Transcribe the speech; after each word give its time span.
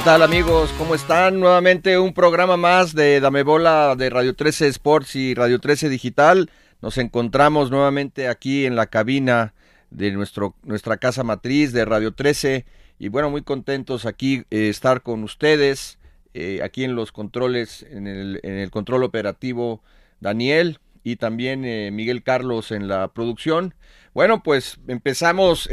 ¿Qué 0.00 0.04
tal 0.04 0.22
amigos? 0.22 0.72
¿Cómo 0.78 0.94
están? 0.94 1.40
Nuevamente 1.40 1.98
un 1.98 2.14
programa 2.14 2.56
más 2.56 2.94
de 2.94 3.20
Dame 3.20 3.42
Bola 3.42 3.94
de 3.96 4.08
Radio 4.08 4.34
13 4.34 4.68
Sports 4.68 5.14
y 5.14 5.34
Radio 5.34 5.60
13 5.60 5.90
Digital. 5.90 6.50
Nos 6.80 6.96
encontramos 6.96 7.70
nuevamente 7.70 8.26
aquí 8.26 8.64
en 8.64 8.76
la 8.76 8.86
cabina 8.86 9.52
de 9.90 10.10
nuestro, 10.12 10.54
nuestra 10.62 10.96
casa 10.96 11.22
matriz 11.22 11.74
de 11.74 11.84
Radio 11.84 12.14
13 12.14 12.64
y 12.98 13.08
bueno, 13.08 13.28
muy 13.28 13.42
contentos 13.42 14.06
aquí 14.06 14.44
eh, 14.50 14.70
estar 14.70 15.02
con 15.02 15.22
ustedes, 15.22 15.98
eh, 16.32 16.60
aquí 16.64 16.82
en 16.84 16.94
los 16.96 17.12
controles, 17.12 17.82
en 17.90 18.06
el, 18.06 18.40
en 18.42 18.54
el, 18.54 18.70
control 18.70 19.04
operativo 19.04 19.82
Daniel 20.18 20.78
y 21.04 21.16
también 21.16 21.66
eh, 21.66 21.90
Miguel 21.92 22.22
Carlos 22.22 22.72
en 22.72 22.88
la 22.88 23.08
producción. 23.08 23.74
Bueno, 24.14 24.42
pues 24.42 24.80
empezamos 24.88 25.68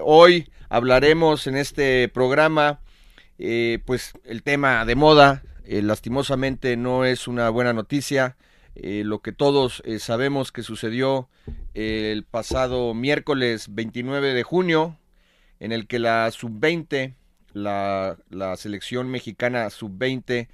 hoy, 0.00 0.48
hablaremos 0.68 1.48
en 1.48 1.56
este 1.56 2.08
programa 2.08 2.78
eh, 3.38 3.80
pues 3.84 4.12
el 4.24 4.42
tema 4.42 4.84
de 4.84 4.94
moda, 4.94 5.42
eh, 5.64 5.82
lastimosamente 5.82 6.76
no 6.76 7.04
es 7.04 7.26
una 7.28 7.48
buena 7.50 7.72
noticia. 7.72 8.36
Eh, 8.76 9.02
lo 9.04 9.20
que 9.20 9.32
todos 9.32 9.82
sabemos 9.98 10.50
que 10.50 10.62
sucedió 10.62 11.28
el 11.74 12.24
pasado 12.24 12.92
miércoles 12.94 13.66
29 13.70 14.34
de 14.34 14.42
junio, 14.42 14.98
en 15.60 15.72
el 15.72 15.86
que 15.86 16.00
la 16.00 16.30
sub-20, 16.30 17.14
la, 17.52 18.18
la, 18.30 18.56
selección 18.56 19.08
mexicana 19.10 19.70
sub-20, 19.70 20.48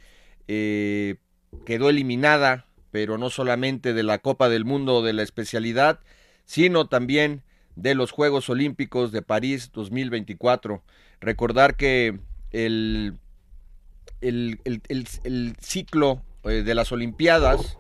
quedó 0.47 1.89
eliminada, 1.89 2.67
pero 2.91 3.17
no 3.17 3.31
solamente 3.31 3.95
de 3.95 4.03
la 4.03 4.19
Copa 4.19 4.51
del 4.51 4.67
Mundo 4.67 5.01
de 5.03 5.15
la 5.15 5.23
especialidad, 5.23 6.01
sino 6.45 6.89
también 6.89 7.43
de 7.77 7.95
los 7.95 8.11
Juegos 8.11 8.51
Olímpicos 8.51 9.13
de 9.13 9.23
París 9.23 9.71
2024. 9.73 10.83
Recordar 11.21 11.77
que 11.77 12.19
el, 12.53 13.19
el, 14.21 15.57
ciclo 15.61 16.23
eh, 16.45 16.63
de 16.63 16.75
las 16.75 16.93
Olimpiadas, 16.93 17.79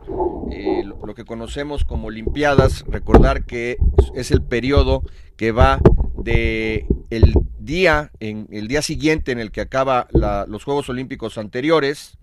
eh, 0.52 0.84
lo, 0.84 1.14
que 1.14 1.24
conocemos 1.24 1.84
como 1.84 2.08
Olimpiadas, 2.08 2.84
recordar 2.88 3.44
que 3.44 3.76
es 4.14 4.30
el 4.30 4.42
periodo 4.42 5.02
que 5.36 5.52
va 5.52 5.80
de 6.16 6.86
el 7.10 7.34
día, 7.58 8.10
en 8.20 8.46
el 8.50 8.68
día 8.68 8.82
siguiente 8.82 9.32
en 9.32 9.38
el 9.38 9.50
que 9.50 9.60
acaba 9.60 10.08
los 10.12 10.64
Juegos 10.64 10.88
Olímpicos 10.88 11.38
anteriores, 11.38 12.18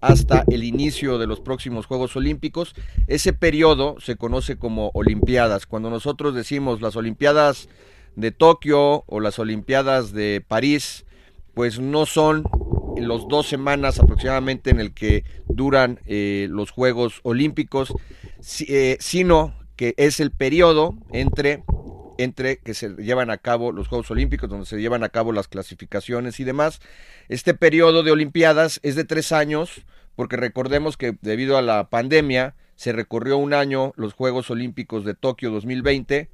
hasta 0.00 0.44
el 0.48 0.64
inicio 0.64 1.18
de 1.18 1.26
los 1.26 1.40
próximos 1.40 1.86
Juegos 1.86 2.16
Olímpicos. 2.16 2.74
Ese 3.06 3.32
periodo 3.32 3.96
se 4.00 4.16
conoce 4.16 4.56
como 4.56 4.90
Olimpiadas. 4.94 5.66
Cuando 5.66 5.90
nosotros 5.90 6.34
decimos 6.34 6.80
las 6.80 6.96
Olimpiadas 6.96 7.68
de 8.16 8.30
Tokio 8.30 9.04
o 9.06 9.20
las 9.20 9.38
Olimpiadas 9.38 10.12
de 10.12 10.42
París, 10.46 11.04
pues 11.60 11.78
no 11.78 12.06
son 12.06 12.44
los 12.96 13.28
dos 13.28 13.46
semanas 13.46 13.98
aproximadamente 13.98 14.70
en 14.70 14.80
el 14.80 14.94
que 14.94 15.24
duran 15.46 16.00
eh, 16.06 16.46
los 16.48 16.70
Juegos 16.70 17.20
Olímpicos, 17.22 17.92
eh, 18.60 18.96
sino 18.98 19.52
que 19.76 19.92
es 19.98 20.20
el 20.20 20.30
periodo 20.30 20.94
entre 21.12 21.62
entre 22.16 22.60
que 22.60 22.72
se 22.72 22.88
llevan 22.96 23.28
a 23.28 23.36
cabo 23.36 23.72
los 23.72 23.88
Juegos 23.88 24.10
Olímpicos, 24.10 24.48
donde 24.48 24.64
se 24.64 24.80
llevan 24.80 25.04
a 25.04 25.10
cabo 25.10 25.32
las 25.32 25.48
clasificaciones 25.48 26.40
y 26.40 26.44
demás. 26.44 26.80
Este 27.28 27.52
periodo 27.52 28.02
de 28.02 28.12
Olimpiadas 28.12 28.80
es 28.82 28.96
de 28.96 29.04
tres 29.04 29.30
años, 29.30 29.84
porque 30.16 30.38
recordemos 30.38 30.96
que 30.96 31.18
debido 31.20 31.58
a 31.58 31.62
la 31.62 31.90
pandemia 31.90 32.54
se 32.76 32.92
recorrió 32.92 33.36
un 33.36 33.52
año 33.52 33.92
los 33.96 34.14
Juegos 34.14 34.50
Olímpicos 34.50 35.04
de 35.04 35.12
Tokio 35.12 35.50
2020, 35.50 36.30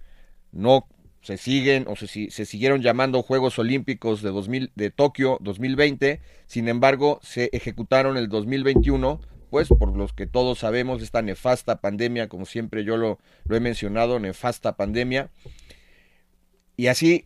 no 0.53 0.87
se 1.27 1.39
siguen 1.39 1.87
o 1.89 1.97
se, 1.97 2.07
se, 2.31 2.47
siguieron 2.47 2.83
llamando 2.83 3.21
Juegos 3.21 3.59
Olímpicos 3.59 4.23
de, 4.23 4.31
2000, 4.31 4.71
de 4.77 4.91
Tokio 4.93 5.39
2020, 5.41 6.21
sin 6.47 6.69
embargo 6.69 7.19
se 7.21 7.51
ejecutaron 7.53 8.17
el 8.17 8.29
2021, 8.29 9.21
pues 9.51 9.67
por 9.67 9.97
los 9.97 10.13
que 10.13 10.29
todos 10.29 10.61
sabemos 10.61 11.03
esta 11.03 11.23
nefasta 11.23 11.81
pandemia, 11.81 12.29
como 12.29 12.47
siempre 12.47 12.85
yo 12.85 12.97
lo, 12.97 13.19
lo 13.45 13.57
he 13.57 13.61
mencionado, 13.61 14.21
nefasta 14.21 14.77
pandemia. 14.77 15.31
Y 16.77 16.87
así, 16.87 17.25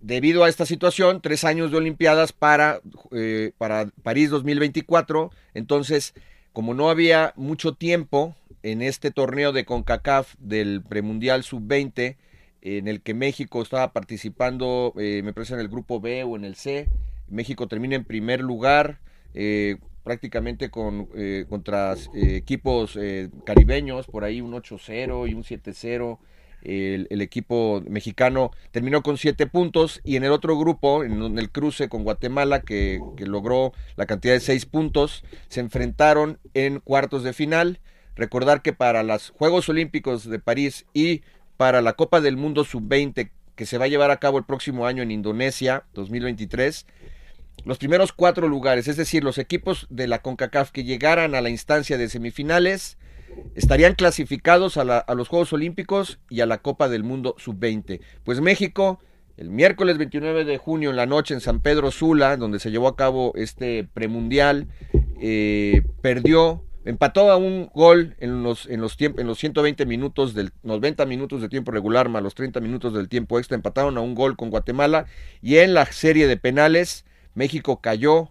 debido 0.00 0.44
a 0.44 0.48
esta 0.48 0.64
situación, 0.64 1.20
tres 1.20 1.42
años 1.42 1.72
de 1.72 1.78
Olimpiadas 1.78 2.32
para, 2.32 2.80
eh, 3.10 3.50
para 3.58 3.86
París 4.04 4.30
2024, 4.30 5.32
entonces, 5.54 6.14
como 6.52 6.72
no 6.72 6.88
había 6.88 7.32
mucho 7.34 7.74
tiempo 7.74 8.36
en 8.62 8.80
este 8.80 9.10
torneo 9.10 9.50
de 9.50 9.64
CONCACAF 9.64 10.36
del 10.38 10.82
premundial 10.88 11.42
sub-20, 11.42 12.16
en 12.62 12.88
el 12.88 13.00
que 13.00 13.14
México 13.14 13.62
estaba 13.62 13.92
participando, 13.92 14.92
eh, 14.98 15.22
me 15.24 15.32
parece 15.32 15.54
en 15.54 15.60
el 15.60 15.68
grupo 15.68 16.00
B 16.00 16.24
o 16.24 16.36
en 16.36 16.44
el 16.44 16.56
C. 16.56 16.88
México 17.28 17.68
termina 17.68 17.96
en 17.96 18.04
primer 18.04 18.40
lugar, 18.40 18.98
eh, 19.34 19.76
prácticamente 20.04 20.70
con, 20.70 21.08
eh, 21.14 21.46
contra 21.48 21.94
equipos 22.14 22.98
caribeños, 23.44 24.06
por 24.06 24.24
ahí 24.24 24.40
un 24.40 24.54
8-0 24.54 25.26
y 25.28 25.34
un 25.34 25.44
7-0. 25.44 26.18
El, 26.62 27.22
equipo 27.22 27.82
mexicano 27.88 28.50
terminó 28.70 29.02
con 29.02 29.16
siete 29.16 29.46
puntos 29.46 30.02
y 30.04 30.16
en 30.16 30.24
el 30.24 30.32
otro 30.32 30.58
grupo, 30.58 31.02
en, 31.02 31.38
el 31.38 31.50
cruce 31.50 31.88
con 31.88 32.04
Guatemala, 32.04 32.60
que, 32.60 33.00
que 33.16 33.24
logró 33.24 33.72
la 33.96 34.04
cantidad 34.04 34.34
de 34.34 34.40
seis 34.40 34.66
puntos, 34.66 35.24
se 35.48 35.60
enfrentaron 35.60 36.38
en 36.52 36.80
cuartos 36.80 37.22
de 37.22 37.32
final. 37.32 37.80
Recordar 38.14 38.60
que 38.60 38.74
para 38.74 39.02
los 39.02 39.30
Juegos 39.30 39.70
Olímpicos 39.70 40.28
de 40.28 40.38
París 40.38 40.84
y 40.92 41.22
para 41.60 41.82
la 41.82 41.92
Copa 41.92 42.22
del 42.22 42.38
Mundo 42.38 42.64
Sub-20 42.64 43.32
que 43.54 43.66
se 43.66 43.76
va 43.76 43.84
a 43.84 43.88
llevar 43.88 44.10
a 44.10 44.16
cabo 44.16 44.38
el 44.38 44.44
próximo 44.44 44.86
año 44.86 45.02
en 45.02 45.10
Indonesia, 45.10 45.84
2023. 45.92 46.86
Los 47.66 47.76
primeros 47.76 48.14
cuatro 48.14 48.48
lugares, 48.48 48.88
es 48.88 48.96
decir, 48.96 49.22
los 49.22 49.36
equipos 49.36 49.86
de 49.90 50.06
la 50.06 50.22
CONCACAF 50.22 50.70
que 50.70 50.84
llegaran 50.84 51.34
a 51.34 51.42
la 51.42 51.50
instancia 51.50 51.98
de 51.98 52.08
semifinales, 52.08 52.96
estarían 53.54 53.94
clasificados 53.94 54.78
a, 54.78 55.04
los 55.14 55.28
Juegos 55.28 55.52
Olímpicos 55.52 56.18
y 56.30 56.40
a 56.40 56.46
la 56.46 56.62
Copa 56.62 56.88
del 56.88 57.04
Mundo 57.04 57.34
Sub-20. 57.36 58.00
Pues 58.24 58.40
México, 58.40 58.98
el 59.36 59.50
miércoles 59.50 59.98
29 59.98 60.46
de 60.46 60.56
junio 60.56 60.88
en 60.88 60.96
la 60.96 61.04
noche 61.04 61.34
en 61.34 61.42
San 61.42 61.60
Pedro 61.60 61.90
Sula, 61.90 62.38
donde 62.38 62.58
se 62.58 62.70
llevó 62.70 62.88
a 62.88 62.96
cabo 62.96 63.32
este 63.34 63.86
premundial, 63.92 64.68
eh, 65.20 65.82
perdió 66.00 66.64
Empató 66.84 67.30
a 67.30 67.36
un 67.36 67.70
gol 67.74 68.16
en 68.20 68.42
los, 68.42 68.66
en 68.66 68.80
los, 68.80 68.96
en 68.98 69.26
los 69.26 69.38
120 69.38 69.84
minutos 69.84 70.32
del 70.32 70.50
90 70.62 71.04
minutos 71.04 71.42
de 71.42 71.50
tiempo 71.50 71.72
regular 71.72 72.08
más 72.08 72.22
los 72.22 72.34
30 72.34 72.60
minutos 72.60 72.94
del 72.94 73.08
tiempo 73.08 73.38
extra. 73.38 73.54
Empataron 73.54 73.98
a 73.98 74.00
un 74.00 74.14
gol 74.14 74.36
con 74.36 74.48
Guatemala. 74.48 75.06
Y 75.42 75.58
en 75.58 75.74
la 75.74 75.84
serie 75.86 76.26
de 76.26 76.38
penales, 76.38 77.04
México 77.34 77.80
cayó, 77.82 78.30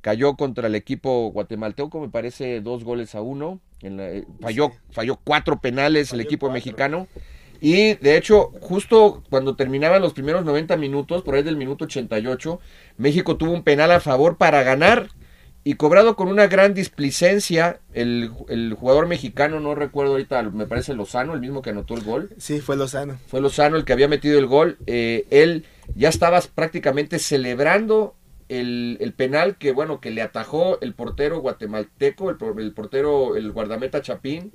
cayó 0.00 0.34
contra 0.36 0.68
el 0.68 0.74
equipo 0.76 1.30
guatemalteco, 1.30 2.00
me 2.00 2.08
parece 2.08 2.62
dos 2.62 2.84
goles 2.84 3.14
a 3.14 3.20
uno. 3.20 3.60
En 3.82 4.00
eh, 4.00 4.24
falló, 4.40 4.72
falló 4.90 5.18
cuatro 5.22 5.60
penales 5.60 6.12
el 6.14 6.20
equipo 6.20 6.50
mexicano. 6.50 7.06
Y 7.60 7.94
de 7.96 8.16
hecho, 8.16 8.52
justo 8.62 9.22
cuando 9.28 9.54
terminaban 9.56 10.00
los 10.00 10.14
primeros 10.14 10.46
90 10.46 10.78
minutos, 10.78 11.22
por 11.22 11.34
ahí 11.34 11.42
del 11.42 11.56
minuto 11.56 11.84
88, 11.84 12.58
México 12.96 13.36
tuvo 13.36 13.52
un 13.52 13.62
penal 13.62 13.90
a 13.90 14.00
favor 14.00 14.38
para 14.38 14.62
ganar 14.62 15.08
y 15.62 15.74
cobrado 15.74 16.16
con 16.16 16.28
una 16.28 16.46
gran 16.46 16.72
displicencia 16.72 17.80
el, 17.92 18.30
el, 18.48 18.74
jugador 18.74 19.06
mexicano, 19.06 19.60
no 19.60 19.74
recuerdo 19.74 20.12
ahorita, 20.12 20.42
me 20.44 20.66
parece 20.66 20.94
Lozano, 20.94 21.34
el 21.34 21.40
mismo 21.40 21.60
que 21.60 21.70
anotó 21.70 21.94
el 21.94 22.02
gol. 22.02 22.30
Sí, 22.38 22.60
fue 22.60 22.76
Lozano. 22.76 23.18
Fue 23.26 23.40
Lozano 23.40 23.76
el 23.76 23.84
que 23.84 23.92
había 23.92 24.08
metido 24.08 24.38
el 24.38 24.46
gol. 24.46 24.78
Eh, 24.86 25.26
él 25.30 25.66
ya 25.94 26.08
estaba 26.08 26.40
prácticamente 26.40 27.18
celebrando 27.18 28.14
el, 28.48 28.96
el 29.00 29.12
penal 29.12 29.56
que, 29.56 29.72
bueno, 29.72 30.00
que 30.00 30.10
le 30.10 30.22
atajó 30.22 30.80
el 30.80 30.94
portero 30.94 31.40
guatemalteco, 31.40 32.30
el, 32.30 32.38
el 32.58 32.72
portero, 32.72 33.36
el 33.36 33.52
guardameta 33.52 34.00
Chapín, 34.00 34.52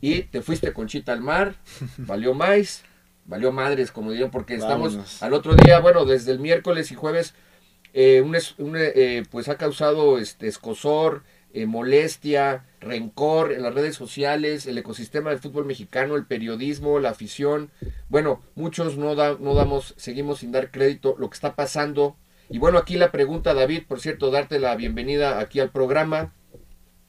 y 0.00 0.22
te 0.22 0.42
fuiste 0.42 0.72
con 0.72 0.88
Chita 0.88 1.12
al 1.12 1.20
mar, 1.20 1.54
valió 1.98 2.34
más, 2.34 2.82
valió 3.26 3.52
madres, 3.52 3.92
como 3.92 4.10
dirían, 4.10 4.30
porque 4.30 4.56
estamos 4.56 5.22
al 5.22 5.34
otro 5.34 5.54
día, 5.54 5.78
bueno, 5.78 6.04
desde 6.04 6.32
el 6.32 6.40
miércoles 6.40 6.90
y 6.90 6.94
jueves, 6.96 7.34
eh, 8.00 8.20
un 8.22 8.76
eh, 8.78 9.24
pues 9.30 9.48
ha 9.48 9.56
causado 9.56 10.18
este 10.18 10.46
escosor, 10.46 11.22
eh, 11.52 11.66
molestia, 11.66 12.64
rencor 12.80 13.52
en 13.52 13.62
las 13.62 13.74
redes 13.74 13.96
sociales, 13.96 14.66
el 14.66 14.78
ecosistema 14.78 15.30
del 15.30 15.40
fútbol 15.40 15.64
mexicano, 15.64 16.14
el 16.14 16.24
periodismo, 16.26 17.00
la 17.00 17.10
afición. 17.10 17.70
Bueno, 18.08 18.40
muchos 18.54 18.96
no, 18.96 19.16
da- 19.16 19.36
no 19.40 19.54
damos, 19.54 19.94
seguimos 19.96 20.38
sin 20.38 20.52
dar 20.52 20.70
crédito 20.70 21.16
lo 21.18 21.28
que 21.28 21.34
está 21.34 21.56
pasando. 21.56 22.16
Y 22.50 22.58
bueno, 22.58 22.78
aquí 22.78 22.96
la 22.96 23.10
pregunta, 23.10 23.52
David, 23.52 23.82
por 23.88 23.98
cierto, 24.00 24.30
darte 24.30 24.60
la 24.60 24.76
bienvenida 24.76 25.40
aquí 25.40 25.58
al 25.58 25.70
programa. 25.70 26.32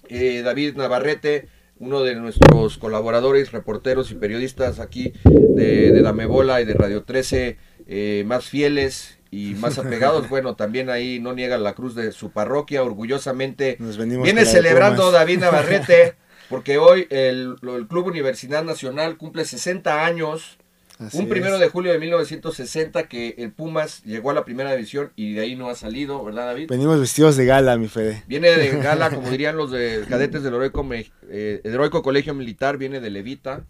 Eh, 0.08 0.42
David 0.42 0.76
Navarrete, 0.76 1.50
uno 1.78 2.02
de 2.02 2.16
nuestros 2.16 2.80
colaboradores, 2.80 3.52
reporteros 3.52 4.10
y 4.10 4.16
periodistas 4.16 4.80
aquí 4.80 5.14
de, 5.24 5.92
de 5.92 6.02
Dame 6.02 6.26
Bola 6.26 6.62
y 6.62 6.66
de 6.66 6.74
Radio 6.74 7.04
13, 7.04 7.58
eh, 7.88 8.24
más 8.26 8.46
fieles 8.46 9.19
y 9.32 9.56
más 9.56 9.78
apegados. 9.78 10.30
bueno, 10.30 10.56
también 10.56 10.90
ahí 10.90 11.20
no 11.20 11.34
niega 11.34 11.58
la 11.58 11.74
cruz 11.74 11.96
de 11.96 12.12
su 12.12 12.32
parroquia, 12.32 12.84
orgullosamente. 12.84 13.78
Nos 13.80 13.98
Viene 13.98 14.46
celebrando. 14.46 15.12
David 15.12 15.40
Navarrete, 15.40 16.16
porque 16.50 16.78
hoy 16.78 17.08
el, 17.10 17.56
Club 17.88 18.08
Universidad 18.08 18.64
Nacional 18.64 19.18
cumple 19.18 19.46
60 19.46 20.06
años. 20.06 20.58
Así 20.98 21.18
un 21.18 21.24
es. 21.24 21.30
primero 21.30 21.60
de 21.60 21.70
julio 21.70 21.94
de 21.94 22.00
1960 22.00 23.04
que 23.08 23.36
el 23.38 23.54
Pumas 23.54 24.04
llegó 24.04 24.32
a 24.32 24.34
la 24.34 24.44
primera 24.44 24.74
división 24.74 25.14
y 25.16 25.32
de 25.32 25.42
ahí 25.42 25.56
no 25.56 25.70
ha 25.70 25.76
salido, 25.76 26.22
¿verdad 26.26 26.48
David? 26.48 26.68
Venimos 26.70 27.00
vestidos 27.00 27.38
de 27.38 27.46
gala, 27.46 27.78
mi 27.78 27.88
Fede. 27.88 28.24
Viene 28.28 28.50
de 28.50 28.70
gala, 28.84 29.10
como 29.10 29.30
dirían 29.30 29.56
los 29.56 29.72
de 29.72 30.04
cadetes 30.10 30.44
del 30.44 30.56
heroico, 30.56 30.86
eh, 30.92 31.62
el 31.64 31.74
heroico 31.74 32.04
colegio 32.04 32.34
militar, 32.34 32.78
viene 32.78 33.00
de 33.00 33.10
Levita, 33.12 33.64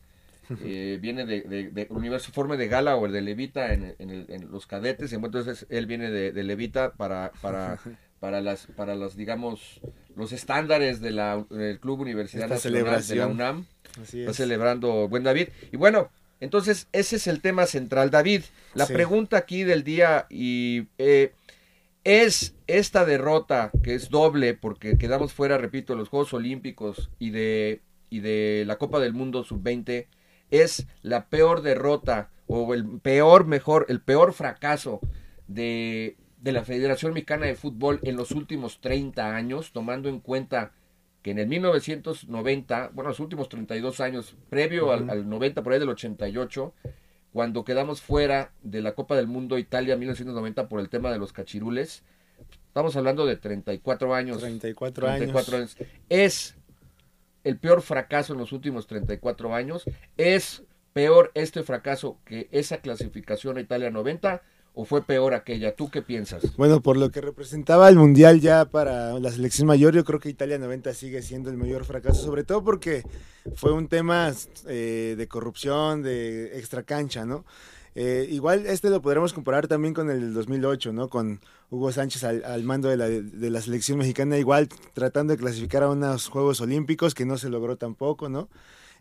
eh, 0.64 0.98
viene 1.02 1.26
de, 1.26 1.42
de, 1.42 1.70
de 1.72 1.88
uniforme 1.90 2.58
de 2.58 2.68
gala 2.68 2.96
o 2.96 3.06
el 3.06 3.12
de 3.12 3.22
Levita 3.22 3.74
en, 3.74 3.96
en 4.00 4.10
el- 4.10 4.26
en 4.30 4.52
los 4.52 4.66
cadetes, 4.68 5.14
entonces 5.14 5.66
él 5.70 5.86
viene 5.86 6.10
de, 6.12 6.32
de 6.32 6.44
Levita 6.44 6.94
para, 6.94 7.32
para, 7.42 7.80
para 8.20 8.42
las, 8.42 8.68
para 8.76 8.96
las, 8.96 9.16
digamos, 9.16 9.82
los 10.16 10.32
estándares 10.32 11.00
de 11.02 11.12
la, 11.12 11.46
del 11.50 11.80
Club 11.80 12.02
Universidad 12.02 12.44
Esta 12.52 12.56
Nacional 12.56 13.06
de 13.08 13.16
la. 13.16 13.28
UNAM. 13.28 13.66
Así 14.02 14.20
Está 14.20 14.32
es. 14.32 14.38
celebrando 14.38 15.08
buen 15.08 15.24
David. 15.24 15.50
Y 15.72 15.78
bueno, 15.78 16.10
entonces 16.40 16.88
ese 16.92 17.16
es 17.18 17.28
el 17.28 17.42
tema 17.42 17.66
central. 17.66 18.12
David, 18.12 18.44
la 18.74 18.86
Sí. 18.86 18.94
pregunta 18.94 19.38
aquí 19.38 19.64
del 19.64 19.84
día 19.84 20.26
y 20.30 20.88
eh, 20.98 21.34
es 22.04 22.56
esta 22.68 23.06
derrota 23.06 23.72
que 23.84 23.94
es 23.96 24.10
doble 24.10 24.54
porque 24.54 24.98
quedamos 24.98 25.34
fuera, 25.34 25.58
repito, 25.58 25.94
de 25.94 26.00
los 26.00 26.10
Juegos 26.10 26.34
Olímpicos 26.34 27.10
y 27.20 27.32
de, 27.32 27.82
y 28.10 28.20
de 28.20 28.64
la 28.68 28.78
Copa 28.78 29.00
del 29.00 29.14
Mundo 29.14 29.44
Sub-20, 29.44 30.08
es 30.52 30.88
la 31.02 31.28
peor 31.30 31.62
derrota 31.62 32.30
o 32.48 32.74
el 32.74 32.86
peor, 33.00 33.46
mejor, 33.46 33.86
el 33.90 34.02
peor 34.02 34.34
fracaso 34.34 35.00
de, 35.48 36.18
de 36.42 36.52
la 36.52 36.64
Federación 36.64 37.14
Mexicana 37.14 37.46
de 37.46 37.56
Fútbol 37.56 38.00
en 38.04 38.16
los 38.16 38.32
últimos 38.32 38.82
30 38.82 39.36
años, 39.36 39.72
tomando 39.72 40.10
en 40.10 40.20
cuenta 40.20 40.72
que 41.22 41.32
en 41.32 41.40
el 41.40 41.48
1990, 41.48 42.92
bueno, 42.94 43.10
los 43.10 43.20
últimos 43.20 43.50
32 43.50 44.00
años, 44.00 44.36
previo 44.50 44.92
al, 44.92 45.10
al 45.10 45.30
90, 45.30 45.62
por 45.64 45.74
ahí 45.74 45.80
del 45.80 45.90
88, 45.90 46.74
cuando 47.34 47.64
quedamos 47.64 48.02
fuera 48.02 48.52
de 48.64 48.82
la 48.82 48.94
Copa 48.94 49.16
del 49.16 49.28
Mundo 49.28 49.58
Italia 49.58 49.96
1990 49.98 50.70
por 50.70 50.80
el 50.80 50.90
tema 50.90 51.12
de 51.12 51.20
los 51.20 51.34
cachirules, 51.34 52.04
estamos 52.68 52.96
hablando 52.96 53.26
de 53.26 53.36
34 53.36 54.16
años. 54.16 54.40
34 54.40 55.06
34 55.06 55.58
años. 55.58 55.76
años. 55.76 55.92
Es 56.10 56.56
el 57.50 57.58
peor 57.58 57.82
fracaso 57.82 58.34
en 58.34 58.40
los 58.40 58.52
últimos 58.52 58.86
34 58.86 59.56
años. 59.56 59.84
Es 60.18 60.64
peor 60.94 61.32
este 61.34 61.64
fracaso 61.64 62.18
que 62.24 62.48
esa 62.52 62.78
clasificación 62.78 63.58
a 63.58 63.62
Italia 63.62 63.90
90 63.90 64.42
o 64.76 64.86
fue 64.86 65.04
peor 65.04 65.34
aquella. 65.34 65.76
¿Tú 65.76 65.90
qué 65.90 66.04
piensas? 66.04 66.56
Bueno, 66.56 66.82
por 66.82 66.96
lo 66.96 67.10
que 67.10 67.22
representaba 67.22 67.90
el 67.90 67.96
Mundial 67.96 68.40
ya 68.40 68.66
para 68.66 69.20
la 69.20 69.32
selección 69.32 69.68
mayor, 69.68 69.96
yo 69.96 70.06
creo 70.06 70.20
que 70.20 70.30
Italia 70.30 70.60
90 70.60 70.94
sigue 70.94 71.24
siendo 71.24 71.50
el 71.50 71.58
mayor 71.58 71.86
fracaso, 71.86 72.24
sobre 72.24 72.44
todo 72.44 72.64
porque 72.64 73.04
fue 73.56 73.74
un 73.74 73.88
tema 73.88 74.32
eh, 74.68 75.16
de 75.18 75.28
corrupción, 75.28 76.04
de 76.04 76.58
extra 76.60 76.84
cancha, 76.84 77.26
¿no? 77.26 77.46
Eh, 77.96 78.28
igual 78.30 78.66
este 78.66 78.90
lo 78.90 79.02
podremos 79.02 79.34
comparar 79.34 79.68
también 79.68 79.94
con 79.94 80.10
el 80.10 80.22
del 80.22 80.34
2008, 80.34 80.94
¿no? 80.94 81.10
Con 81.10 81.42
Hugo 81.70 81.92
Sánchez 81.92 82.24
al, 82.24 82.64
mando 82.64 82.90
de 82.90 82.98
la, 82.98 83.10
de 83.10 83.50
la 83.50 83.62
selección 83.62 83.98
mexicana, 83.98 84.38
igual 84.38 84.70
tratando 84.94 85.34
de 85.34 85.40
clasificar 85.40 85.84
a 85.84 85.90
unos 85.90 86.28
Juegos 86.28 86.62
Olímpicos 86.62 87.14
que 87.14 87.26
no 87.26 87.38
se 87.38 87.50
logró 87.50 87.78
tampoco, 87.78 88.30
¿no? 88.30 88.50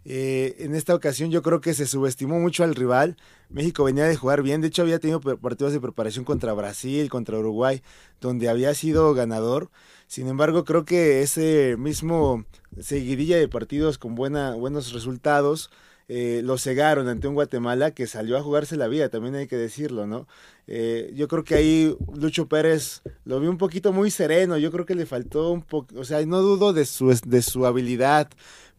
Eh, 0.04 0.56
en 0.60 0.74
esta 0.74 0.94
ocasión 0.94 1.30
yo 1.30 1.42
creo 1.42 1.60
que 1.60 1.74
se 1.74 1.86
subestimó 1.86 2.38
mucho 2.38 2.64
al 2.64 2.74
rival. 2.74 3.16
México 3.50 3.84
venía 3.84 4.04
de 4.04 4.16
jugar 4.16 4.42
bien, 4.42 4.60
de 4.60 4.68
hecho 4.68 4.82
había 4.82 4.98
tenido 4.98 5.20
partidos 5.20 5.72
de 5.72 5.80
preparación 5.80 6.24
contra 6.24 6.52
Brasil, 6.52 7.08
contra 7.10 7.38
Uruguay, 7.38 7.82
donde 8.20 8.48
había 8.48 8.74
sido 8.74 9.12
ganador. 9.14 9.70
Sin 10.06 10.28
embargo, 10.28 10.64
creo 10.64 10.84
que 10.84 11.22
ese 11.22 11.76
mismo 11.78 12.44
seguidilla 12.80 13.36
de 13.36 13.48
partidos 13.48 13.98
con 13.98 14.14
buena, 14.14 14.54
buenos 14.54 14.92
resultados 14.92 15.70
eh, 16.08 16.40
lo 16.42 16.56
cegaron 16.56 17.06
ante 17.08 17.28
un 17.28 17.34
Guatemala 17.34 17.90
que 17.90 18.06
salió 18.06 18.38
a 18.38 18.42
jugarse 18.42 18.76
la 18.76 18.88
vida, 18.88 19.10
también 19.10 19.34
hay 19.34 19.46
que 19.46 19.56
decirlo, 19.56 20.06
¿no? 20.06 20.26
Eh, 20.66 21.12
yo 21.14 21.28
creo 21.28 21.44
que 21.44 21.54
ahí 21.54 21.96
Lucho 22.14 22.48
Pérez 22.48 23.02
lo 23.24 23.40
vi 23.40 23.46
un 23.46 23.58
poquito 23.58 23.92
muy 23.92 24.10
sereno, 24.10 24.56
yo 24.56 24.72
creo 24.72 24.86
que 24.86 24.94
le 24.94 25.06
faltó 25.06 25.50
un 25.50 25.62
poco, 25.62 25.98
o 25.98 26.04
sea, 26.04 26.24
no 26.24 26.40
dudo 26.40 26.72
de 26.72 26.86
su, 26.86 27.08
de 27.26 27.42
su 27.42 27.66
habilidad, 27.66 28.30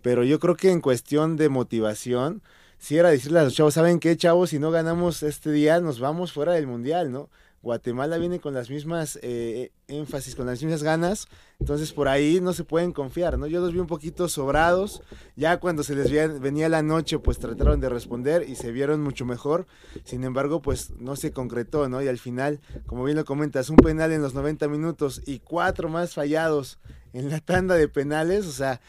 pero 0.01 0.23
yo 0.23 0.39
creo 0.39 0.55
que 0.55 0.71
en 0.71 0.81
cuestión 0.81 1.37
de 1.37 1.49
motivación, 1.49 2.41
si 2.79 2.97
era 2.97 3.09
decirle 3.09 3.39
a 3.39 3.43
los 3.43 3.53
chavos, 3.53 3.75
¿saben 3.75 3.99
qué, 3.99 4.17
chavos? 4.17 4.49
Si 4.49 4.59
no 4.59 4.71
ganamos 4.71 5.21
este 5.21 5.51
día, 5.51 5.79
nos 5.81 5.99
vamos 5.99 6.31
fuera 6.31 6.53
del 6.53 6.65
Mundial, 6.65 7.11
¿no? 7.11 7.29
Guatemala 7.61 8.17
viene 8.17 8.39
con 8.39 8.53
las 8.53 8.69
mismas 8.69 9.19
eh, 9.21 9.71
énfasis, 9.87 10.35
con 10.35 10.45
las 10.45 10.61
mismas 10.61 10.83
ganas, 10.83 11.27
entonces 11.59 11.91
por 11.91 12.07
ahí 12.07 12.39
no 12.41 12.53
se 12.53 12.63
pueden 12.63 12.93
confiar, 12.93 13.37
¿no? 13.37 13.47
Yo 13.47 13.59
los 13.59 13.73
vi 13.73 13.79
un 13.79 13.87
poquito 13.87 14.29
sobrados, 14.29 15.01
ya 15.35 15.59
cuando 15.59 15.83
se 15.83 15.95
les 15.95 16.09
venía 16.39 16.69
la 16.69 16.81
noche, 16.81 17.19
pues 17.19 17.37
trataron 17.37 17.79
de 17.79 17.89
responder 17.89 18.47
y 18.47 18.55
se 18.55 18.71
vieron 18.71 19.01
mucho 19.01 19.25
mejor, 19.25 19.67
sin 20.05 20.23
embargo, 20.23 20.61
pues 20.61 20.91
no 20.99 21.15
se 21.15 21.31
concretó, 21.31 21.89
¿no? 21.89 22.01
Y 22.01 22.07
al 22.07 22.17
final, 22.17 22.61
como 22.85 23.03
bien 23.03 23.17
lo 23.17 23.25
comentas, 23.25 23.69
un 23.69 23.77
penal 23.77 24.11
en 24.11 24.21
los 24.21 24.33
90 24.33 24.67
minutos 24.67 25.21
y 25.25 25.39
cuatro 25.39 25.89
más 25.89 26.13
fallados 26.13 26.79
en 27.13 27.29
la 27.29 27.39
tanda 27.39 27.75
de 27.75 27.87
penales, 27.87 28.45
o 28.45 28.51
sea, 28.51 28.79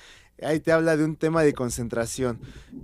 ahí 0.42 0.60
te 0.60 0.72
habla 0.72 0.96
de 0.96 1.04
un 1.04 1.16
tema 1.16 1.42
de 1.42 1.54
concentración. 1.54 2.40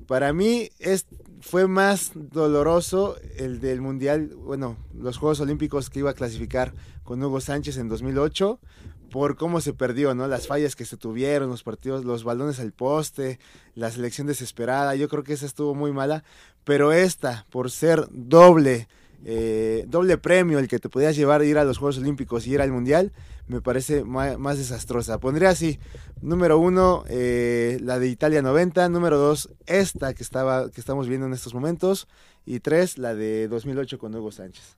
Para 0.06 0.32
mí 0.32 0.70
es, 0.78 1.06
fue 1.46 1.68
más 1.68 2.10
doloroso 2.14 3.16
el 3.36 3.60
del 3.60 3.80
Mundial, 3.80 4.30
bueno, 4.34 4.76
los 4.98 5.16
Juegos 5.16 5.38
Olímpicos 5.38 5.90
que 5.90 6.00
iba 6.00 6.10
a 6.10 6.14
clasificar 6.14 6.72
con 7.04 7.22
Hugo 7.22 7.40
Sánchez 7.40 7.76
en 7.76 7.88
2008, 7.88 8.58
por 9.12 9.36
cómo 9.36 9.60
se 9.60 9.72
perdió, 9.72 10.12
¿no? 10.12 10.26
Las 10.26 10.48
fallas 10.48 10.74
que 10.74 10.84
se 10.84 10.96
tuvieron, 10.96 11.48
los 11.48 11.62
partidos, 11.62 12.04
los 12.04 12.24
balones 12.24 12.58
al 12.58 12.72
poste, 12.72 13.38
la 13.76 13.92
selección 13.92 14.26
desesperada, 14.26 14.96
yo 14.96 15.08
creo 15.08 15.22
que 15.22 15.34
esa 15.34 15.46
estuvo 15.46 15.76
muy 15.76 15.92
mala, 15.92 16.24
pero 16.64 16.92
esta, 16.92 17.46
por 17.50 17.70
ser 17.70 18.08
doble, 18.10 18.88
eh, 19.28 19.84
doble 19.88 20.18
premio 20.18 20.60
el 20.60 20.68
que 20.68 20.78
te 20.78 20.88
podías 20.88 21.16
llevar 21.16 21.42
ir 21.42 21.58
a 21.58 21.64
los 21.64 21.78
Juegos 21.78 21.98
Olímpicos 21.98 22.46
y 22.46 22.52
ir 22.52 22.60
al 22.60 22.70
Mundial, 22.70 23.10
me 23.48 23.60
parece 23.60 24.04
más, 24.04 24.56
desastrosa. 24.56 25.18
Pondría 25.18 25.48
así, 25.50 25.80
número 26.22 26.60
uno, 26.60 27.02
eh, 27.08 27.78
la 27.82 27.98
de 27.98 28.06
Italia 28.06 28.40
90, 28.40 28.88
número 28.88 29.18
dos, 29.18 29.50
esta 29.66 30.14
que, 30.14 30.22
estaba, 30.22 30.70
que 30.70 30.80
estamos 30.80 31.08
viendo 31.08 31.26
en 31.26 31.32
estos 31.32 31.54
momentos, 31.54 32.06
y 32.44 32.60
tres, 32.60 32.98
la 32.98 33.16
de 33.16 33.48
2008 33.48 33.98
con 33.98 34.14
Hugo 34.14 34.30
Sánchez. 34.30 34.76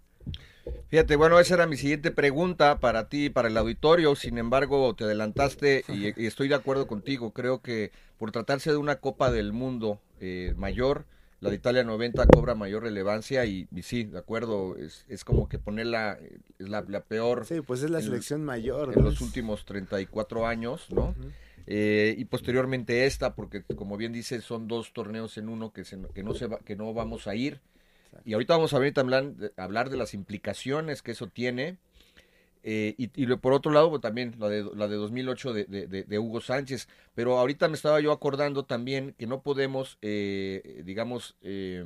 Fíjate, 0.89 1.17
bueno, 1.17 1.39
esa 1.39 1.55
era 1.55 1.67
mi 1.67 1.77
siguiente 1.77 2.11
pregunta 2.11 2.81
para 2.81 3.11
ti, 3.11 3.29
para 3.29 3.49
el 3.49 3.57
auditorio. 3.59 4.17
Sin 4.17 4.39
embargo, 4.39 4.95
te 4.95 5.05
adelantaste 5.05 5.85
y, 5.89 6.23
y 6.23 6.27
estoy 6.27 6.49
de 6.49 6.55
acuerdo 6.55 6.87
contigo. 6.87 7.33
Creo 7.33 7.61
que 7.61 7.93
por 8.19 8.33
tratarse 8.33 8.71
de 8.71 8.79
una 8.79 8.97
Copa 8.97 9.31
del 9.31 9.53
Mundo 9.53 10.01
eh, 10.21 10.55
mayor, 10.57 11.05
la 11.41 11.51
de 11.51 11.57
Italia 11.57 11.85
90 11.85 12.27
cobra 12.27 12.55
mayor 12.55 12.83
relevancia 12.83 13.45
y, 13.45 13.69
y 13.75 13.83
sí, 13.83 14.05
de 14.05 14.19
acuerdo, 14.19 14.77
es, 14.77 15.05
es 15.09 15.25
como 15.25 15.49
que 15.49 15.59
ponerla, 15.59 16.19
eh, 16.21 16.39
es 16.59 16.69
la, 16.69 16.83
la 16.89 17.01
peor 17.03 17.47
Sí, 17.47 17.61
pues 17.61 17.83
es 17.83 17.91
la 17.91 17.99
en- 17.99 18.05
selección 18.05 18.45
mayor. 18.45 18.93
en 18.93 18.99
¿no? 19.01 19.05
los 19.11 19.21
últimos 19.21 19.65
34 19.65 20.47
años, 20.47 20.87
¿no? 20.91 21.15
Eh, 21.67 22.15
y 22.17 22.25
posteriormente 22.25 23.05
esta, 23.07 23.35
porque 23.35 23.63
como 23.63 23.97
bien 23.97 24.13
dice, 24.13 24.41
son 24.41 24.69
dos 24.69 24.93
torneos 24.93 25.37
en 25.39 25.49
uno 25.49 25.73
que, 25.73 25.85
se, 25.85 25.99
que, 26.15 26.23
no, 26.23 26.35
se 26.35 26.47
va- 26.47 26.59
que 26.61 26.77
no 26.77 26.93
vamos 26.95 27.27
a 27.29 27.35
ir. 27.35 27.61
Y 28.25 28.33
ahorita 28.33 28.55
vamos 28.57 28.73
a 28.75 28.79
venir 28.79 28.95
de- 28.95 29.53
a 29.57 29.63
hablar 29.65 29.91
de 29.91 29.97
las 29.99 30.15
implicaciones 30.15 31.03
que 31.03 31.13
eso 31.13 31.27
tiene. 31.29 31.77
Eh, 32.63 32.95
y, 32.99 33.27
por 33.37 33.53
otro 33.53 33.73
lado, 33.73 33.89
pues, 33.91 34.03
también 34.03 34.35
la 34.39 34.49
de, 34.49 34.65
la 34.75 34.89
de 34.89 34.97
2008 34.97 35.53
de, 35.53 35.65
de- 36.05 36.19
Hugo 36.19 36.41
Sánchez. 36.41 36.89
Pero 37.15 37.39
ahorita 37.39 37.69
me 37.69 37.75
estaba 37.75 38.01
yo 38.01 38.13
acordando 38.13 38.65
también 38.65 39.15
que 39.19 39.27
no 39.27 39.43
podemos, 39.43 39.99
eh, 40.03 40.83
digamos, 40.85 41.37
eh, 41.43 41.85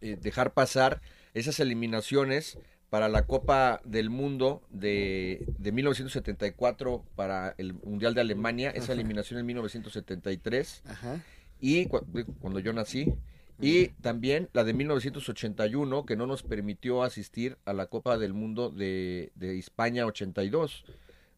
eh, 0.00 0.16
dejar 0.20 0.52
pasar 0.52 1.00
esas 1.34 1.60
eliminaciones 1.60 2.58
para 2.90 3.08
la 3.08 3.26
Copa 3.26 3.80
del 3.84 4.10
Mundo 4.10 4.62
de, 4.70 5.46
de 5.58 5.72
1974 5.72 7.04
para 7.14 7.54
el 7.56 7.72
Mundial 7.74 8.14
de 8.14 8.20
Alemania, 8.20 8.70
esa 8.70 8.92
eliminación 8.92 9.40
en 9.40 9.46
1973 9.46 10.82
Ajá. 10.86 11.20
y 11.58 11.86
cu- 11.86 12.04
cuando 12.40 12.58
yo 12.60 12.72
nací 12.74 13.14
y 13.60 13.88
también 14.00 14.48
la 14.52 14.64
de 14.64 14.72
1981 14.74 16.04
que 16.06 16.16
no 16.16 16.26
nos 16.26 16.42
permitió 16.42 17.02
asistir 17.02 17.58
a 17.64 17.72
la 17.72 17.86
Copa 17.86 18.18
del 18.18 18.32
Mundo 18.34 18.70
de, 18.70 19.30
de 19.34 19.58
España 19.58 20.06
82. 20.06 20.84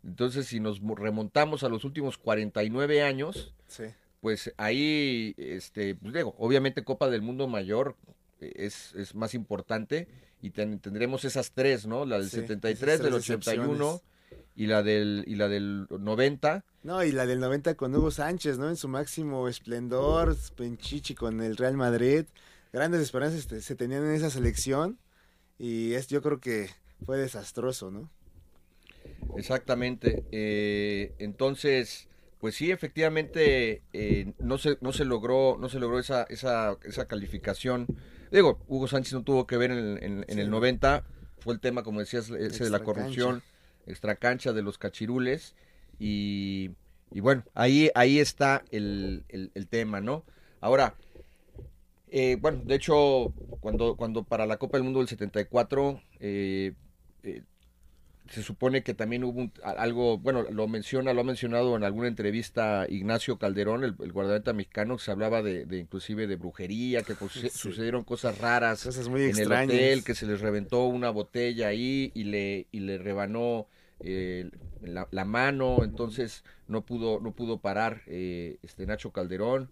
Entonces, 0.05 0.47
si 0.47 0.61
nos 0.61 0.81
mo- 0.81 0.95
remontamos 0.95 1.65
a 1.65 1.69
los 1.69 1.85
últimos 1.85 2.19
49 2.19 3.03
años, 3.03 3.55
Sí. 3.67 3.85
pues 4.21 4.53
ahí, 4.59 5.35
este, 5.39 5.95
pues 5.95 6.13
digo, 6.15 6.35
obviamente 6.39 6.85
Copa 6.85 7.09
del 7.11 7.23
Mundo 7.23 7.47
mayor 7.49 7.97
es, 8.41 8.95
es 8.95 9.15
más 9.15 9.35
importante 9.35 10.09
y 10.43 10.51
ten- 10.51 10.79
tendremos 10.79 11.25
esas 11.25 11.53
tres, 11.53 11.87
¿no? 11.87 12.05
La 12.05 12.19
del 12.19 12.29
Sí, 12.31 12.37
73, 12.41 12.95
esas 13.01 13.05
del 13.05 13.13
tres 13.23 13.31
81 13.31 14.03
y 14.57 14.67
la 14.67 14.83
del 14.83 15.25
y 15.27 15.35
la 15.37 15.49
del 15.49 15.87
90. 15.91 16.65
No, 16.83 17.03
y 17.03 17.13
la 17.13 17.27
del 17.27 17.41
90 17.41 17.75
con 17.77 17.95
Hugo 17.95 18.11
Sánchez, 18.11 18.59
¿no? 18.59 18.69
En 18.69 18.77
su 18.77 18.89
máximo 18.89 19.49
esplendor, 19.49 20.37
Penchichi 20.57 21.15
con 21.15 21.41
el 21.41 21.57
Real 21.57 21.77
Madrid. 21.77 22.27
Grandes 22.73 23.01
esperanzas 23.01 23.47
se 23.65 23.77
tenían 23.77 24.05
en 24.05 24.13
esa 24.13 24.31
selección 24.31 24.99
y 25.59 25.93
es, 25.95 26.09
yo 26.09 26.21
creo 26.23 26.41
que 26.41 26.69
fue 27.07 27.17
desastroso, 27.19 27.91
¿no? 27.91 28.11
Exactamente. 29.37 30.25
eh, 30.33 31.15
entonces, 31.19 32.09
pues 32.39 32.55
sí, 32.55 32.71
efectivamente 32.71 33.83
eh, 33.93 34.33
no 34.39 34.59
se 34.59 34.77
no 34.81 34.93
se 34.93 35.05
logró 35.05 35.57
no 35.59 35.69
se 35.69 35.79
logró 35.81 35.99
esa 35.99 36.25
esa 36.25 36.77
esa 36.85 37.07
calificación. 37.07 37.87
Digo, 38.31 38.59
Hugo 38.69 38.89
Sánchez 38.89 39.13
no 39.15 39.23
tuvo 39.23 39.47
que 39.47 39.57
ver 39.57 39.71
en, 39.71 39.79
el- 39.79 40.03
en- 40.05 40.25
en 40.29 40.35
Sí. 40.35 40.41
el 40.41 40.51
90. 40.51 41.05
Fue 41.39 41.55
el 41.55 41.61
tema, 41.61 41.83
como 41.83 42.01
decías, 42.01 42.31
ese 42.31 42.65
de 42.65 42.71
la 42.71 42.81
corrupción, 42.81 43.43
extracancha 43.87 44.53
de 44.53 44.63
los 44.63 44.79
cachirules 44.79 45.55
y, 45.99 46.71
y 47.13 47.21
bueno, 47.21 47.45
ahí 47.55 47.91
ahí 47.95 48.19
está 48.19 48.65
el, 48.71 49.25
el- 49.29 49.51
el 49.55 49.67
tema, 49.69 50.01
¿no? 50.01 50.25
Ahora, 50.61 50.95
eh, 52.09 52.37
bueno, 52.41 52.63
de 52.65 52.75
hecho, 52.77 53.33
cuando, 53.61 53.97
cuando 53.97 54.23
para 54.25 54.47
la 54.47 54.57
Copa 54.59 54.77
del 54.77 54.85
Mundo 54.85 55.01
del 55.01 55.09
74, 55.09 56.01
eh, 56.21 56.73
eh, 57.23 57.43
se 58.31 58.43
supone 58.43 58.83
que 58.83 58.95
también 58.95 59.25
hubo 59.25 59.41
un- 59.41 59.53
algo, 59.65 60.19
bueno, 60.19 60.45
lo 60.51 60.67
menciona, 60.69 61.13
lo 61.13 61.23
ha 61.23 61.25
mencionado 61.25 61.77
en 61.77 61.85
alguna 61.85 62.09
entrevista 62.09 62.87
Ignacio 62.89 63.39
Calderón, 63.39 63.85
el, 63.85 63.97
el 64.01 64.13
guardameta 64.13 64.53
mexicano, 64.53 64.97
que 64.97 65.03
se 65.05 65.11
hablaba 65.11 65.43
de, 65.43 65.67
de 65.67 65.79
inclusive 65.79 66.27
de 66.27 66.37
brujería, 66.37 67.03
que 67.03 67.15
pues, 67.15 67.33
Sí. 67.33 67.51
sucedieron 67.51 68.05
cosas 68.05 68.39
raras 68.39 68.85
Cosas 68.85 69.09
muy 69.09 69.23
en 69.25 69.31
extrañas. 69.31 69.71
el 69.71 69.77
hotel, 69.77 70.05
que 70.05 70.15
se 70.15 70.27
les 70.27 70.41
reventó 70.41 70.87
una 70.87 71.11
botella 71.11 71.69
ahí 71.69 72.13
y 72.15 72.25
le, 72.25 72.67
y 72.73 72.81
le 72.81 72.99
rebanó 72.99 73.67
eh, 74.01 74.51
la, 74.83 75.09
la 75.11 75.25
mano, 75.25 75.85
entonces 75.85 76.45
no 76.69 76.85
pudo, 76.85 77.21
no 77.21 77.33
pudo 77.33 77.59
parar 77.59 78.03
eh, 78.07 78.59
este 78.63 78.87
Nacho 78.87 79.13
Calderón. 79.13 79.71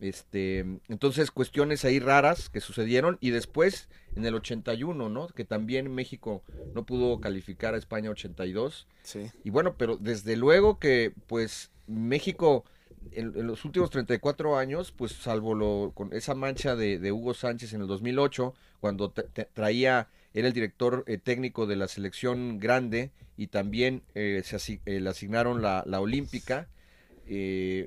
Este, 0.00 0.60
entonces 0.88 1.32
cuestiones 1.32 1.84
ahí 1.84 1.98
raras 1.98 2.48
que 2.50 2.60
sucedieron 2.60 3.18
y 3.20 3.30
después 3.30 3.88
en 4.14 4.24
el 4.24 4.34
81, 4.36 5.08
¿no? 5.08 5.26
Que 5.28 5.44
también 5.44 5.92
México 5.92 6.44
no 6.72 6.86
pudo 6.86 7.20
calificar 7.20 7.74
a 7.74 7.78
España 7.78 8.08
82. 8.10 8.86
Sí. 9.02 9.30
Y 9.42 9.50
bueno, 9.50 9.74
pero 9.76 9.96
desde 9.96 10.36
luego 10.36 10.78
que 10.78 11.12
pues 11.26 11.72
México 11.88 12.64
en, 13.10 13.32
en 13.36 13.46
los 13.48 13.64
últimos 13.64 13.90
34 13.90 14.56
años, 14.56 14.92
pues 14.92 15.12
salvo 15.12 15.54
lo, 15.56 15.90
con 15.96 16.12
esa 16.12 16.34
mancha 16.36 16.76
de, 16.76 17.00
de 17.00 17.10
Hugo 17.10 17.34
Sánchez 17.34 17.72
en 17.72 17.80
el 17.80 17.86
2008, 17.88 18.54
cuando 18.80 19.10
te- 19.10 19.22
te- 19.24 19.46
traía, 19.46 20.08
era 20.38 20.48
el 20.48 20.54
director 20.54 21.04
eh, 21.06 21.18
técnico 21.18 21.66
de 21.66 21.76
la 21.76 21.88
selección 21.88 22.58
grande 22.58 23.10
y 23.36 23.48
también 23.48 24.02
eh, 24.14 24.42
se 24.44 24.56
asi- 24.56 24.80
eh, 24.86 25.00
le 25.00 25.10
asignaron 25.10 25.62
la, 25.62 25.84
la 25.86 26.00
olímpica 26.00 26.68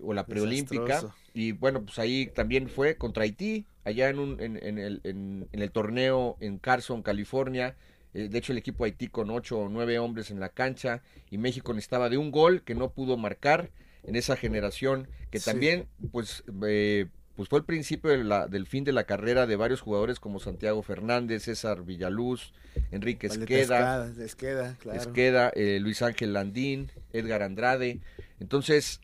o 0.03 0.13
la 0.13 0.27
preolímpica. 0.27 1.01
Y 1.33 1.53
bueno, 1.53 1.83
pues 1.83 1.97
ahí 1.99 2.27
también 2.27 2.67
fue 2.69 2.97
contra 2.97 3.23
Haití, 3.23 3.65
allá 3.85 4.09
en, 4.09 4.19
un, 4.19 4.39
en, 4.41 4.57
en 4.61 4.77
el, 4.77 5.01
en, 5.03 5.47
en 5.51 5.61
el 5.61 5.71
torneo 5.71 6.37
en 6.39 6.57
Carson, 6.57 7.01
California. 7.01 7.75
De 8.13 8.37
hecho, 8.37 8.51
el 8.51 8.57
equipo 8.57 8.83
Haití 8.83 9.07
con 9.07 9.29
ocho 9.29 9.59
o 9.59 9.69
nueve 9.69 9.97
hombres 9.97 10.31
en 10.31 10.39
la 10.39 10.49
cancha 10.49 11.01
y 11.29 11.37
México 11.37 11.73
necesitaba 11.73 12.09
de 12.09 12.17
un 12.17 12.31
gol 12.31 12.63
que 12.63 12.75
no 12.75 12.91
pudo 12.91 13.15
marcar 13.17 13.69
en 14.03 14.15
esa 14.15 14.35
generación, 14.35 15.07
que 15.29 15.39
Sí. 15.39 15.45
también, 15.45 15.87
pues, 16.11 16.43
eh, 16.67 17.07
pues 17.41 17.49
fue 17.49 17.57
el 17.59 17.65
principio 17.65 18.11
de 18.11 18.23
la- 18.23 18.45
del 18.47 18.67
fin 18.67 18.83
de 18.83 18.91
la 18.91 19.05
carrera 19.05 19.47
de 19.47 19.55
varios 19.55 19.81
jugadores 19.81 20.19
como 20.19 20.39
Santiago 20.39 20.83
Fernández, 20.83 21.41
César 21.43 21.81
Villaluz, 21.83 22.53
Enrique 22.91 23.25
Esqueda, 23.25 23.61
Escada, 23.61 24.23
Esqueda, 24.23 24.75
claro. 24.79 24.99
Esqueda, 24.99 25.51
eh, 25.55 25.79
Luis 25.81 26.03
Ángel 26.03 26.33
Landín, 26.33 26.91
Edgar 27.13 27.41
Andrade. 27.41 27.99
Entonces, 28.39 29.01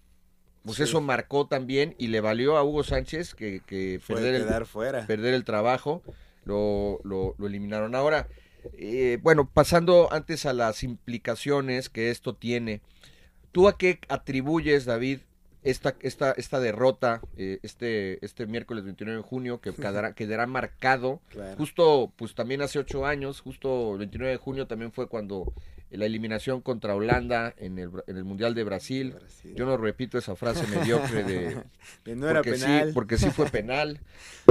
pues 0.64 0.78
Sí. 0.78 0.84
eso 0.84 1.02
marcó 1.02 1.48
también 1.48 1.96
y 1.98 2.08
le 2.08 2.22
valió 2.22 2.58
a 2.58 2.64
Hugo 2.64 2.84
Sánchez 2.84 3.34
que, 3.34 3.62
perder, 4.08 4.36
el, 4.36 4.44
quedar 4.44 4.66
fuera. 4.68 5.08
perder 5.08 5.34
el 5.34 5.44
trabajo, 5.44 6.04
lo, 6.46 7.00
lo, 7.04 7.34
lo 7.40 7.48
eliminaron. 7.48 7.96
Ahora, 7.96 8.28
eh, 8.78 9.18
bueno, 9.24 9.50
pasando 9.52 10.14
antes 10.14 10.46
a 10.46 10.54
las 10.54 10.84
implicaciones 10.84 11.90
que 11.90 12.12
esto 12.12 12.36
tiene, 12.36 12.82
¿tú 13.52 13.68
a 13.68 13.78
qué 13.78 14.00
atribuyes, 14.10 14.86
David, 14.86 15.20
esta, 15.64 15.96
esta, 16.02 16.32
esta 16.32 16.60
derrota 16.60 17.22
eh, 17.38 17.60
este, 17.64 18.24
este 18.26 18.46
miércoles 18.46 18.84
29 18.84 19.18
de 19.18 19.24
junio 19.24 19.60
que 19.60 19.74
quedará, 19.74 20.14
quedará 20.14 20.48
marcado 20.48 21.22
Claro. 21.30 21.58
Justo, 21.58 22.12
pues 22.16 22.36
también 22.36 22.62
hace 22.62 22.80
ocho 22.80 23.06
años, 23.06 23.42
justo 23.42 23.94
el 23.94 24.00
29 24.00 24.32
de 24.32 24.38
junio 24.38 24.68
también 24.68 24.92
fue 24.92 25.08
cuando 25.08 25.54
la 25.90 26.06
eliminación 26.06 26.62
contra 26.62 26.96
Holanda 26.96 27.54
en 27.58 27.80
el, 27.80 27.92
en 28.08 28.18
el 28.18 28.24
Mundial 28.24 28.54
de 28.54 28.64
Brasil. 28.64 29.12
Brasil. 29.12 29.56
Yo 29.56 29.66
no 29.66 29.78
repito 29.78 30.18
esa 30.18 30.36
frase 30.36 30.68
mediocre 30.68 31.24
de... 31.24 31.58
Que 32.04 32.16
no 32.16 32.30
era 32.30 32.42
porque 32.42 32.60
penal. 32.60 32.88
Sí, 32.88 32.94
porque 32.94 33.18
sí 33.18 33.30
fue 33.30 33.50
penal, 33.50 34.00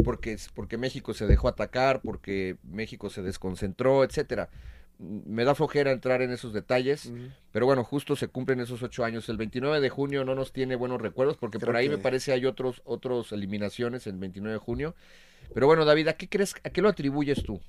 porque, 0.03 0.37
porque 0.55 0.79
México 0.79 1.13
se 1.15 1.27
dejó 1.27 1.49
atacar, 1.49 2.01
porque 2.03 2.57
México 2.63 3.11
se 3.11 3.23
desconcentró, 3.23 4.05
etcétera. 4.05 4.49
Me 4.99 5.45
da 5.45 5.55
flojera 5.55 5.93
entrar 5.93 6.23
en 6.23 6.31
esos 6.31 6.53
detalles, 6.55 7.13
pero 7.53 7.67
bueno, 7.67 7.85
justo 7.85 8.17
se 8.17 8.29
cumplen 8.29 8.61
esos 8.61 8.83
ocho 8.83 9.05
años. 9.05 9.29
El 9.29 9.37
29 9.37 9.81
de 9.81 9.91
junio 9.91 10.25
no 10.25 10.35
nos 10.35 10.53
tiene 10.53 10.75
buenos 10.75 11.01
recuerdos, 11.03 11.37
porque 11.37 11.59
Creo 11.59 11.67
por 11.67 11.77
ahí 11.77 11.89
me 11.89 11.97
que- 11.97 12.03
parece 12.03 12.33
hay 12.33 12.47
otros, 12.47 12.81
otros 12.85 13.33
eliminaciones 13.33 14.07
el 14.07 14.17
29 14.17 14.55
de 14.55 14.59
junio. 14.59 14.95
Pero 15.53 15.67
bueno, 15.67 15.85
David, 15.85 16.09
¿a 16.09 16.15
qué 16.15 16.29
crees, 16.29 16.55
a 16.65 16.71
qué 16.71 16.81
lo 16.81 16.89
atribuyes 16.89 17.43
tú? 17.45 17.61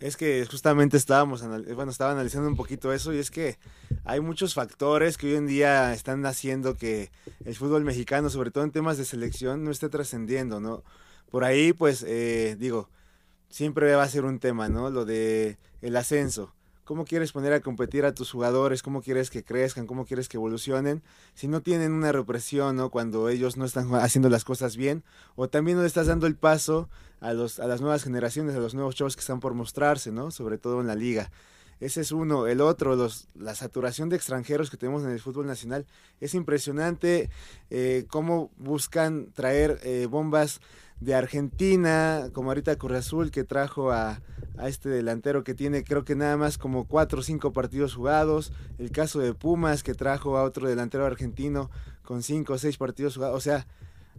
Es 0.00 0.16
que 0.16 0.46
justamente 0.50 0.96
estábamos, 0.96 1.42
bueno, 1.74 1.90
estaba 1.90 2.12
analizando 2.12 2.48
un 2.48 2.56
poquito 2.56 2.92
eso 2.92 3.12
y 3.12 3.18
es 3.18 3.30
que 3.32 3.58
hay 4.04 4.20
muchos 4.20 4.54
factores 4.54 5.18
que 5.18 5.26
hoy 5.26 5.34
en 5.34 5.46
día 5.48 5.92
están 5.92 6.24
haciendo 6.24 6.76
que 6.76 7.10
el 7.44 7.54
fútbol 7.56 7.84
mexicano, 7.84 8.30
sobre 8.30 8.50
todo 8.52 8.62
en 8.64 8.70
temas 8.70 8.96
de 8.96 9.04
selección, 9.04 9.64
no 9.64 9.70
esté 9.72 9.88
trascendiendo, 9.88 10.60
¿no? 10.60 10.84
Por 11.30 11.42
ahí, 11.44 11.72
pues, 11.72 12.04
eh, 12.06 12.56
digo, 12.58 12.88
siempre 13.48 13.92
va 13.96 14.04
a 14.04 14.08
ser 14.08 14.24
un 14.24 14.38
tema, 14.38 14.68
¿no? 14.68 14.88
Lo 14.88 15.04
de 15.04 15.58
el 15.82 15.96
ascenso. 15.96 16.54
¿Cómo 16.88 17.04
quieres 17.04 17.32
poner 17.32 17.52
a 17.52 17.60
competir 17.60 18.06
a 18.06 18.14
tus 18.14 18.30
jugadores? 18.30 18.82
¿Cómo 18.82 19.02
quieres 19.02 19.28
que 19.28 19.44
crezcan? 19.44 19.86
¿Cómo 19.86 20.06
quieres 20.06 20.26
que 20.26 20.38
evolucionen? 20.38 21.02
Si 21.34 21.46
no 21.46 21.60
tienen 21.60 21.92
una 21.92 22.12
represión, 22.12 22.76
¿no? 22.76 22.88
Cuando 22.88 23.28
ellos 23.28 23.58
no 23.58 23.66
están 23.66 23.94
haciendo 23.96 24.30
las 24.30 24.42
cosas 24.44 24.74
bien. 24.74 25.04
O 25.36 25.48
también 25.50 25.76
no 25.76 25.82
le 25.82 25.86
estás 25.86 26.06
dando 26.06 26.26
el 26.26 26.34
paso 26.34 26.88
a, 27.20 27.34
los, 27.34 27.60
a 27.60 27.66
las 27.66 27.82
nuevas 27.82 28.04
generaciones, 28.04 28.56
a 28.56 28.58
los 28.58 28.72
nuevos 28.72 28.94
chavos 28.94 29.16
que 29.16 29.20
están 29.20 29.38
por 29.38 29.52
mostrarse, 29.52 30.12
¿no? 30.12 30.30
Sobre 30.30 30.56
todo 30.56 30.80
en 30.80 30.86
la 30.86 30.94
liga. 30.94 31.30
Ese 31.78 32.00
es 32.00 32.10
uno. 32.10 32.46
El 32.46 32.62
otro, 32.62 32.96
los, 32.96 33.28
la 33.34 33.54
saturación 33.54 34.08
de 34.08 34.16
extranjeros 34.16 34.70
que 34.70 34.78
tenemos 34.78 35.04
en 35.04 35.10
el 35.10 35.20
fútbol 35.20 35.46
nacional. 35.46 35.86
Es 36.20 36.32
impresionante 36.32 37.28
eh, 37.68 38.06
cómo 38.08 38.50
buscan 38.56 39.30
traer 39.32 39.78
eh, 39.82 40.06
bombas 40.10 40.60
de 41.00 41.14
Argentina, 41.14 42.28
como 42.32 42.50
ahorita 42.50 42.76
Cruz 42.76 42.98
Azul 42.98 43.30
que 43.30 43.44
trajo 43.44 43.92
a, 43.92 44.20
este 44.64 44.88
delantero 44.88 45.44
que 45.44 45.54
tiene 45.54 45.84
creo 45.84 46.04
que 46.04 46.16
nada 46.16 46.36
más 46.36 46.58
como 46.58 46.88
cuatro 46.88 47.20
o 47.20 47.22
cinco 47.22 47.52
partidos 47.52 47.94
jugados. 47.94 48.52
El 48.78 48.90
caso 48.90 49.20
de 49.20 49.32
Pumas 49.32 49.84
que 49.84 49.94
trajo 49.94 50.36
a 50.36 50.42
otro 50.42 50.68
delantero 50.68 51.06
argentino 51.06 51.70
con 52.02 52.24
cinco 52.24 52.54
o 52.54 52.58
seis 52.58 52.76
partidos 52.76 53.14
jugados. 53.14 53.36
O 53.36 53.40
sea, 53.40 53.68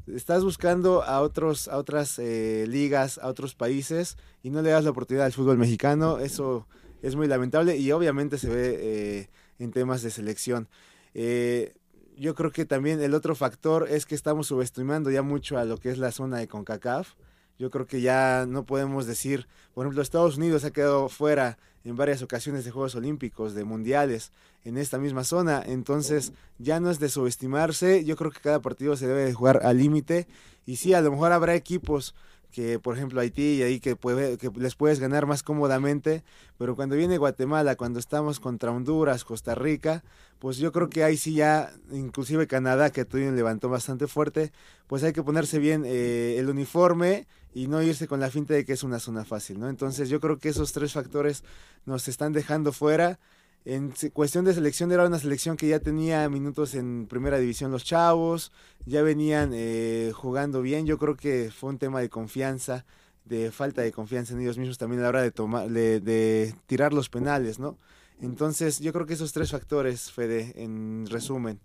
estás 0.08 0.44
buscando 0.44 1.04
a 1.04 1.20
otros 1.22 1.68
a 1.68 1.78
otras 1.78 2.20
eh, 2.20 2.66
ligas, 2.70 3.18
a 3.18 3.28
otros 3.28 3.54
países 3.54 4.18
y 4.42 4.50
no 4.50 4.62
le 4.62 4.70
das 4.70 4.86
la 4.86 4.92
oportunidad 4.92 5.26
al 5.26 5.34
fútbol 5.34 5.58
mexicano. 5.58 6.20
Eso 6.20 6.68
es 7.02 7.18
muy 7.18 7.28
lamentable 7.28 7.78
y 7.78 7.92
obviamente 7.92 8.38
se 8.38 8.48
ve 8.48 8.78
eh, 8.80 9.30
en 9.60 9.72
temas 9.72 10.02
de 10.02 10.10
selección. 10.10 10.70
Eh, 11.14 11.74
yo 12.20 12.36
creo 12.36 12.52
que 12.52 12.66
también 12.66 13.02
el 13.02 13.14
otro 13.14 13.34
factor 13.34 13.88
es 13.90 14.06
que 14.06 14.14
estamos 14.14 14.48
subestimando 14.48 15.10
ya 15.10 15.22
mucho 15.22 15.58
a 15.58 15.64
lo 15.64 15.78
que 15.78 15.90
es 15.90 15.98
la 15.98 16.12
zona 16.12 16.38
de 16.38 16.50
CONCACAF. 16.50 17.14
Yo 17.58 17.70
creo 17.70 17.88
que 17.88 18.02
ya 18.02 18.46
no 18.46 18.66
podemos 18.66 19.06
decir, 19.06 19.48
por 19.74 19.86
ejemplo, 19.86 20.02
Estados 20.02 20.38
Unidos 20.38 20.66
ha 20.66 20.72
quedado 20.72 21.08
fuera 21.08 21.58
en 21.86 21.96
varias 21.96 22.22
ocasiones 22.22 22.66
de 22.66 22.72
Juegos 22.72 22.96
Olímpicos, 22.96 23.54
de 23.54 23.64
Mundiales, 23.64 24.34
en 24.66 24.78
esta 24.78 24.98
misma 24.98 25.24
zona. 25.24 25.64
Entonces, 25.66 26.34
ya 26.58 26.82
no 26.82 26.92
es 26.92 27.00
de 27.00 27.08
subestimarse. 27.08 28.04
Yo 28.04 28.18
creo 28.18 28.32
que 28.32 28.42
cada 28.42 28.62
partido 28.62 28.98
se 28.98 29.08
debe 29.08 29.24
de 29.24 29.34
jugar 29.34 29.62
al 29.64 29.78
límite. 29.78 30.28
Y 30.66 30.76
sí, 30.76 30.94
a 30.94 31.02
lo 31.02 31.12
mejor 31.12 31.32
habrá 31.32 31.56
equipos 31.56 32.16
que 32.52 32.80
por 32.80 32.96
ejemplo 32.96 33.22
Haití 33.22 33.56
y 33.58 33.62
ahí 33.62 33.80
que, 33.80 33.96
puede, 33.96 34.38
que 34.38 34.50
les 34.58 34.76
puedes 34.76 35.00
ganar 35.00 35.26
más 35.26 35.44
cómodamente, 35.44 36.24
pero 36.58 36.76
cuando 36.76 36.96
viene 36.96 37.18
Guatemala, 37.18 37.76
cuando 37.76 38.00
estamos 38.00 38.40
contra 38.40 38.72
Honduras, 38.72 39.24
Costa 39.24 39.56
Rica, 39.56 40.04
pues 40.40 40.58
yo 40.58 40.72
creo 40.72 40.90
que 40.90 41.04
ahí 41.04 41.18
sí 41.18 41.34
ya, 41.34 41.72
inclusive 41.92 42.48
Canadá, 42.48 42.92
que 42.92 43.06
todavía 43.06 43.32
levantó 43.32 43.70
bastante 43.70 44.08
fuerte, 44.08 44.52
pues 44.88 45.04
hay 45.04 45.14
que 45.14 45.24
ponerse 45.24 45.60
bien 45.60 45.84
eh, 45.86 46.38
el 46.38 46.50
uniforme 46.50 47.28
y 47.54 47.68
no 47.68 47.82
irse 47.82 48.08
con 48.08 48.20
la 48.20 48.30
finta 48.30 48.54
de 48.54 48.66
que 48.66 48.74
es 48.74 48.84
una 48.84 49.00
zona 49.00 49.26
fácil, 49.26 49.60
¿no? 49.60 49.70
Entonces 49.70 50.10
yo 50.10 50.20
creo 50.20 50.38
que 50.38 50.50
esos 50.50 50.72
tres 50.72 50.94
factores 50.94 51.44
nos 51.86 52.08
están 52.08 52.32
dejando 52.32 52.72
fuera. 52.72 53.20
En 53.66 53.94
cuestión 54.14 54.46
de 54.46 54.54
selección 54.54 54.92
era 54.92 55.06
una 55.06 55.20
selección 55.20 55.58
que 55.58 55.68
ya 55.68 55.80
tenía 55.80 56.28
minutos 56.30 56.76
en 56.76 57.08
primera 57.08 57.38
división 57.38 57.72
los 57.72 57.84
chavos, 57.84 58.52
ya 58.86 59.02
venían 59.02 59.52
eh, 59.54 60.12
jugando 60.16 60.62
bien, 60.62 60.86
yo 60.86 60.98
creo 60.98 61.16
que 61.16 61.52
fue 61.52 61.70
un 61.70 61.78
tema 61.78 62.00
de 62.00 62.10
confianza, 62.10 62.86
de 63.26 63.52
falta 63.52 63.82
de 63.82 63.92
confianza 63.92 64.34
en 64.34 64.42
ellos 64.42 64.58
mismos 64.58 64.78
también 64.78 65.02
a 65.02 65.04
la 65.04 65.10
hora 65.10 65.22
de, 65.22 65.32
tomar, 65.32 65.70
de, 65.70 66.56
tirar 66.68 66.94
los 66.94 67.10
penales, 67.10 67.60
¿no? 67.60 67.78
Entonces 68.22 68.80
yo 68.80 68.92
creo 68.94 69.06
que 69.06 69.14
esos 69.14 69.34
tres 69.34 69.52
factores, 69.52 70.12
Fede, 70.12 70.54
en 70.56 71.06
resumen, 71.08 71.60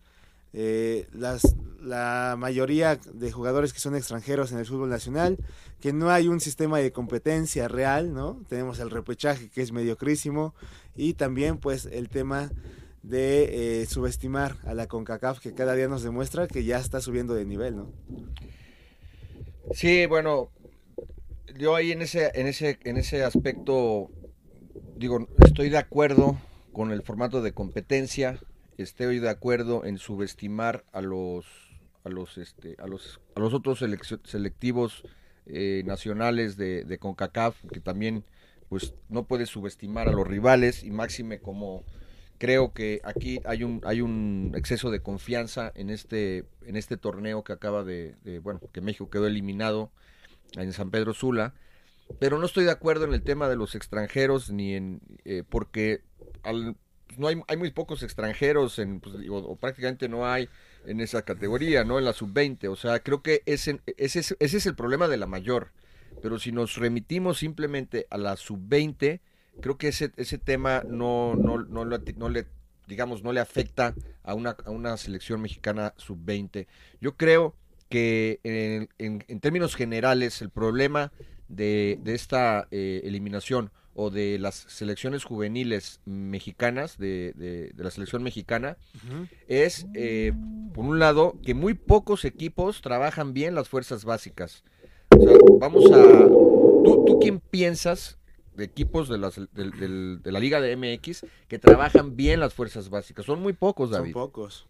eh, 0.56 1.08
las, 1.12 1.56
la 1.82 2.36
mayoría 2.38 2.96
de 2.96 3.32
jugadores 3.32 3.72
que 3.72 3.80
son 3.80 3.96
extranjeros 3.96 4.52
en 4.52 4.58
el 4.58 4.66
fútbol 4.66 4.88
nacional, 4.88 5.36
que 5.80 5.92
no 5.92 6.10
hay 6.10 6.28
un 6.28 6.40
sistema 6.40 6.78
de 6.78 6.92
competencia 6.92 7.66
real, 7.66 8.14
¿no? 8.14 8.40
Tenemos 8.48 8.78
el 8.78 8.90
repechaje 8.90 9.50
que 9.50 9.62
es 9.62 9.72
mediocrísimo 9.72 10.54
y 10.94 11.14
también 11.14 11.58
pues 11.58 11.86
el 11.86 12.08
tema 12.08 12.52
de 13.02 13.82
eh, 13.82 13.86
subestimar 13.86 14.56
a 14.64 14.74
la 14.74 14.86
CONCACAF 14.86 15.40
que 15.40 15.52
cada 15.52 15.74
día 15.74 15.88
nos 15.88 16.02
demuestra 16.02 16.46
que 16.46 16.64
ya 16.64 16.78
está 16.78 17.00
subiendo 17.00 17.34
de 17.34 17.44
nivel, 17.44 17.76
¿no? 17.76 17.92
Sí, 19.72 20.06
bueno, 20.06 20.50
yo 21.58 21.74
ahí 21.74 21.92
en 21.92 22.02
ese, 22.02 22.30
en 22.34 22.46
ese, 22.46 22.78
en 22.84 22.96
ese 22.96 23.24
aspecto, 23.24 24.08
digo, 24.96 25.26
estoy 25.44 25.68
de 25.68 25.78
acuerdo 25.78 26.38
con 26.72 26.92
el 26.92 27.02
formato 27.02 27.42
de 27.42 27.52
competencia, 27.52 28.38
estoy 28.78 29.18
de 29.18 29.30
acuerdo 29.30 29.84
en 29.84 29.98
subestimar 29.98 30.84
a 30.92 31.00
los 31.00 31.46
a 32.04 32.08
los 32.08 32.38
este 32.38 32.76
a 32.78 32.86
los 32.86 33.20
a 33.34 33.40
los 33.40 33.54
otros 33.54 33.84
selectivos 34.24 35.04
eh, 35.46 35.82
nacionales 35.84 36.56
de, 36.56 36.84
de, 36.84 36.98
CONCACAF 36.98 37.56
que 37.72 37.80
también 37.80 38.24
pues 38.68 38.94
no 39.08 39.26
puede 39.26 39.46
subestimar 39.46 40.08
a 40.08 40.12
los 40.12 40.26
rivales 40.26 40.82
y 40.84 40.90
máxime 40.90 41.38
como 41.38 41.84
creo 42.38 42.72
que 42.72 43.00
aquí 43.04 43.40
hay 43.44 43.64
un 43.64 43.80
hay 43.84 44.00
un 44.00 44.52
exceso 44.54 44.90
de 44.90 45.00
confianza 45.00 45.72
en 45.74 45.90
este 45.90 46.44
en 46.66 46.76
este 46.76 46.96
torneo 46.96 47.44
que 47.44 47.52
acaba 47.52 47.84
de, 47.84 48.16
bueno 48.42 48.60
que 48.72 48.80
México 48.80 49.10
quedó 49.10 49.26
eliminado 49.26 49.90
en 50.56 50.72
San 50.72 50.90
Pedro 50.90 51.14
Sula. 51.14 51.54
Pero 52.18 52.38
no 52.38 52.44
estoy 52.44 52.64
de 52.64 52.70
acuerdo 52.70 53.06
en 53.06 53.14
el 53.14 53.22
tema 53.22 53.48
de 53.48 53.56
los 53.56 53.74
extranjeros 53.74 54.50
ni 54.50 54.74
en 54.74 55.00
eh, 55.24 55.42
porque 55.48 56.02
al 56.42 56.76
pues, 57.14 57.18
no 57.20 57.28
hay, 57.28 57.42
hay 57.48 57.56
muy 57.56 57.70
pocos 57.70 58.02
extranjeros, 58.02 58.78
en, 58.78 59.00
pues, 59.00 59.14
o, 59.30 59.56
prácticamente 59.56 60.08
no 60.08 60.26
hay 60.26 60.48
en 60.86 61.00
esa 61.00 61.22
categoría, 61.22 61.84
¿no? 61.84 61.98
En 61.98 62.04
la 62.04 62.12
sub-20. 62.12 62.68
O 62.68 62.76
sea, 62.76 63.00
creo 63.00 63.22
que 63.22 63.42
ese, 63.46 63.80
ese, 63.96 64.20
ese 64.20 64.36
es 64.38 64.66
el 64.66 64.74
problema 64.74 65.08
de 65.08 65.16
la 65.16 65.26
mayor. 65.26 65.70
Pero 66.22 66.38
si 66.38 66.52
nos 66.52 66.76
remitimos 66.76 67.38
simplemente 67.38 68.06
a 68.10 68.18
la 68.18 68.36
sub-20, 68.36 69.20
creo 69.60 69.78
que 69.78 69.88
ese, 69.88 70.12
ese 70.16 70.38
tema 70.38 70.82
no, 70.86 71.34
no, 71.36 71.58
no, 71.58 71.84
no, 71.84 72.28
le, 72.28 72.46
digamos, 72.86 73.22
no 73.22 73.32
le 73.32 73.40
afecta 73.40 73.94
a 74.22 74.34
una, 74.34 74.56
a 74.64 74.70
una 74.70 74.96
selección 74.96 75.40
mexicana 75.40 75.94
sub-20. 75.96 76.66
Yo 77.00 77.16
creo 77.16 77.54
que 77.88 78.40
en, 78.42 78.88
en, 79.28 79.40
términos 79.40 79.76
generales 79.76 80.42
el 80.42 80.50
problema 80.50 81.12
de, 81.48 81.98
de 82.02 82.14
esta 82.14 82.66
eh, 82.70 83.02
eliminación 83.04 83.70
o 83.94 84.10
de 84.10 84.38
las 84.38 84.54
selecciones 84.54 85.24
juveniles 85.24 86.00
mexicanas, 86.04 86.98
de, 86.98 87.32
de, 87.36 87.72
la 87.82 87.90
selección 87.90 88.22
mexicana, 88.22 88.76
es, 89.46 89.86
eh, 89.94 90.32
por 90.74 90.84
un 90.84 90.98
lado, 90.98 91.36
que 91.44 91.54
muy 91.54 91.74
pocos 91.74 92.24
equipos 92.24 92.80
trabajan 92.80 93.32
bien 93.32 93.54
las 93.54 93.68
fuerzas 93.68 94.04
básicas. 94.04 94.64
O 95.10 95.22
sea, 95.22 95.38
vamos 95.60 95.90
a... 95.92 96.02
¿Tú, 96.84 97.04
tú 97.06 97.18
quién 97.20 97.40
piensas 97.40 98.18
de 98.56 98.64
equipos 98.64 99.08
de, 99.08 99.18
las, 99.18 99.36
de, 99.36 100.20
la 100.24 100.40
Liga 100.40 100.60
de 100.60 100.76
MX 100.76 101.24
que 101.48 101.58
trabajan 101.58 102.16
bien 102.16 102.40
las 102.40 102.52
fuerzas 102.52 102.90
básicas? 102.90 103.24
Son 103.24 103.40
muy 103.40 103.52
pocos, 103.52 103.90
David. 103.90 104.12
Son 104.12 104.22
pocos. 104.22 104.66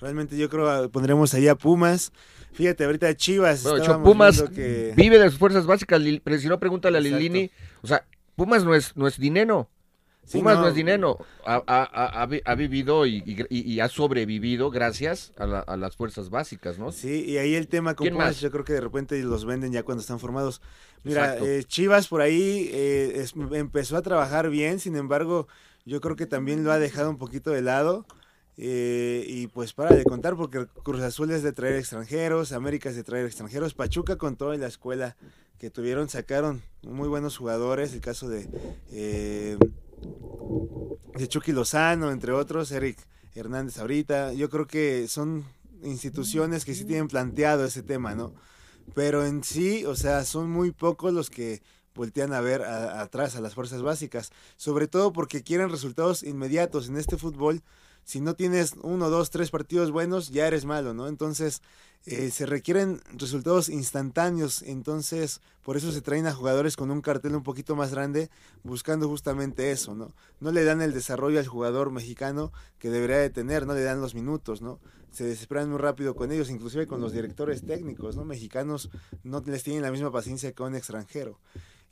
Realmente 0.00 0.36
yo 0.36 0.48
creo 0.48 0.82
que 0.82 0.88
pondremos 0.88 1.34
ahí 1.34 1.48
a 1.48 1.54
Pumas. 1.54 2.12
Fíjate, 2.52 2.84
ahorita 2.84 3.14
Chivas. 3.16 3.64
Pumas 4.02 4.44
vive 4.50 5.18
de 5.18 5.30
sus 5.30 5.38
fuerzas 5.38 5.66
básicas, 5.66 6.02
pero 6.22 6.38
si 6.38 6.48
no, 6.48 6.58
pregúntale 6.58 6.98
a 6.98 7.00
Lilini. 7.00 7.50
O 7.82 7.86
sea, 7.86 8.04
Pumas 8.36 8.64
no 8.64 8.74
es, 8.74 8.96
no 8.96 9.06
es 9.06 9.18
dinero. 9.18 9.68
Pumas 10.30 10.58
no. 10.58 10.68
es 10.68 10.74
dinero. 10.74 11.18
Ha, 11.44 12.54
vivido 12.56 13.06
y, 13.06 13.80
ha 13.80 13.88
sobrevivido 13.88 14.70
gracias 14.70 15.32
a, 15.36 15.76
las 15.76 15.96
fuerzas 15.96 16.30
básicas, 16.30 16.78
¿no? 16.78 16.92
Sí, 16.92 17.24
y 17.26 17.38
ahí 17.38 17.54
el 17.54 17.68
tema 17.68 17.94
con 17.94 18.08
Pumas, 18.08 18.40
yo 18.40 18.50
creo 18.50 18.64
que 18.64 18.72
de 18.72 18.80
repente 18.80 19.20
los 19.22 19.44
venden 19.44 19.72
ya 19.72 19.82
cuando 19.82 20.00
están 20.00 20.20
formados. 20.20 20.60
Mira, 21.02 21.36
eh, 21.38 21.64
Chivas 21.64 22.08
por 22.08 22.20
ahí 22.20 22.70
eh, 22.72 23.26
empezó 23.52 23.96
a 23.96 24.02
trabajar 24.02 24.48
bien, 24.48 24.78
sin 24.78 24.96
embargo, 24.96 25.48
yo 25.84 26.00
creo 26.00 26.14
que 26.14 26.26
también 26.26 26.62
lo 26.62 26.70
ha 26.70 26.78
dejado 26.78 27.10
un 27.10 27.18
poquito 27.18 27.50
de 27.50 27.62
lado. 27.62 28.06
Eh, 28.58 29.24
y 29.26 29.46
pues 29.46 29.72
para 29.72 29.96
de 29.96 30.04
contar, 30.04 30.36
porque 30.36 30.66
Cruz 30.84 31.00
Azul 31.00 31.30
es 31.30 31.42
de 31.42 31.52
traer 31.52 31.76
extranjeros, 31.76 32.52
América 32.52 32.90
es 32.90 32.96
de 32.96 33.02
traer 33.02 33.24
extranjeros, 33.24 33.72
Pachuca 33.72 34.16
con 34.16 34.36
toda 34.36 34.56
la 34.58 34.66
escuela 34.66 35.16
que 35.58 35.70
tuvieron, 35.70 36.08
sacaron 36.08 36.62
muy 36.82 37.08
buenos 37.08 37.36
jugadores, 37.36 37.92
el 37.92 38.00
caso 38.00 38.28
de, 38.28 38.48
eh, 38.90 39.56
de 41.14 41.28
Chucky 41.28 41.52
Lozano, 41.52 42.10
entre 42.10 42.32
otros, 42.32 42.72
Eric 42.72 42.98
Hernández 43.34 43.78
ahorita, 43.78 44.32
yo 44.32 44.50
creo 44.50 44.66
que 44.66 45.08
son 45.08 45.44
instituciones 45.82 46.64
que 46.64 46.74
sí 46.74 46.84
tienen 46.84 47.08
planteado 47.08 47.64
ese 47.64 47.82
tema, 47.82 48.14
¿no? 48.14 48.34
Pero 48.94 49.24
en 49.24 49.44
sí, 49.44 49.84
o 49.84 49.94
sea, 49.94 50.24
son 50.24 50.50
muy 50.50 50.72
pocos 50.72 51.12
los 51.12 51.30
que 51.30 51.62
voltean 51.94 52.32
a 52.32 52.40
ver 52.40 52.62
atrás 52.62 53.36
a 53.36 53.40
las 53.40 53.54
fuerzas 53.54 53.82
básicas, 53.82 54.30
sobre 54.56 54.88
todo 54.88 55.12
porque 55.12 55.42
quieren 55.42 55.70
resultados 55.70 56.22
inmediatos 56.22 56.88
en 56.88 56.96
este 56.96 57.16
fútbol 57.16 57.62
si 58.04 58.20
no 58.20 58.34
tienes 58.34 58.74
uno, 58.82 59.10
dos, 59.10 59.30
tres 59.30 59.50
partidos 59.50 59.90
buenos, 59.90 60.30
ya 60.30 60.46
eres 60.46 60.64
malo, 60.64 60.94
¿no? 60.94 61.08
Entonces, 61.08 61.62
eh, 62.04 62.30
se 62.32 62.46
requieren 62.46 63.00
resultados 63.12 63.68
instantáneos, 63.68 64.62
entonces, 64.62 65.40
por 65.62 65.76
eso 65.76 65.92
se 65.92 66.00
traen 66.00 66.26
a 66.26 66.34
jugadores 66.34 66.76
con 66.76 66.90
un 66.90 67.00
cartel 67.00 67.36
un 67.36 67.44
poquito 67.44 67.76
más 67.76 67.92
grande, 67.92 68.28
buscando 68.64 69.08
justamente 69.08 69.70
eso, 69.70 69.94
¿no? 69.94 70.12
No 70.40 70.50
le 70.50 70.64
dan 70.64 70.82
el 70.82 70.92
desarrollo 70.92 71.38
al 71.38 71.46
jugador 71.46 71.92
mexicano 71.92 72.52
que 72.80 72.90
debería 72.90 73.18
de 73.18 73.30
tener, 73.30 73.66
no 73.68 73.74
le 73.74 73.82
dan 73.82 74.00
los 74.00 74.16
minutos, 74.16 74.62
¿no? 74.62 74.80
Se 75.12 75.24
desesperan 75.24 75.70
muy 75.70 75.78
rápido 75.78 76.16
con 76.16 76.32
ellos, 76.32 76.50
inclusive 76.50 76.88
con 76.88 77.00
los 77.00 77.12
directores 77.12 77.64
técnicos, 77.64 78.16
¿no? 78.16 78.24
Mexicanos 78.24 78.90
no 79.22 79.40
les 79.46 79.62
tienen 79.62 79.82
la 79.82 79.92
misma 79.92 80.10
paciencia 80.10 80.52
que 80.52 80.62
un 80.64 80.74
extranjero. 80.74 81.38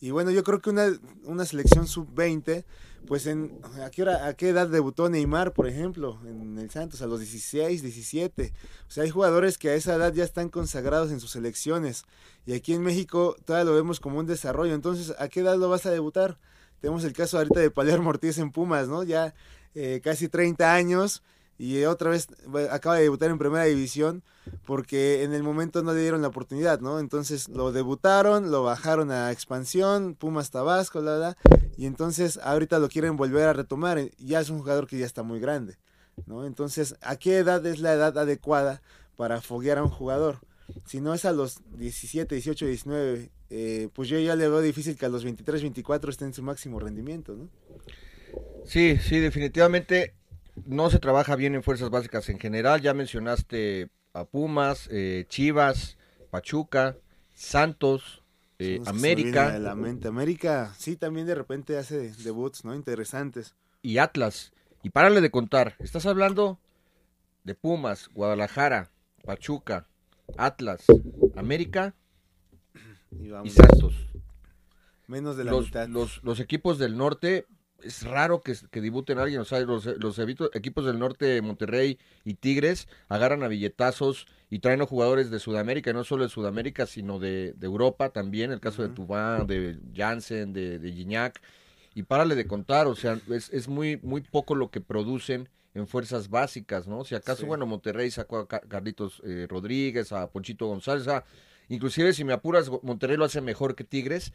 Y 0.01 0.11
bueno, 0.11 0.31
yo 0.33 0.43
creo 0.43 0.61
que 0.61 0.71
una, 0.71 0.89
una 1.25 1.45
selección 1.45 1.87
sub-20, 1.87 2.65
pues 3.07 3.27
en 3.27 3.61
¿a 3.83 3.91
qué, 3.91 4.03
hora, 4.03 4.27
¿a 4.27 4.35
qué 4.35 4.51
edad 4.51 4.69
debutó 4.69 5.09
Neymar, 5.09 5.53
por 5.53 5.67
ejemplo, 5.67 6.21
en 6.25 6.59
el 6.59 6.71
Santos? 6.71 7.03
A 7.03 7.07
los 7.07 7.21
16, 7.21 7.83
17. 7.83 8.53
O 8.89 8.91
sea, 8.91 9.05
hay 9.05 9.11
jugadores 9.11 9.59
que 9.59 9.71
a 9.71 9.75
esa 9.75 9.95
edad 9.95 10.13
ya 10.13 10.25
están 10.25 10.49
consagrados 10.49 11.11
en 11.11 11.21
sus 11.21 11.33
selecciones. 11.33 12.05
Y 12.47 12.55
aquí 12.55 12.75
en 12.75 12.83
México 12.83 13.37
todavía 13.45 13.71
lo 13.71 13.77
vemos 13.77 14.01
como 14.01 14.19
un 14.19 14.27
desarrollo. 14.27 14.75
Entonces, 14.75 15.15
¿a 15.19 15.29
qué 15.29 15.41
edad 15.41 15.57
lo 15.57 15.69
vas 15.69 15.87
a 15.87 15.91
debutar? 15.91 16.39
Tenemos 16.81 17.05
el 17.05 17.13
caso 17.13 17.39
ahorita 17.39 17.61
de 17.61 17.71
Palermo 17.71 18.11
Ortiz 18.11 18.39
en 18.39 18.53
Pumas, 18.53 18.89
¿no? 18.89 19.03
Ya 19.03 19.35
eh, 19.75 20.01
casi 20.03 20.29
30 20.29 20.73
años 20.73 21.23
y 21.61 21.85
otra 21.85 22.09
vez 22.09 22.29
acaba 22.71 22.97
de 22.97 23.03
debutar 23.03 23.31
en 23.31 23.37
primera 23.37 23.65
división 23.65 24.23
porque 24.65 25.25
en 25.25 25.35
el 25.35 25.43
momento 25.43 25.83
no 25.83 25.93
le 25.93 26.01
dieron 26.01 26.23
la 26.23 26.29
oportunidad, 26.29 26.81
¿no? 26.81 26.99
Entonces 26.99 27.51
lo 27.51 27.71
debutaron, 27.71 28.51
lo 28.51 28.63
bajaron 28.63 29.11
a 29.11 29.31
expansión, 29.31 30.15
Pumas 30.15 30.51
Tabasco, 30.51 31.03
la, 31.03 31.19
la, 31.19 31.37
y 31.77 31.85
entonces 31.85 32.41
ahorita 32.43 32.79
lo 32.79 32.89
quieren 32.89 33.19
volver 33.19 33.47
a 33.47 33.53
retomar, 33.53 34.01
ya 34.17 34.41
es 34.41 34.49
un 34.49 34.61
jugador 34.61 34.87
que 34.87 34.97
ya 34.97 35.05
está 35.05 35.23
muy 35.23 35.39
grande, 35.39 35.77
¿no? 36.25 36.47
Entonces, 36.47 36.97
¿a 37.03 37.17
qué 37.17 37.37
edad 37.37 37.65
es 37.67 37.79
la 37.81 37.93
edad 37.93 38.17
adecuada 38.17 38.81
para 39.17 39.43
foguear 39.43 39.77
a 39.77 39.83
un 39.83 39.91
jugador? 39.91 40.39
Si 40.87 41.03
no 41.03 41.13
es 41.13 41.27
a 41.27 41.33
los 41.33 41.61
17, 41.77 42.37
18, 42.37 42.65
19, 42.65 43.91
pues 43.93 44.09
yo 44.09 44.19
ya 44.19 44.35
le 44.35 44.49
veo 44.49 44.63
difícil 44.63 44.97
que 44.97 45.05
a 45.05 45.11
los 45.11 45.25
23, 45.25 45.61
24 45.61 46.11
esté 46.11 46.25
en 46.25 46.33
su 46.33 46.43
máximo 46.43 46.81
rendimiento, 46.81 47.37
¿no? 47.37 47.51
Sí, 48.65 48.97
sí, 48.97 49.19
definitivamente 49.19 50.15
no 50.67 50.91
se 50.91 50.99
trabaja 50.99 51.37
bien 51.37 51.55
en 51.55 51.63
fuerzas 51.63 51.91
básicas 51.91 52.29
en 52.29 52.39
general. 52.39 52.81
Ya 52.81 52.95
mencionaste 52.95 53.91
a 54.13 54.25
Pumas, 54.25 54.89
eh, 54.91 55.25
Chivas, 55.29 55.97
Pachuca, 56.31 56.97
Santos, 57.35 58.23
eh, 58.59 58.81
América. 58.87 59.59
la 59.59 59.75
mente. 59.75 60.09
América, 60.09 60.75
sí, 60.79 60.97
también 60.97 61.27
de 61.27 61.35
repente 61.35 61.79
hace 61.79 62.13
debuts, 62.23 62.65
¿no? 62.65 62.75
Interesantes. 62.75 63.55
Y 63.83 63.99
Atlas. 63.99 64.53
Y 64.83 64.91
párale 64.91 65.21
de 65.21 65.31
contar. 65.31 65.77
Estás 65.79 66.07
hablando 66.07 66.59
de 67.45 67.55
Pumas, 67.55 68.09
Guadalajara, 68.13 68.91
Pachuca, 69.25 69.87
Atlas, 70.37 70.85
América 71.37 71.95
Y 73.11 73.33
y 73.45 73.51
Santos. 73.51 73.95
Menos 75.07 75.37
de 75.37 75.45
la 75.45 75.51
Los, 75.53 75.67
mitad. 75.67 75.89
los, 75.89 76.23
los 76.23 76.39
equipos 76.41 76.79
del 76.79 76.97
norte, 76.97 77.47
es 77.83 78.03
raro 78.05 78.41
que, 78.41 78.55
que 78.71 78.81
debuten 78.81 79.19
a 79.19 79.23
alguien. 79.23 79.41
O 79.41 79.45
sea, 79.45 79.61
los, 79.61 79.85
los 79.87 80.19
evito- 80.19 80.51
equipos 80.55 80.85
del 80.85 80.99
norte, 80.99 81.41
Monterrey 81.43 81.99
y 82.25 82.35
Tigres, 82.35 82.89
agarran 83.09 83.43
a 83.43 83.49
billetazos 83.49 84.27
y 84.51 84.59
traen 84.61 84.81
a 84.83 84.87
jugadores 84.87 85.31
de 85.31 85.39
Sudamérica, 85.39 85.91
y 85.91 85.95
no 85.95 86.05
solo 86.05 86.25
de 86.25 86.29
Sudamérica, 86.31 86.87
sino 86.87 87.19
de, 87.19 87.53
de 87.57 87.67
Europa 87.67 88.11
también. 88.11 88.53
El 88.53 88.61
caso 88.61 88.83
de 88.83 88.89
Tubán, 88.89 89.47
de 89.47 89.79
Jansen, 89.95 90.53
de, 90.53 90.79
de 90.79 90.93
Gignac. 90.93 91.41
Y 91.95 92.05
párale 92.05 92.35
de 92.37 92.47
contar, 92.47 92.87
o 92.87 92.95
sea, 92.95 93.19
es, 93.31 93.51
es 93.51 93.67
muy, 93.69 93.99
muy 94.03 94.21
poco 94.21 94.55
lo 94.55 94.71
que 94.71 94.81
producen 94.81 95.49
en 95.75 95.87
fuerzas 95.87 96.31
básicas, 96.31 96.87
¿no? 96.89 97.05
Si 97.05 97.15
acaso, 97.15 97.43
Sí. 97.43 97.47
bueno, 97.47 97.67
Monterrey 97.67 98.11
sacó 98.11 98.39
a 98.39 98.49
Ca- 98.49 98.61
Carlitos 98.61 99.21
eh, 99.25 99.47
Rodríguez, 99.49 100.13
a 100.13 100.29
Ponchito 100.31 100.67
González, 100.67 101.07
a- 101.09 101.25
inclusive 101.69 102.13
si 102.13 102.25
me 102.25 102.33
apuras, 102.33 102.71
Monterrey 102.83 103.17
lo 103.17 103.25
hace 103.25 103.41
mejor 103.41 103.75
que 103.77 103.85
Tigres, 103.85 104.33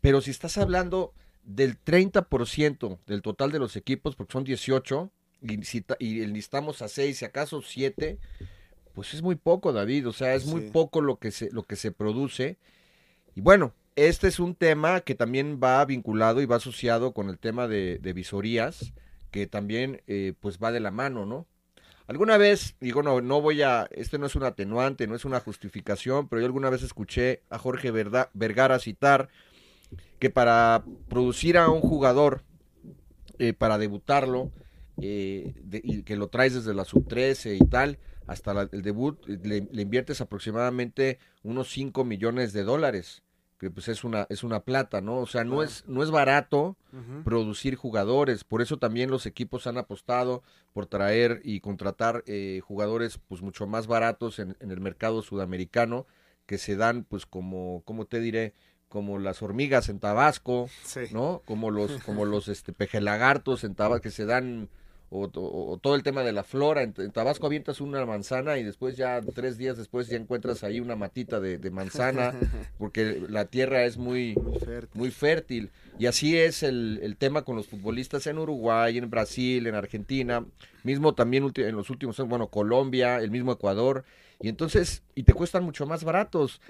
pero 0.00 0.20
si 0.20 0.30
estás 0.30 0.56
hablando 0.58 1.12
del 1.42 1.76
30% 1.78 2.98
del 3.06 3.22
total 3.22 3.52
de 3.52 3.58
los 3.58 3.76
equipos, 3.76 4.16
porque 4.16 4.32
son 4.32 4.44
18, 4.44 5.10
y, 5.42 5.62
si 5.64 5.84
y 5.98 6.22
a 6.22 6.88
6, 6.88 7.18
si 7.18 7.24
acaso 7.24 7.62
7, 7.62 8.18
pues 8.94 9.14
es 9.14 9.22
muy 9.22 9.34
poco, 9.34 9.72
David. 9.72 10.08
O 10.08 10.12
sea, 10.12 10.34
es 10.34 10.46
muy 10.46 10.70
poco 10.70 11.00
lo 11.00 11.18
que 11.18 11.30
se, 11.30 11.50
lo 11.50 11.64
que 11.64 11.76
se 11.76 11.92
produce. 11.92 12.58
Y 13.34 13.40
bueno, 13.40 13.72
este 13.96 14.28
es 14.28 14.38
un 14.38 14.54
tema 14.54 15.00
que 15.00 15.14
también 15.14 15.60
va 15.62 15.84
vinculado 15.84 16.40
y 16.40 16.46
va 16.46 16.56
asociado 16.56 17.12
con 17.12 17.28
el 17.28 17.38
tema 17.38 17.66
de, 17.68 17.98
de 17.98 18.12
visorías, 18.12 18.92
que 19.30 19.46
también 19.46 20.02
eh, 20.06 20.34
pues 20.40 20.58
va 20.58 20.72
de 20.72 20.80
la 20.80 20.90
mano, 20.90 21.26
¿no? 21.26 21.46
Alguna 22.06 22.36
vez, 22.36 22.76
digo, 22.80 23.02
no, 23.02 23.20
no 23.20 23.40
voy 23.40 23.62
a, 23.62 23.88
este 23.92 24.18
no 24.18 24.26
es 24.26 24.34
un 24.34 24.42
atenuante, 24.42 25.06
no 25.06 25.14
es 25.14 25.24
una 25.24 25.40
justificación, 25.40 26.28
pero 26.28 26.40
yo 26.40 26.46
alguna 26.46 26.68
vez 26.68 26.82
escuché 26.82 27.42
a 27.48 27.58
Jorge 27.58 27.90
Verda- 27.90 28.28
Vergara 28.34 28.78
citar 28.78 29.28
que 30.18 30.30
para 30.30 30.84
producir 31.08 31.58
a 31.58 31.70
un 31.70 31.80
jugador, 31.80 32.42
eh, 33.38 33.52
para 33.52 33.78
debutarlo, 33.78 34.50
eh, 35.00 35.54
de- 35.62 35.80
y 35.82 36.02
que 36.02 36.16
lo 36.16 36.28
traes 36.28 36.54
desde 36.54 36.74
la 36.74 36.84
sub-13 36.84 37.54
y 37.56 37.66
tal, 37.66 37.98
hasta 38.26 38.54
la- 38.54 38.68
el 38.70 38.82
debut, 38.82 39.18
eh, 39.28 39.38
le, 39.42 39.68
le 39.70 39.82
inviertes 39.82 40.20
aproximadamente 40.20 41.18
unos 41.42 41.70
5 41.70 42.04
millones 42.04 42.52
de 42.52 42.62
dólares, 42.62 43.22
que 43.58 43.70
pues 43.70 43.88
es 43.88 44.04
una, 44.04 44.26
es 44.28 44.42
una 44.44 44.60
plata, 44.60 45.00
¿no? 45.00 45.18
O 45.18 45.26
sea, 45.26 45.44
no 45.44 45.62
es, 45.62 45.84
no 45.86 46.02
es 46.02 46.10
barato 46.10 46.76
producir 47.24 47.74
jugadores, 47.76 48.44
por 48.44 48.60
eso 48.62 48.76
también 48.78 49.10
los 49.10 49.26
equipos 49.26 49.66
han 49.66 49.78
apostado 49.78 50.42
por 50.72 50.86
traer 50.86 51.40
y 51.44 51.60
contratar 51.60 52.22
eh, 52.26 52.60
jugadores 52.62 53.18
pues 53.28 53.40
mucho 53.42 53.66
más 53.66 53.86
baratos 53.86 54.38
en, 54.40 54.56
en 54.60 54.70
el 54.70 54.80
mercado 54.80 55.22
sudamericano, 55.22 56.06
que 56.46 56.58
se 56.58 56.76
dan 56.76 57.04
pues 57.04 57.24
como, 57.24 57.82
¿cómo 57.84 58.04
te 58.06 58.20
diré? 58.20 58.52
Como 58.92 59.18
las 59.18 59.40
hormigas 59.42 59.88
en 59.88 59.98
Tabasco, 59.98 60.68
Sí. 60.84 61.00
¿no? 61.12 61.40
Como 61.46 61.70
los, 61.70 61.90
como 62.04 62.26
los 62.26 62.48
este, 62.48 62.74
pejelagartos 62.74 63.64
en 63.64 63.74
Tabasco 63.74 64.02
que 64.02 64.10
se 64.10 64.26
dan, 64.26 64.68
o, 65.08 65.24
o- 65.34 65.72
o 65.72 65.78
todo 65.78 65.94
el 65.94 66.02
tema 66.02 66.22
de 66.22 66.32
la 66.32 66.44
flora. 66.44 66.82
En, 66.82 66.92
en 66.98 67.10
Tabasco 67.10 67.46
avientas 67.46 67.80
una 67.80 68.04
manzana 68.04 68.58
y 68.58 68.64
después 68.64 68.96
ya, 68.98 69.20
tres 69.34 69.56
días 69.56 69.78
después 69.78 70.08
ya 70.08 70.16
encuentras 70.18 70.62
ahí 70.62 70.78
una 70.80 70.94
matita 70.94 71.40
de, 71.40 71.56
de 71.56 71.70
manzana, 71.70 72.32
porque 72.78 73.22
la 73.30 73.46
tierra 73.46 73.84
es 73.84 73.96
muy, 73.96 74.34
Muy 74.34 74.58
fértil. 74.58 74.90
muy 75.00 75.10
fértil. 75.10 75.70
Y 75.98 76.06
así 76.06 76.36
es 76.38 76.62
el, 76.62 77.00
el 77.02 77.16
tema 77.16 77.42
con 77.42 77.56
los 77.56 77.66
futbolistas 77.68 78.26
en 78.26 78.38
Uruguay, 78.38 78.98
en 78.98 79.08
Brasil, 79.10 79.66
en 79.66 79.74
Argentina, 79.74 80.44
mismo 80.84 81.14
también 81.14 81.50
en 81.56 81.76
los 81.76 81.88
últimos 81.90 82.18
años, 82.20 82.28
bueno, 82.28 82.48
Colombia, 82.48 83.18
el 83.20 83.30
mismo 83.30 83.52
Ecuador. 83.52 84.04
Y 84.40 84.48
entonces, 84.48 85.02
y 85.14 85.22
te 85.22 85.34
cuestan 85.34 85.62
mucho 85.62 85.86
más 85.86 86.02
baratos. 86.04 86.60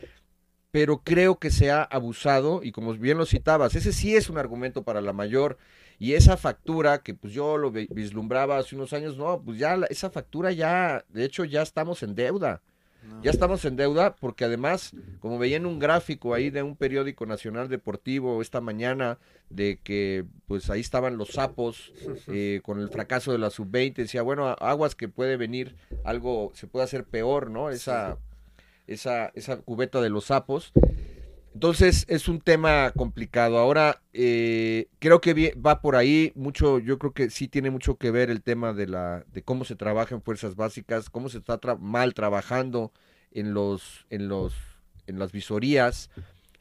Pero 0.72 1.02
creo 1.04 1.38
que 1.38 1.50
se 1.50 1.70
ha 1.70 1.82
abusado, 1.82 2.60
y 2.64 2.72
como 2.72 2.94
bien 2.94 3.18
lo 3.18 3.26
citabas, 3.26 3.74
ese 3.76 3.92
sí 3.92 4.16
es 4.16 4.28
un 4.30 4.38
argumento 4.38 4.82
para 4.82 5.00
la 5.02 5.12
mayor. 5.12 5.58
Y 5.98 6.14
esa 6.14 6.36
factura 6.36 7.02
que 7.02 7.14
pues 7.14 7.32
yo 7.34 7.58
lo 7.58 7.70
vi- 7.70 7.86
vislumbraba 7.90 8.56
hace 8.58 8.74
unos 8.74 8.92
años, 8.94 9.16
no, 9.18 9.40
pues 9.44 9.58
ya 9.58 9.76
la- 9.76 9.86
esa 9.86 10.10
factura 10.10 10.50
ya, 10.50 11.04
de 11.10 11.24
hecho 11.24 11.44
ya 11.44 11.62
estamos 11.62 12.02
en 12.02 12.14
deuda. 12.14 12.62
No. 13.06 13.20
Ya 13.22 13.30
estamos 13.32 13.64
en 13.64 13.76
deuda 13.76 14.14
porque 14.16 14.44
además, 14.44 14.92
como 15.20 15.38
veía 15.38 15.56
en 15.58 15.66
un 15.66 15.78
gráfico 15.78 16.34
ahí 16.34 16.50
de 16.50 16.62
un 16.62 16.76
periódico 16.76 17.26
nacional 17.26 17.68
deportivo 17.68 18.40
esta 18.40 18.60
mañana, 18.60 19.18
de 19.50 19.78
que 19.82 20.24
pues 20.46 20.70
ahí 20.70 20.80
estaban 20.80 21.18
los 21.18 21.30
sapos 21.30 21.92
eh, 22.28 22.60
con 22.64 22.80
el 22.80 22.88
fracaso 22.88 23.30
de 23.32 23.38
la 23.38 23.50
sub-20, 23.50 23.94
decía, 23.96 24.22
bueno, 24.22 24.48
aguas 24.60 24.94
que 24.94 25.08
puede 25.08 25.36
venir 25.36 25.76
algo, 26.04 26.50
se 26.54 26.66
puede 26.66 26.84
hacer 26.84 27.04
peor, 27.04 27.50
¿no? 27.50 27.68
Esa, 27.70 28.16
esa, 28.92 29.30
esa 29.34 29.58
cubeta 29.58 30.00
de 30.00 30.10
los 30.10 30.26
sapos. 30.26 30.72
Entonces 31.54 32.06
es 32.08 32.28
un 32.28 32.40
tema 32.40 32.92
complicado. 32.96 33.58
Ahora 33.58 34.00
eh, 34.12 34.88
creo 34.98 35.20
que 35.20 35.54
va 35.54 35.82
por 35.82 35.96
ahí 35.96 36.32
mucho. 36.34 36.78
Yo 36.78 36.98
creo 36.98 37.12
que 37.12 37.30
sí 37.30 37.46
tiene 37.46 37.70
mucho 37.70 37.96
que 37.96 38.10
ver 38.10 38.30
el 38.30 38.42
tema 38.42 38.72
de 38.72 38.86
la 38.86 39.24
de 39.32 39.42
cómo 39.42 39.64
se 39.64 39.76
trabaja 39.76 40.14
en 40.14 40.22
fuerzas 40.22 40.56
básicas, 40.56 41.10
cómo 41.10 41.28
se 41.28 41.38
está 41.38 41.58
mal 41.78 42.14
trabajando 42.14 42.92
en 43.32 43.52
los 43.52 44.06
en 44.08 44.28
los 44.28 44.54
en 45.06 45.18
las 45.18 45.32
visorías, 45.32 46.10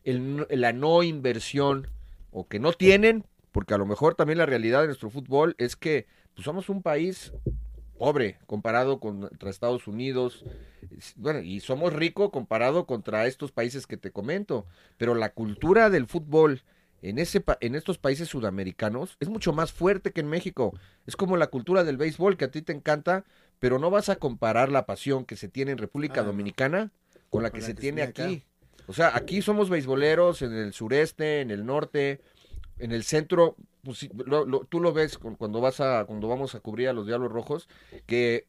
el 0.04 0.46
la 0.50 0.74
no 0.74 1.04
inversión 1.04 1.88
o 2.32 2.48
que 2.48 2.60
no 2.60 2.74
tienen, 2.74 3.26
porque 3.52 3.74
a 3.74 3.78
lo 3.78 3.86
mejor 3.86 4.16
también 4.16 4.40
la 4.40 4.46
realidad 4.46 4.82
de 4.82 4.88
nuestro 4.88 5.10
fútbol 5.10 5.56
es 5.58 5.76
que 5.76 6.06
pues, 6.34 6.44
somos 6.44 6.70
un 6.70 6.82
país 6.82 7.34
pobre 8.02 8.40
comparado 8.48 9.00
contra 9.00 9.52
Estados 9.52 9.86
Unidos, 9.86 10.44
bueno, 11.18 11.40
y 11.42 11.60
somos 11.60 11.94
rico 11.94 12.32
comparado 12.32 12.88
contra 12.88 13.28
estos 13.28 13.52
países 13.52 13.86
que 13.86 13.96
te 13.96 14.10
comento, 14.10 14.66
pero 14.98 15.14
la 15.14 15.34
cultura 15.34 15.92
del 15.92 16.08
fútbol 16.08 16.64
en 17.04 17.20
ese 17.20 17.44
en 17.60 17.76
estos 17.76 18.00
países 18.00 18.28
sudamericanos 18.28 19.18
es 19.20 19.30
mucho 19.30 19.54
más 19.54 19.72
fuerte 19.72 20.14
que 20.14 20.22
en 20.22 20.30
México. 20.30 20.74
Es 21.06 21.16
como 21.16 21.38
la 21.38 21.48
cultura 21.48 21.84
del 21.84 21.98
béisbol 21.98 22.38
que 22.38 22.46
a 22.46 22.52
ti 22.52 22.64
te 22.64 22.74
encanta, 22.74 23.24
pero 23.60 23.78
no 23.78 23.92
vas 23.92 24.10
a 24.10 24.16
comparar 24.16 24.72
la 24.72 24.88
pasión 24.88 25.24
que 25.24 25.36
se 25.36 25.48
tiene 25.48 25.72
en 25.72 25.78
República 25.78 26.22
Ah, 26.22 26.24
no. 26.24 26.32
Dominicana 26.32 26.90
con 27.30 27.44
la 27.44 27.52
Con 27.52 27.60
que 27.60 27.62
la 27.62 27.68
se 27.68 27.76
que 27.76 27.76
se 27.76 27.82
tiene 27.82 28.08
tiene 28.08 28.32
aquí. 28.32 28.44
O 28.88 28.94
sea, 28.94 29.16
aquí 29.16 29.44
somos 29.44 29.70
beisboleros 29.70 30.42
en 30.42 30.54
el 30.54 30.74
sureste, 30.74 31.42
en 31.42 31.52
el 31.52 31.68
norte, 31.68 32.20
en 32.80 32.92
el 32.94 33.04
centro, 33.04 33.58
pues, 33.84 33.98
sí, 34.00 34.10
lo- 34.26 34.46
lo- 34.46 34.62
tú 34.66 34.80
lo 34.80 34.94
ves 34.94 35.18
cu- 35.18 35.36
cuando 35.38 35.62
vas 35.62 35.80
a 35.80 36.06
cuando 36.06 36.28
vamos 36.28 36.56
a 36.56 36.60
cubrir 36.60 36.90
a 36.90 36.94
los 36.94 37.08
Diablos 37.08 37.32
Rojos 37.32 37.68
que 38.06 38.46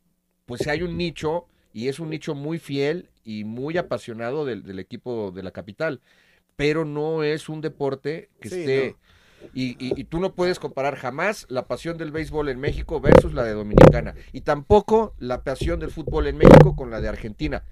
pues 0.46 0.66
hay 0.66 0.82
un 0.82 0.96
nicho 0.96 1.46
y 1.72 1.88
es 1.88 1.98
un 2.00 2.10
nicho 2.10 2.34
muy 2.34 2.58
fiel 2.58 3.08
y 3.24 3.44
muy 3.44 3.78
apasionado 3.78 4.44
del, 4.44 4.62
del 4.62 4.78
equipo 4.78 5.30
de 5.30 5.42
la 5.42 5.52
capital, 5.52 6.00
pero 6.56 6.84
no 6.84 7.22
es 7.22 7.48
un 7.48 7.60
deporte 7.60 8.28
que 8.40 8.48
Sí, 8.50 8.56
esté 8.60 8.96
y, 9.54 9.70
y- 9.84 10.00
y 10.00 10.04
tú 10.04 10.20
no 10.20 10.34
puedes 10.34 10.58
comparar 10.58 10.96
jamás 10.96 11.46
la 11.48 11.66
pasión 11.66 11.96
del 11.98 12.12
béisbol 12.12 12.48
en 12.48 12.60
México 12.60 13.00
versus 13.00 13.32
la 13.34 13.42
de 13.44 13.52
Dominicana 13.54 14.14
y 14.32 14.42
tampoco 14.42 15.14
la 15.18 15.42
pasión 15.42 15.80
del 15.80 15.90
fútbol 15.90 16.26
en 16.26 16.36
México 16.36 16.76
con 16.76 16.90
la 16.90 17.00
de 17.00 17.08
Argentina. 17.08 17.64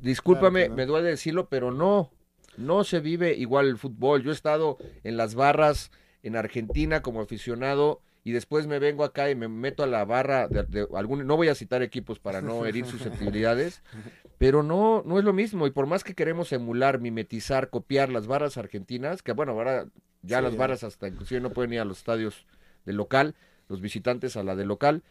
Discúlpame, 0.00 0.60
Claro 0.60 0.64
que 0.64 0.68
no. 0.70 0.76
me 0.76 0.86
duele 0.86 1.08
decirlo, 1.08 1.48
pero 1.48 1.70
no, 1.72 2.10
no 2.58 2.84
se 2.84 3.00
vive 3.00 3.34
igual 3.34 3.66
el 3.68 3.78
fútbol. 3.78 4.22
Yo 4.22 4.30
he 4.30 4.34
estado 4.34 4.76
en 5.04 5.16
las 5.16 5.34
barras 5.34 5.90
en 6.26 6.36
Argentina 6.36 7.02
como 7.02 7.20
aficionado 7.20 8.00
y 8.24 8.32
después 8.32 8.66
me 8.66 8.80
vengo 8.80 9.04
acá 9.04 9.30
y 9.30 9.36
me 9.36 9.46
meto 9.46 9.84
a 9.84 9.86
la 9.86 10.04
barra 10.04 10.48
de, 10.48 10.64
de 10.64 10.88
algún, 10.96 11.26
no 11.26 11.36
voy 11.36 11.48
a 11.48 11.54
citar 11.54 11.82
equipos 11.82 12.18
para 12.18 12.42
no 12.42 12.66
herir 12.66 12.84
susceptibilidades, 12.84 13.82
pero 14.38 14.64
no, 14.64 15.04
no 15.06 15.18
es 15.18 15.24
lo 15.24 15.32
mismo. 15.32 15.66
Y 15.66 15.70
por 15.70 15.86
más 15.86 16.02
que 16.02 16.14
queremos 16.14 16.52
emular, 16.52 16.98
mimetizar, 16.98 17.70
copiar 17.70 18.08
las 18.08 18.26
barras 18.26 18.56
argentinas, 18.56 19.22
que 19.22 19.32
bueno, 19.32 19.52
ahora 19.52 19.86
ya 20.22 20.38
Sí, 20.38 20.44
las 20.44 20.56
barras 20.56 20.82
hasta 20.82 21.06
inclusive 21.06 21.40
no 21.40 21.50
pueden 21.50 21.72
ir 21.72 21.80
a 21.80 21.84
los 21.84 21.98
estadios 21.98 22.46
del 22.84 22.96
local, 22.96 23.36
los 23.68 23.80
visitantes 23.80 24.36
a 24.36 24.42
la 24.42 24.56
del 24.56 24.66
local, 24.66 25.04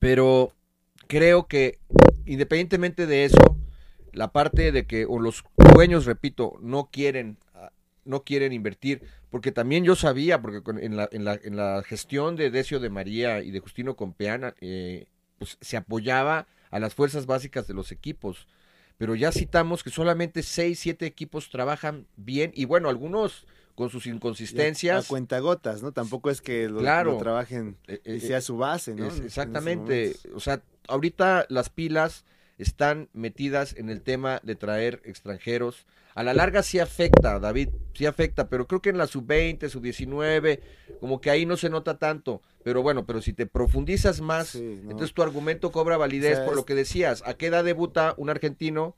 pero 0.00 0.52
creo 1.06 1.46
que 1.46 1.78
independientemente 2.26 3.06
de 3.06 3.24
eso, 3.24 3.56
la 4.12 4.32
parte 4.32 4.72
de 4.72 4.86
que 4.86 5.06
o 5.06 5.20
los 5.20 5.44
dueños, 5.72 6.04
repito, 6.04 6.58
no 6.60 6.88
quieren 6.90 7.38
no 8.04 8.24
quieren 8.24 8.52
invertir, 8.52 9.02
porque 9.30 9.52
también 9.52 9.84
yo 9.84 9.94
sabía, 9.96 10.40
porque 10.42 10.62
con- 10.62 10.78
en, 10.78 10.96
la, 10.96 11.08
en, 11.12 11.24
la, 11.24 11.38
en 11.42 11.56
la 11.56 11.82
gestión 11.84 12.36
de 12.36 12.50
Decio 12.50 12.80
de 12.80 12.90
María 12.90 13.42
y 13.42 13.50
de 13.50 13.60
Justino 13.60 13.96
Compeana, 13.96 14.54
eh, 14.60 15.06
pues 15.38 15.58
se 15.60 15.76
apoyaba 15.76 16.46
a 16.70 16.78
las 16.80 16.94
fuerzas 16.94 17.26
básicas 17.26 17.66
de 17.68 17.74
los 17.74 17.92
equipos, 17.92 18.46
pero 18.98 19.14
ya 19.14 19.32
citamos 19.32 19.82
que 19.82 19.90
solamente 19.90 20.42
seis, 20.42 20.78
siete 20.78 21.06
equipos 21.06 21.50
trabajan 21.50 22.06
bien, 22.16 22.52
y 22.54 22.64
bueno, 22.64 22.88
algunos 22.88 23.46
con 23.74 23.88
sus 23.88 24.06
Y 24.06 24.10
a- 24.10 24.14
inconsistencias. 24.14 25.06
A 25.06 25.08
cuentagotas, 25.08 25.82
¿no? 25.82 25.92
Tampoco 25.92 26.30
es 26.30 26.40
que 26.42 26.68
lo, 26.68 26.80
Claro. 26.80 27.12
lo 27.12 27.18
trabajen 27.18 27.76
eh, 27.88 28.00
y 28.04 28.12
eh, 28.16 28.20
sea 28.20 28.40
su 28.40 28.58
base, 28.58 28.94
¿no? 28.94 29.06
es- 29.06 29.20
exactamente. 29.20 30.14
O 30.34 30.40
sea, 30.40 30.62
ahorita 30.88 31.46
las 31.48 31.70
pilas 31.70 32.24
están 32.58 33.08
metidas 33.12 33.74
en 33.76 33.88
el 33.90 34.00
tema 34.02 34.40
de 34.42 34.54
traer 34.54 35.00
extranjeros. 35.04 35.86
A 36.14 36.22
la 36.22 36.34
larga 36.34 36.62
sí 36.62 36.78
afecta, 36.78 37.38
David, 37.40 37.70
sí 37.94 38.04
afecta, 38.06 38.48
pero 38.48 38.66
creo 38.66 38.82
que 38.82 38.90
en 38.90 38.98
la 38.98 39.06
sub-20, 39.06 39.68
sub-19, 39.70 40.60
como 41.00 41.20
que 41.20 41.30
ahí 41.30 41.46
no 41.46 41.56
se 41.56 41.70
nota 41.70 41.98
tanto. 41.98 42.42
Pero 42.62 42.82
bueno, 42.82 43.06
pero 43.06 43.22
si 43.22 43.32
te 43.32 43.46
profundizas 43.46 44.20
más, 44.20 44.48
Sí, 44.48 44.80
no. 44.84 44.90
entonces 44.90 45.14
tu 45.14 45.22
argumento 45.22 45.72
cobra 45.72 45.96
validez 45.96 46.34
O 46.34 46.36
sea, 46.36 46.44
por 46.44 46.52
es- 46.54 46.56
lo 46.56 46.64
que 46.66 46.74
decías. 46.74 47.22
¿A 47.26 47.34
qué 47.34 47.46
edad 47.46 47.64
debuta 47.64 48.14
un 48.18 48.28
argentino 48.28 48.94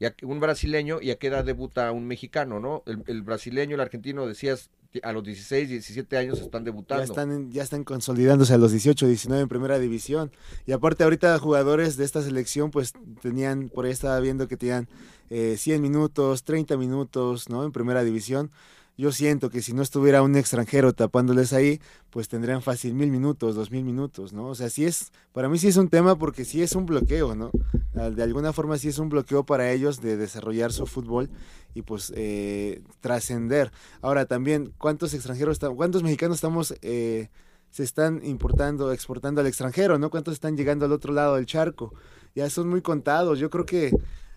y 0.00 0.06
a- 0.06 0.14
un 0.22 0.40
brasileño 0.40 1.00
y 1.02 1.10
a 1.10 1.16
qué 1.16 1.26
edad 1.28 1.44
debuta 1.44 1.92
un 1.92 2.06
mexicano, 2.06 2.58
¿no? 2.60 2.82
El, 2.86 3.04
el 3.06 3.22
brasileño, 3.22 3.74
el 3.74 3.80
argentino, 3.82 4.26
decías, 4.26 4.70
a 5.02 5.12
los 5.12 5.24
16, 5.24 5.68
17 5.68 6.16
años 6.16 6.40
están 6.40 6.64
debutando. 6.64 7.04
Ya 7.04 7.08
están, 7.08 7.50
ya 7.50 7.62
están 7.62 7.84
consolidándose 7.84 8.54
a 8.54 8.58
los 8.58 8.70
18, 8.70 9.06
19 9.06 9.42
en 9.42 9.48
primera 9.48 9.78
división. 9.78 10.30
Y 10.66 10.72
aparte 10.72 11.04
ahorita 11.04 11.38
jugadores 11.38 11.96
de 11.96 12.04
esta 12.04 12.22
selección 12.22 12.70
pues 12.70 12.92
tenían, 13.20 13.68
por 13.68 13.86
ahí 13.86 13.92
estaba 13.92 14.18
viendo 14.20 14.46
que 14.48 14.56
tenían 14.56 14.88
eh, 15.30 15.56
100 15.58 15.82
minutos, 15.82 16.44
30 16.44 16.76
minutos, 16.76 17.48
¿no? 17.48 17.64
En 17.64 17.72
primera 17.72 18.04
división. 18.04 18.50
Yo 18.96 19.10
siento 19.10 19.50
que 19.50 19.60
si 19.60 19.72
no 19.72 19.82
estuviera 19.82 20.22
un 20.22 20.36
extranjero 20.36 20.92
tapándoles 20.92 21.52
ahí, 21.52 21.80
pues 22.10 22.28
tendrían 22.28 22.62
fácil 22.62 22.94
mil 22.94 23.10
minutos, 23.10 23.56
dos 23.56 23.72
mil 23.72 23.84
minutos, 23.84 24.32
¿no? 24.32 24.46
O 24.46 24.54
sea, 24.54 24.70
sí 24.70 24.84
es, 24.84 25.10
para 25.32 25.48
mí 25.48 25.58
sí 25.58 25.66
es 25.66 25.76
un 25.76 25.88
tema 25.88 26.16
porque 26.16 26.44
sí 26.44 26.62
es 26.62 26.76
un 26.76 26.86
bloqueo, 26.86 27.34
¿no? 27.34 27.50
Ah, 27.96 28.10
De 28.10 28.22
alguna 28.22 28.52
forma 28.52 28.78
sí 28.78 28.88
es 28.88 28.98
un 28.98 29.08
bloqueo 29.08 29.44
para 29.44 29.72
ellos 29.72 30.00
de 30.00 30.16
desarrollar 30.16 30.72
su 30.72 30.86
fútbol 30.86 31.28
y 31.74 31.82
pues 31.82 32.12
eh, 32.14 32.82
trascender. 33.00 33.72
Ahora 34.00 34.26
también, 34.26 34.72
¿cuántos 34.78 35.12
extranjeros, 35.12 35.58
cuántos 35.76 36.04
mexicanos 36.04 36.36
estamos, 36.36 36.74
eh, 36.82 37.30
se 37.70 37.82
están 37.82 38.24
importando, 38.24 38.92
exportando 38.92 39.40
al 39.40 39.48
extranjero, 39.48 39.98
¿no? 39.98 40.08
¿Cuántos 40.08 40.34
están 40.34 40.56
llegando 40.56 40.84
al 40.84 40.92
otro 40.92 41.12
lado 41.12 41.34
del 41.34 41.46
charco? 41.46 41.92
Ya 42.36 42.48
son 42.48 42.68
muy 42.68 42.80
contados. 42.80 43.40
Yo 43.40 43.50
creo 43.50 43.66
que, 43.66 43.90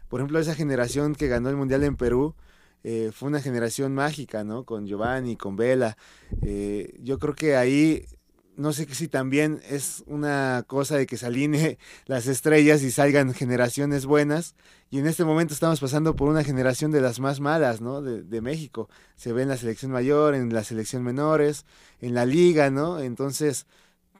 por 0.09 0.19
ejemplo, 0.19 0.39
esa 0.39 0.55
generación 0.55 1.13
que 1.13 1.27
ganó 1.27 1.49
el 1.49 1.55
Mundial 1.55 1.83
en 1.83 1.95
Perú, 1.95 2.33
eh, 2.83 3.11
fue 3.13 3.29
una 3.29 3.41
generación 3.41 3.93
mágica, 3.93 4.43
¿no? 4.43 4.63
Con 4.63 4.85
Giovanni, 4.85 5.35
con 5.35 5.55
Vela. 5.55 5.97
Eh, 6.41 6.97
yo 7.01 7.19
creo 7.19 7.35
que 7.35 7.55
ahí, 7.55 8.05
no 8.55 8.73
sé 8.73 8.85
si 8.93 9.07
también 9.07 9.59
es 9.69 10.03
una 10.07 10.63
cosa 10.67 10.95
de 10.97 11.05
que 11.05 11.17
se 11.17 11.25
alinee 11.25 11.77
las 12.05 12.27
estrellas 12.27 12.83
y 12.83 12.91
salgan 12.91 13.33
generaciones 13.33 14.05
buenas. 14.05 14.55
Y 14.89 14.99
en 14.99 15.07
este 15.07 15.25
momento 15.25 15.53
estamos 15.53 15.79
pasando 15.79 16.15
por 16.15 16.29
una 16.29 16.43
generación 16.43 16.91
de 16.91 17.01
las 17.01 17.19
más 17.19 17.39
malas, 17.39 17.81
¿no? 17.81 18.01
De, 18.01 18.23
de 18.23 18.41
México. 18.41 18.89
Se 19.15 19.33
ve 19.33 19.41
en 19.41 19.49
la 19.49 19.57
selección 19.57 19.91
mayor, 19.91 20.33
en 20.33 20.53
la 20.53 20.63
selección 20.63 21.03
menores, 21.03 21.65
en 21.99 22.13
la 22.13 22.25
liga, 22.25 22.69
¿no? 22.69 22.99
Entonces, 22.99 23.65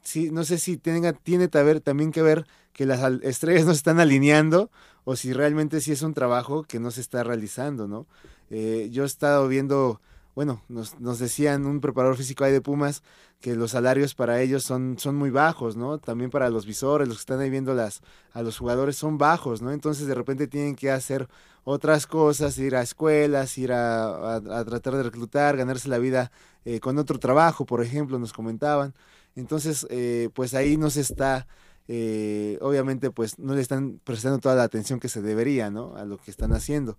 sí, 0.08 0.32
no 0.32 0.44
sé 0.44 0.58
si 0.58 0.78
tenga, 0.78 1.14
tiene 1.14 1.50
que 1.50 1.80
también 1.82 2.12
que 2.12 2.22
ver 2.22 2.46
que 2.74 2.86
las 2.86 3.02
estrellas 3.24 3.66
no 3.66 3.72
se 3.74 3.78
están 3.78 4.00
alineando 4.00 4.70
o 5.04 5.16
si 5.16 5.34
realmente 5.34 5.82
sí 5.82 5.92
es 5.92 6.02
un 6.02 6.14
trabajo 6.14 6.64
que 6.64 6.80
no 6.80 6.92
se 6.92 7.02
está 7.02 7.24
realizando, 7.24 7.88
¿no? 7.88 8.08
Eh, 8.50 8.90
yo 8.92 9.04
he 9.04 9.06
estado 9.06 9.48
viendo, 9.48 10.02
bueno, 10.36 10.64
nos, 10.70 11.00
nos 11.00 11.20
decían 11.20 11.66
un 11.66 11.80
preparador 11.82 12.18
físico 12.18 12.44
ahí 12.44 12.52
de 12.54 12.62
Pumas 12.62 13.04
que 13.42 13.56
los 13.56 13.72
salarios 13.72 14.16
para 14.16 14.42
ellos 14.42 14.64
son, 14.64 14.98
son 15.00 15.16
muy 15.16 15.30
bajos, 15.30 15.76
¿no? 15.78 15.98
También 16.00 16.30
para 16.32 16.50
los 16.50 16.66
visores, 16.66 17.08
los 17.08 17.18
que 17.18 17.22
están 17.22 17.40
ahí 17.40 17.50
viendo 17.50 17.74
las, 17.74 18.02
a 18.34 18.42
los 18.42 18.58
jugadores 18.58 18.96
son 18.98 19.18
bajos, 19.18 19.62
¿no? 19.62 19.72
Entonces 19.72 20.08
de 20.08 20.16
repente 20.16 20.48
tienen 20.48 20.76
que 20.76 20.92
hacer 20.92 21.28
otras 21.64 22.08
cosas, 22.08 22.58
ir 22.58 22.76
a 22.76 22.82
escuelas, 22.82 23.58
ir 23.58 23.72
a, 23.74 24.36
a- 24.36 24.36
a 24.38 24.66
tratar 24.66 24.96
de 24.96 25.04
reclutar, 25.04 25.58
ganarse 25.58 25.90
la 25.90 25.98
vida 26.00 26.32
eh, 26.66 26.80
con 26.80 26.98
otro 26.98 27.20
trabajo, 27.20 27.66
por 27.66 27.82
ejemplo, 27.84 28.20
nos 28.20 28.34
comentaban. 28.34 28.94
Entonces, 29.38 29.88
eh, 29.90 30.30
pues 30.34 30.54
ahí 30.54 30.76
no 30.76 30.90
se 30.90 31.00
está, 31.02 31.48
eh, 31.88 32.58
obviamente, 32.60 33.12
pues 33.12 33.40
no 33.40 33.56
le 33.56 33.62
están 33.62 34.02
prestando 34.04 34.40
toda 34.40 34.56
la 34.56 34.64
atención 34.64 35.00
que 35.00 35.08
se 35.08 35.22
debería, 35.22 35.70
¿no? 35.70 35.96
A 35.96 36.04
lo 36.04 36.18
que 36.18 36.32
están 36.32 36.52
haciendo. 36.52 36.98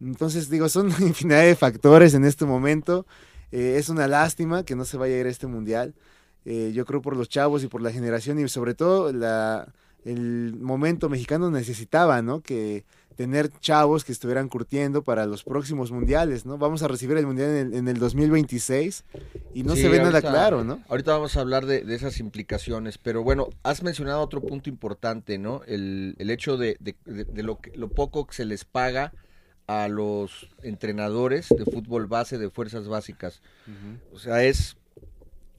Entonces, 0.00 0.48
digo, 0.50 0.68
son 0.68 0.88
infinidad 1.00 1.42
de 1.42 1.54
factores 1.54 2.14
en 2.14 2.24
este 2.24 2.44
momento. 2.44 3.06
Eh, 3.52 3.76
es 3.78 3.88
una 3.88 4.08
lástima 4.08 4.64
que 4.64 4.76
no 4.76 4.84
se 4.84 4.96
vaya 4.96 5.16
a 5.16 5.18
ir 5.20 5.26
a 5.26 5.30
este 5.30 5.46
mundial. 5.46 5.94
Eh, 6.44 6.72
yo 6.74 6.84
creo 6.84 7.02
por 7.02 7.16
los 7.16 7.28
chavos 7.28 7.62
y 7.62 7.68
por 7.68 7.82
la 7.82 7.92
generación 7.92 8.38
y 8.38 8.48
sobre 8.48 8.74
todo 8.74 9.12
la, 9.12 9.72
el 10.04 10.56
momento 10.58 11.08
mexicano 11.08 11.50
necesitaba, 11.50 12.22
¿no? 12.22 12.40
Que 12.40 12.84
tener 13.18 13.50
chavos 13.58 14.04
que 14.04 14.12
estuvieran 14.12 14.48
curtiendo 14.48 15.02
para 15.02 15.26
los 15.26 15.42
próximos 15.42 15.90
mundiales, 15.90 16.46
¿no? 16.46 16.56
Vamos 16.56 16.84
a 16.84 16.88
recibir 16.88 17.16
el 17.16 17.26
mundial 17.26 17.50
en 17.50 17.56
el, 17.66 17.74
en 17.74 17.88
el 17.88 17.98
2026 17.98 19.04
y 19.54 19.64
no 19.64 19.74
Sí, 19.74 19.82
se 19.82 19.88
ve 19.88 19.98
nada 19.98 20.20
claro, 20.22 20.62
¿no? 20.62 20.80
Ahorita 20.88 21.14
vamos 21.14 21.36
a 21.36 21.40
hablar 21.40 21.66
de, 21.66 21.82
de 21.82 21.94
esas 21.96 22.20
implicaciones, 22.20 22.96
pero 22.96 23.24
bueno, 23.24 23.48
has 23.64 23.82
mencionado 23.82 24.20
otro 24.20 24.40
punto 24.40 24.70
importante, 24.70 25.36
¿no? 25.36 25.62
El, 25.66 26.14
el 26.18 26.30
hecho 26.30 26.56
de, 26.56 26.76
de- 26.78 26.94
de- 27.06 27.24
de 27.24 27.42
lo, 27.42 27.58
que- 27.60 27.76
lo 27.76 27.88
poco 27.88 28.24
que 28.28 28.34
se 28.36 28.44
les 28.44 28.64
paga 28.64 29.12
a 29.66 29.88
los 29.88 30.48
entrenadores 30.62 31.48
de 31.48 31.64
fútbol 31.64 32.06
base, 32.06 32.38
de 32.38 32.50
fuerzas 32.50 32.86
básicas. 32.86 33.42
O 34.14 34.18
sea, 34.20 34.44
es, 34.44 34.76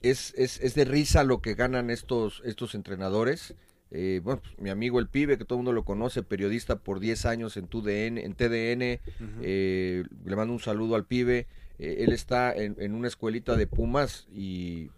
es, 0.01 0.33
es, 0.37 0.61
es 0.61 0.75
de 0.75 0.85
risa 0.85 1.25
lo 1.25 1.41
que 1.41 1.55
ganan 1.55 1.89
estos, 1.89 2.41
estos 2.45 2.73
entrenadores. 2.73 3.53
Eh, 3.91 4.21
bueno, 4.23 4.41
pues, 4.41 4.59
mi 4.59 4.69
amigo 4.69 4.99
el 4.99 5.07
pibe, 5.07 5.37
que 5.37 5.45
todo 5.45 5.55
el 5.55 5.63
mundo 5.63 5.73
lo 5.73 5.83
conoce, 5.83 6.21
periodista 6.23 6.77
por 6.77 6.99
10 6.99 7.25
años 7.25 7.57
en 7.57 7.67
TUDN, 7.67 8.17
en 8.19 8.33
TDN, 8.35 8.99
eh, 9.41 10.03
le 10.25 10.35
mando 10.35 10.53
un 10.53 10.59
saludo 10.59 10.95
al 10.95 11.05
pibe. 11.05 11.47
Eh, 11.79 12.03
él 12.03 12.11
está 12.13 12.53
en, 12.53 12.75
en 12.79 12.93
una 12.93 13.07
escuelita 13.07 13.55
de 13.55 13.65
Pumas 13.65 14.27
y, 14.35 14.89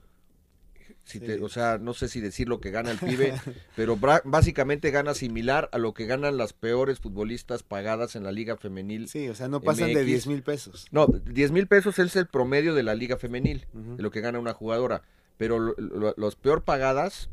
si 1.05 1.19
te- 1.19 1.41
o 1.41 1.47
sea, 1.49 1.77
no 1.77 1.93
sé 1.93 2.07
si 2.09 2.19
decir 2.21 2.49
lo 2.49 2.59
que 2.59 2.69
gana 2.71 2.91
el 2.91 2.97
pibe, 2.97 3.33
pero 3.75 3.97
básicamente 4.25 4.91
gana 4.91 5.13
similar 5.13 5.69
a 5.71 5.77
lo 5.77 5.93
que 5.93 6.05
ganan 6.05 6.37
las 6.37 6.53
peores 6.53 6.99
futbolistas 6.99 7.63
pagadas 7.63 8.15
en 8.15 8.23
la 8.23 8.31
liga 8.31 8.57
femenil. 8.57 9.07
Sí, 9.07 9.29
o 9.29 9.35
sea, 9.35 9.47
no 9.47 9.61
pasan 9.61 9.89
de 9.93 10.01
MX. 10.01 10.05
10 10.05 10.27
mil 10.27 10.43
pesos. 10.43 10.87
No, 10.91 11.07
10 11.07 11.51
mil 11.51 11.67
pesos 11.67 11.97
es 11.99 12.15
el 12.15 12.27
promedio 12.27 12.73
de 12.75 12.83
la 12.83 12.95
liga 12.95 13.15
femenil, 13.17 13.65
de 13.73 14.03
lo 14.03 14.11
que 14.11 14.21
gana 14.21 14.39
una 14.39 14.53
jugadora, 14.53 15.01
pero 15.37 15.59
lo- 15.59 15.75
lo- 15.77 16.13
los 16.17 16.35
peor 16.35 16.63
pagadas 16.63 17.29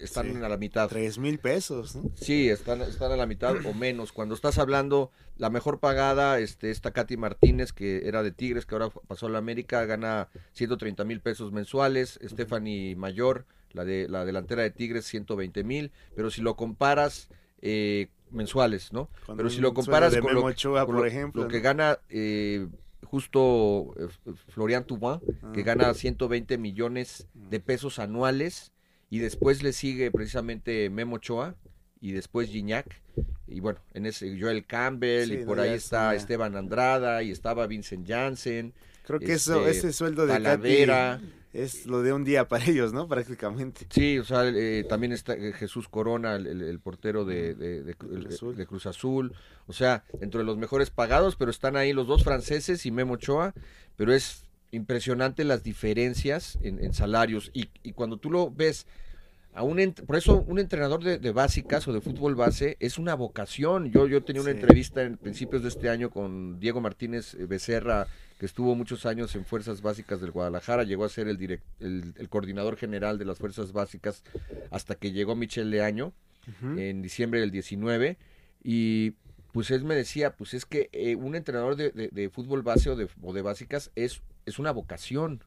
están 0.00 0.32
Sí. 0.32 0.42
a 0.42 0.48
la 0.48 0.56
mitad. 0.56 0.88
3 0.88 1.18
mil 1.18 1.38
pesos, 1.38 1.94
¿no? 1.96 2.10
Sí, 2.14 2.48
están, 2.48 2.80
están 2.82 3.12
a 3.12 3.16
la 3.16 3.26
mitad 3.26 3.54
o 3.66 3.74
menos. 3.74 4.12
Cuando 4.12 4.34
estás 4.34 4.58
hablando, 4.58 5.10
la 5.36 5.50
mejor 5.50 5.78
pagada, 5.80 6.38
este, 6.38 6.70
esta 6.70 6.92
Katy 6.92 7.16
Martínez, 7.16 7.72
que 7.72 8.06
era 8.08 8.22
de 8.22 8.32
Tigres, 8.32 8.66
que 8.66 8.74
ahora 8.74 8.90
pasó 9.06 9.26
a 9.26 9.30
la 9.30 9.38
América, 9.38 9.84
gana 9.84 10.28
130 10.52 11.04
mil 11.04 11.20
pesos 11.20 11.52
mensuales. 11.52 12.18
Stephanie 12.24 12.96
Mayor, 12.96 13.46
la 13.72 13.84
de 13.84 14.08
la 14.08 14.24
delantera 14.24 14.62
de 14.62 14.70
Tigres, 14.70 15.04
120 15.06 15.64
mil. 15.64 15.92
Pero 16.16 16.30
si 16.30 16.40
lo 16.42 16.56
comparas, 16.56 17.28
eh, 17.60 18.08
mensuales, 18.30 18.92
¿no? 18.92 19.08
Con 19.26 19.36
pero 19.36 19.50
si 19.50 19.60
lo 19.60 19.74
comparas 19.74 20.16
con, 20.16 20.34
lo, 20.34 20.40
con 20.42 20.54
por 20.86 20.94
lo- 20.94 21.04
ejemplo, 21.04 21.42
lo 21.42 21.48
que 21.48 21.58
¿no? 21.58 21.62
gana 21.62 21.98
eh, 22.08 22.66
justo 23.04 23.94
eh, 23.98 24.08
Florian 24.48 24.84
Thauvin, 24.86 25.20
que 25.52 25.60
Ah. 25.60 25.64
gana 25.64 25.94
120 25.94 26.56
millones 26.58 27.26
de 27.34 27.60
pesos 27.60 27.98
anuales, 27.98 28.71
y 29.12 29.18
después 29.18 29.62
le 29.62 29.74
sigue 29.74 30.10
precisamente 30.10 30.88
Memo 30.88 31.16
Ochoa, 31.16 31.54
y 32.00 32.12
después 32.12 32.48
Gignac, 32.48 32.86
y 33.46 33.60
bueno, 33.60 33.78
en 33.92 34.06
ese 34.06 34.40
Joel 34.40 34.64
Campbell, 34.64 35.28
Sí, 35.28 35.34
y 35.34 35.44
por 35.44 35.60
ahí 35.60 35.74
es 35.74 35.84
está 35.84 36.04
una- 36.08 36.14
Esteban 36.14 36.56
Andrada, 36.56 37.22
y 37.22 37.30
estaba 37.30 37.66
Vincent 37.66 38.08
Janssen, 38.08 38.72
Creo 39.04 39.20
que 39.20 39.34
eso, 39.34 39.66
este, 39.66 39.70
ese 39.88 39.92
sueldo 39.92 40.26
de 40.26 40.32
Talavera. 40.32 41.20
Es 41.52 41.84
lo 41.84 42.00
de 42.02 42.14
un 42.14 42.24
día 42.24 42.48
para 42.48 42.64
ellos, 42.64 42.94
¿no? 42.94 43.06
Prácticamente. 43.06 43.86
Sí, 43.90 44.18
o 44.18 44.24
sea, 44.24 44.48
eh, 44.48 44.86
también 44.88 45.12
está 45.12 45.34
eh, 45.34 45.52
Jesús 45.52 45.86
Corona, 45.86 46.36
el, 46.36 46.80
portero 46.80 47.26
de, 47.26 47.54
de- 47.54 47.82
de- 47.82 47.94
Cruz 47.94 48.24
Azul. 48.26 48.56
de 48.56 48.66
Cruz 48.66 48.86
Azul. 48.86 49.34
O 49.66 49.74
sea, 49.74 50.04
dentro 50.18 50.40
de 50.40 50.46
los 50.46 50.56
mejores 50.56 50.88
pagados, 50.88 51.36
pero 51.36 51.50
están 51.50 51.76
ahí 51.76 51.92
los 51.92 52.06
dos 52.06 52.24
franceses 52.24 52.86
y 52.86 52.90
Memo 52.90 53.14
Ochoa. 53.14 53.52
Pero 53.96 54.14
es 54.14 54.46
impresionante 54.72 55.44
las 55.44 55.62
diferencias 55.62 56.58
en, 56.62 56.82
en 56.82 56.92
salarios. 56.92 57.50
Y, 57.54 57.68
y 57.84 57.92
cuando 57.92 58.16
tú 58.16 58.30
lo 58.30 58.50
ves, 58.50 58.86
a 59.54 59.62
un 59.62 59.76
por 60.06 60.16
eso 60.16 60.42
un 60.48 60.58
entrenador 60.58 61.04
de, 61.04 61.18
de 61.18 61.30
básicas 61.30 61.86
o 61.86 61.92
de 61.92 62.00
fútbol 62.00 62.34
base 62.34 62.76
es 62.80 62.98
una 62.98 63.14
vocación. 63.14 63.92
Yo, 63.92 64.08
yo 64.08 64.24
tenía 64.24 64.40
una 64.42 64.50
Sí. 64.52 64.58
entrevista 64.58 65.02
en 65.02 65.18
principios 65.18 65.62
de 65.62 65.68
este 65.68 65.90
año 65.90 66.10
con 66.10 66.58
Diego 66.58 66.80
Martínez 66.80 67.34
eh, 67.34 67.44
Becerra, 67.44 68.06
que 68.38 68.46
estuvo 68.46 68.74
muchos 68.74 69.04
años 69.04 69.34
en 69.36 69.44
Fuerzas 69.44 69.82
Básicas 69.82 70.20
del 70.22 70.30
Guadalajara, 70.30 70.84
llegó 70.84 71.04
a 71.04 71.10
ser 71.10 71.28
el, 71.28 71.38
direct- 71.38 71.60
el, 71.80 72.14
el 72.16 72.28
coordinador 72.30 72.76
general 72.76 73.18
de 73.18 73.26
las 73.26 73.38
Fuerzas 73.38 73.72
Básicas 73.72 74.24
hasta 74.70 74.94
que 74.94 75.12
llegó 75.12 75.36
Michel 75.36 75.70
Leaño 75.70 76.12
en 76.76 77.02
diciembre 77.02 77.38
del 77.38 77.52
19 77.52 78.16
y 78.64 79.12
pues 79.52 79.70
él 79.70 79.84
me 79.84 79.94
decía, 79.94 80.34
pues 80.34 80.54
es 80.54 80.64
que 80.64 80.88
eh, 80.92 81.14
un 81.14 81.36
entrenador 81.36 81.76
de, 81.76 81.90
de- 81.90 82.08
de 82.08 82.30
fútbol 82.30 82.62
base 82.62 82.88
o 82.90 82.96
de, 82.96 83.06
o 83.22 83.32
de 83.34 83.42
básicas 83.42 83.92
es, 83.94 84.22
es 84.46 84.58
una 84.58 84.72
vocación, 84.72 85.42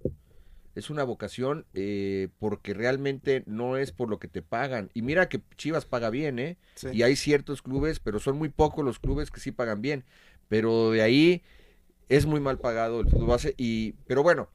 es 0.76 0.90
una 0.90 1.04
vocación 1.04 1.66
eh, 1.74 2.30
porque 2.40 2.74
realmente 2.74 3.44
no 3.46 3.78
es 3.78 3.92
por 3.92 4.10
lo 4.10 4.20
que 4.20 4.28
te 4.28 4.42
pagan. 4.42 4.92
Y 4.94 5.02
mira 5.02 5.30
que 5.30 5.42
Chivas 5.58 5.86
paga 5.86 6.10
bien, 6.10 6.40
¿eh? 6.40 6.58
Sí. 6.76 6.90
Y 6.94 7.04
hay 7.04 7.16
ciertos 7.16 7.62
clubes, 7.62 8.00
pero 8.00 8.20
son 8.20 8.38
muy 8.38 8.50
pocos 8.50 8.84
los 8.84 9.00
clubes 9.00 9.32
que 9.32 9.40
sí 9.40 9.52
pagan 9.52 9.82
bien. 9.82 10.04
Pero 10.50 10.92
de 10.92 11.02
ahí 11.02 11.44
es 12.10 12.26
muy 12.26 12.40
mal 12.40 12.60
pagado 12.60 13.00
el 13.00 13.10
fútbol 13.10 13.28
base. 13.28 13.56
Y, 13.58 13.94
pero 14.06 14.22
bueno, 14.22 14.50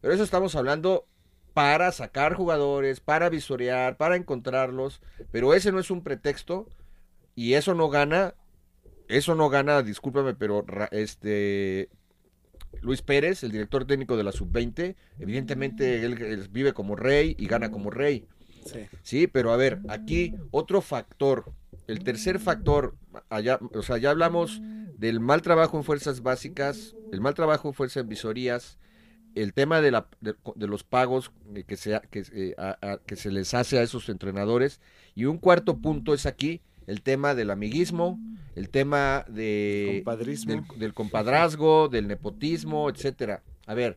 pero 0.00 0.12
eso 0.12 0.22
estamos 0.22 0.54
hablando 0.54 1.06
para 1.54 1.92
sacar 1.92 2.34
jugadores, 2.34 3.00
para 3.00 3.30
visorear, 3.30 3.96
para 3.96 4.16
encontrarlos. 4.16 5.00
Pero 5.30 5.54
ese 5.54 5.72
no 5.72 5.78
es 5.78 5.90
un 5.90 6.02
pretexto 6.02 6.68
y 7.34 7.54
eso 7.54 7.74
no 7.74 7.88
gana, 7.88 8.34
eso 9.08 9.34
no 9.34 9.48
gana, 9.48 9.82
discúlpame, 9.82 10.34
pero 10.34 10.66
este 10.90 11.88
Luis 12.82 13.02
Pérez, 13.02 13.42
el 13.42 13.52
director 13.52 13.84
técnico 13.86 14.16
de 14.16 14.24
la 14.24 14.32
sub-20, 14.32 14.94
evidentemente 15.18 16.04
él, 16.04 16.20
él 16.22 16.48
vive 16.50 16.72
como 16.72 16.96
rey 16.96 17.34
y 17.38 17.46
gana 17.46 17.70
como 17.70 17.90
rey. 17.90 18.26
Sí. 18.66 18.80
Sí, 19.02 19.26
pero 19.26 19.52
a 19.52 19.56
ver, 19.56 19.80
aquí 19.88 20.34
otro 20.50 20.80
factor 20.80 21.52
el 21.86 22.02
tercer 22.02 22.38
factor, 22.38 22.94
allá, 23.28 23.58
o 23.74 23.82
sea, 23.82 23.98
ya 23.98 24.10
hablamos 24.10 24.60
del 24.96 25.20
mal 25.20 25.42
trabajo 25.42 25.76
en 25.76 25.84
fuerzas 25.84 26.22
básicas, 26.22 26.94
el 27.12 27.20
mal 27.20 27.34
trabajo 27.34 27.68
en 27.68 27.74
fuerzas 27.74 28.08
visorías, 28.08 28.78
el 29.34 29.52
tema 29.52 29.82
de, 29.82 29.90
la, 29.90 30.06
de, 30.20 30.34
de 30.54 30.66
los 30.66 30.82
pagos 30.82 31.30
que 31.66 31.76
se, 31.76 32.00
que, 32.10 32.24
eh, 32.32 32.54
a- 32.56 32.78
a- 32.80 32.98
que 33.04 33.16
se 33.16 33.30
les 33.30 33.52
hace 33.52 33.78
a 33.78 33.82
esos 33.82 34.08
entrenadores. 34.08 34.80
Y 35.14 35.26
un 35.26 35.36
cuarto 35.36 35.76
punto 35.78 36.14
es 36.14 36.24
aquí 36.24 36.62
el 36.86 37.02
tema 37.02 37.34
del 37.34 37.50
amiguismo, 37.50 38.18
el 38.54 38.68
tema 38.68 39.24
de, 39.28 40.02
del, 40.46 40.62
del 40.78 40.94
compadrazgo, 40.94 41.88
del 41.88 42.06
nepotismo, 42.08 42.88
etcétera. 42.88 43.42
A 43.66 43.74
ver, 43.74 43.96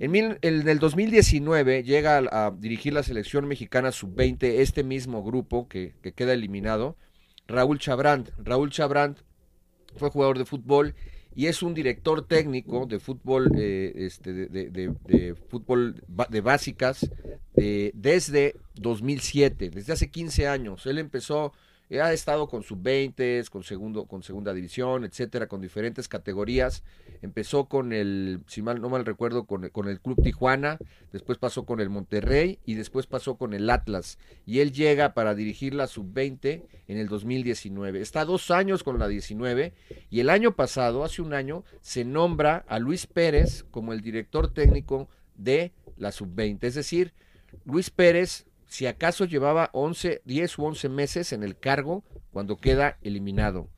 en, 0.00 0.10
mil- 0.10 0.38
en 0.42 0.68
el 0.68 0.78
2019 0.78 1.82
llega 1.82 2.18
a, 2.18 2.46
a 2.46 2.50
dirigir 2.50 2.92
la 2.92 3.02
selección 3.02 3.46
mexicana 3.46 3.92
sub-20 3.92 4.42
este 4.42 4.82
mismo 4.84 5.22
grupo 5.22 5.68
que, 5.68 5.94
que 6.02 6.12
queda 6.12 6.32
eliminado, 6.32 6.96
Raúl 7.46 7.78
Chabrand. 7.78 8.30
Raúl 8.38 8.70
Chabrand 8.70 9.16
fue 9.96 10.10
jugador 10.10 10.38
de 10.38 10.44
fútbol 10.44 10.94
y 11.34 11.46
es 11.46 11.62
un 11.62 11.74
director 11.74 12.26
técnico 12.26 12.86
de 12.86 12.98
fútbol, 13.00 13.50
eh, 13.56 13.92
este, 13.96 14.32
de, 14.32 14.46
de- 14.46 14.68
de- 14.70 14.94
de 15.06 15.34
fútbol 15.34 16.02
de 16.28 16.40
básicas 16.40 17.10
eh, 17.56 17.92
desde 17.94 18.56
2007, 18.74 19.70
desde 19.70 19.92
hace 19.92 20.10
15 20.10 20.48
años. 20.48 20.86
Él 20.86 20.98
empezó, 20.98 21.52
ha 21.98 22.12
estado 22.12 22.46
con 22.48 22.62
sub-20, 22.62 23.48
con, 23.48 23.64
segundo, 23.64 24.04
con 24.06 24.22
segunda 24.22 24.52
división, 24.54 25.04
etcétera, 25.04 25.48
con 25.48 25.60
diferentes 25.60 26.06
categorías. 26.06 26.84
Empezó 27.20 27.64
con 27.64 27.92
el, 27.92 28.40
si 28.46 28.62
mal 28.62 28.80
no 28.80 28.88
mal 28.88 29.04
recuerdo, 29.04 29.44
con, 29.44 29.64
el- 29.64 29.72
con 29.72 29.88
el 29.88 30.00
Club 30.00 30.22
Tijuana, 30.22 30.78
después 31.12 31.38
pasó 31.38 31.66
con 31.66 31.80
el 31.80 31.90
Monterrey 31.90 32.60
y 32.64 32.74
después 32.74 33.06
pasó 33.08 33.36
con 33.36 33.54
el 33.54 33.68
Atlas. 33.70 34.18
Y 34.46 34.60
él 34.60 34.72
llega 34.72 35.14
para 35.14 35.34
dirigir 35.34 35.74
la 35.74 35.88
sub-20 35.88 36.62
en 36.86 36.96
el 36.96 37.08
2019. 37.08 38.00
Está 38.00 38.24
dos 38.24 38.50
años 38.52 38.84
con 38.84 38.98
la 38.98 39.08
19 39.08 39.72
y 40.10 40.20
el 40.20 40.30
año 40.30 40.54
pasado, 40.54 41.02
hace 41.02 41.22
un 41.22 41.34
año, 41.34 41.64
se 41.80 42.04
nombra 42.04 42.64
a 42.68 42.78
Luis 42.78 43.06
Pérez 43.08 43.64
como 43.70 43.92
el 43.92 44.00
director 44.00 44.52
técnico 44.52 45.08
de 45.34 45.72
la 45.96 46.12
sub-20. 46.12 46.58
Es 46.62 46.74
decir, 46.74 47.12
Luis 47.64 47.90
Pérez, 47.90 48.46
si 48.70 48.86
acaso 48.86 49.24
llevaba 49.24 49.68
11, 49.72 50.22
10 50.24 50.58
u 50.58 50.64
11 50.64 50.88
meses 50.88 51.32
en 51.32 51.42
el 51.42 51.58
cargo 51.58 52.04
cuando 52.32 52.56
queda 52.56 52.98
eliminado. 53.02 53.68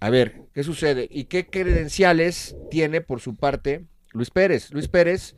A 0.00 0.08
ver, 0.08 0.44
¿qué 0.54 0.64
sucede? 0.64 1.06
¿Y 1.10 1.24
qué 1.24 1.46
credenciales 1.46 2.56
tiene 2.70 3.02
por 3.02 3.20
su 3.20 3.36
parte 3.36 3.84
Luis 4.12 4.30
Pérez? 4.30 4.72
Luis 4.72 4.88
Pérez 4.88 5.36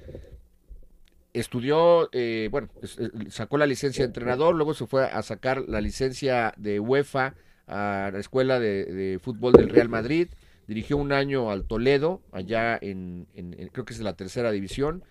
estudió, 1.33 2.09
eh, 2.13 2.49
bueno, 2.53 2.69
eh, 2.83 3.09
sacó 3.29 3.59
la 3.59 3.67
licencia 3.67 4.05
de 4.05 4.11
entrenador, 4.11 4.55
luego 4.55 4.73
se 4.73 4.87
fue 4.87 5.05
a 5.05 5.21
sacar 5.23 5.65
la 5.67 5.81
licencia 5.81 6.55
de 6.57 6.79
UEFA 6.79 7.35
a 7.67 8.11
la 8.13 8.21
escuela 8.21 8.61
de, 8.61 8.85
de 8.85 9.19
fútbol 9.19 9.53
del 9.53 9.69
Real 9.69 9.89
Madrid, 9.89 10.29
dirigió 10.73 10.97
un 10.97 11.13
año 11.13 11.51
al 11.51 11.65
Toledo, 11.65 12.23
allá 12.33 12.79
en, 12.81 13.27
en- 13.35 13.55
en- 13.59 13.69
creo 13.69 13.85
que 13.85 13.93
es 13.93 14.01
la 14.01 14.15
tercera 14.15 14.51
división. 14.51 15.05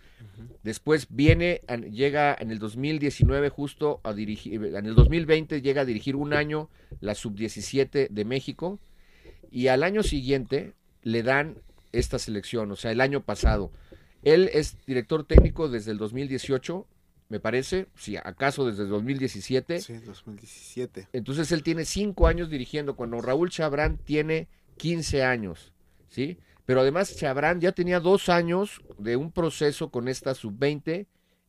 Después 0.63 1.07
viene, 1.09 1.61
llega 1.91 2.35
en 2.39 2.51
el 2.51 2.59
2019 2.59 3.49
justo 3.49 3.99
a 4.03 4.13
dirigir, 4.13 4.63
en 4.65 4.85
el 4.85 4.93
2020 4.95 5.61
llega 5.61 5.81
a 5.81 5.85
dirigir 5.85 6.15
un 6.15 6.33
año 6.33 6.69
la 6.99 7.15
sub-17 7.15 8.07
de 8.09 8.25
México 8.25 8.79
y 9.51 9.67
al 9.67 9.83
año 9.83 10.03
siguiente 10.03 10.73
le 11.03 11.23
dan 11.23 11.57
esta 11.91 12.19
selección, 12.19 12.71
o 12.71 12.75
sea, 12.75 12.91
el 12.91 13.01
año 13.01 13.21
pasado. 13.23 13.71
Él 14.23 14.49
es 14.53 14.77
director 14.85 15.25
técnico 15.25 15.67
desde 15.69 15.91
el 15.91 15.97
2018, 15.97 16.85
me 17.29 17.39
parece, 17.39 17.87
si 17.97 18.15
acaso 18.17 18.65
desde 18.67 18.83
el 18.83 18.89
2017. 18.89 19.81
Sí, 19.81 19.93
2017. 20.05 21.07
Entonces 21.13 21.51
él 21.51 21.63
tiene 21.63 21.85
cinco 21.85 22.27
años 22.27 22.49
dirigiendo, 22.49 22.95
cuando 22.95 23.19
Raúl 23.21 23.49
Chabrán 23.49 23.97
tiene 23.97 24.47
15 24.81 25.23
años, 25.23 25.71
¿sí? 26.07 26.39
Pero 26.65 26.81
además 26.81 27.15
Chabrán 27.15 27.61
ya 27.61 27.71
tenía 27.71 27.99
dos 27.99 28.29
años 28.29 28.81
de 28.97 29.15
un 29.15 29.31
proceso 29.31 29.91
con 29.91 30.07
esta 30.07 30.33
sub-20 30.33 31.05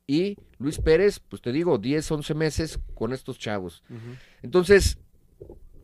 y 0.07 0.37
Luis 0.59 0.79
Pérez, 0.79 1.19
pues 1.19 1.41
te 1.41 1.51
digo, 1.51 1.79
10, 1.79 2.11
11 2.11 2.35
meses 2.35 2.79
con 2.95 3.15
estos 3.15 3.39
chavos. 3.39 3.83
Entonces, 4.43 4.99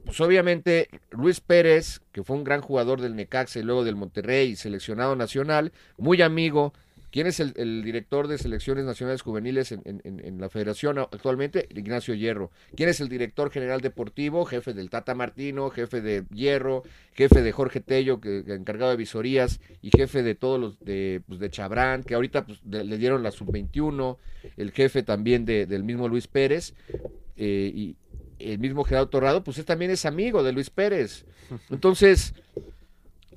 pues 0.04 0.20
obviamente 0.20 0.90
Luis 1.10 1.40
Pérez, 1.40 2.02
que 2.12 2.22
fue 2.22 2.36
un 2.36 2.44
gran 2.44 2.60
jugador 2.60 3.00
del 3.00 3.16
Necaxa 3.16 3.60
y 3.60 3.62
luego 3.62 3.82
del 3.82 3.96
Monterrey, 3.96 4.54
seleccionado 4.54 5.16
nacional, 5.16 5.72
muy 5.96 6.20
amigo. 6.20 6.74
¿Quién 7.10 7.26
es 7.26 7.40
el, 7.40 7.54
el 7.56 7.82
director 7.82 8.28
de 8.28 8.36
selecciones 8.36 8.84
nacionales 8.84 9.22
juveniles 9.22 9.72
en, 9.72 9.80
en- 9.84 10.00
en- 10.04 10.24
en 10.24 10.40
la 10.40 10.48
federación 10.50 10.98
actualmente? 10.98 11.66
Ignacio 11.74 12.14
Hierro. 12.14 12.50
¿Quién 12.76 12.88
es 12.90 13.00
el 13.00 13.08
director 13.08 13.50
general 13.50 13.80
deportivo? 13.80 14.44
Jefe 14.44 14.74
del 14.74 14.90
Tata 14.90 15.14
Martino, 15.14 15.70
jefe 15.70 16.00
de 16.02 16.24
Hierro, 16.34 16.82
jefe 17.14 17.40
de 17.42 17.52
Jorge 17.52 17.80
Tello, 17.80 18.20
que, 18.20 18.44
que 18.44 18.52
encargado 18.54 18.90
de 18.90 18.96
visorías, 18.98 19.60
y 19.80 19.90
jefe 19.96 20.22
de 20.22 20.34
todos 20.34 20.60
los 20.60 20.78
de, 20.80 21.22
pues, 21.26 21.40
de 21.40 21.50
Chabrán, 21.50 22.02
que 22.04 22.14
ahorita 22.14 22.44
pues, 22.44 22.60
de- 22.64 22.84
le 22.84 22.98
dieron 22.98 23.22
la 23.22 23.30
sub-21, 23.30 24.18
el 24.56 24.70
jefe 24.72 25.02
también 25.02 25.44
de- 25.46 25.64
del 25.66 25.84
mismo 25.84 26.08
Luis 26.08 26.26
Pérez, 26.26 26.74
eh, 27.36 27.72
y 27.74 27.96
el 28.38 28.58
mismo 28.58 28.84
Gerardo 28.84 29.08
Torrado, 29.08 29.42
pues 29.42 29.58
él 29.58 29.64
también 29.64 29.90
es 29.90 30.04
amigo 30.04 30.42
de 30.42 30.52
Luis 30.52 30.70
Pérez. 30.70 31.24
Entonces, 31.70 32.34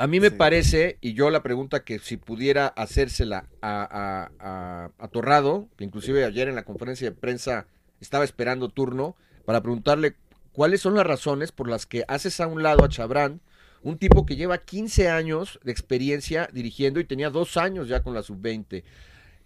a 0.04 0.08
mí 0.08 0.20
me 0.20 0.30
Sí. 0.30 0.36
parece, 0.36 0.98
y 1.02 1.14
yo 1.14 1.30
la 1.30 1.44
pregunta 1.44 1.84
que 1.84 2.00
si 2.00 2.18
pudiera 2.18 2.68
hacérsela 2.68 3.48
a, 3.62 3.82
a- 3.84 4.32
a- 4.40 4.92
a 4.98 5.08
Torrado, 5.10 5.68
que 5.78 5.84
inclusive 5.84 6.26
ayer 6.26 6.48
en 6.48 6.56
la 6.56 6.64
conferencia 6.66 7.10
de 7.10 7.16
prensa 7.16 7.68
estaba 8.00 8.24
esperando 8.24 8.70
turno, 8.70 9.16
para 9.46 9.62
preguntarle 9.62 10.16
cuáles 10.54 10.82
son 10.82 10.96
las 10.96 11.06
razones 11.06 11.52
por 11.52 11.70
las 11.70 11.86
que 11.86 12.04
haces 12.08 12.40
a 12.40 12.48
un 12.48 12.64
lado 12.64 12.84
a 12.84 12.90
Chabrán, 12.90 13.42
un 13.84 13.98
tipo 13.98 14.26
que 14.26 14.36
lleva 14.36 14.60
15 14.60 15.10
años 15.10 15.60
de 15.64 15.72
experiencia 15.72 16.50
dirigiendo 16.54 17.00
y 17.00 17.04
tenía 17.06 17.30
dos 17.30 17.58
años 17.58 17.88
ya 17.88 18.02
con 18.04 18.14
la 18.14 18.22
sub-20. 18.24 18.84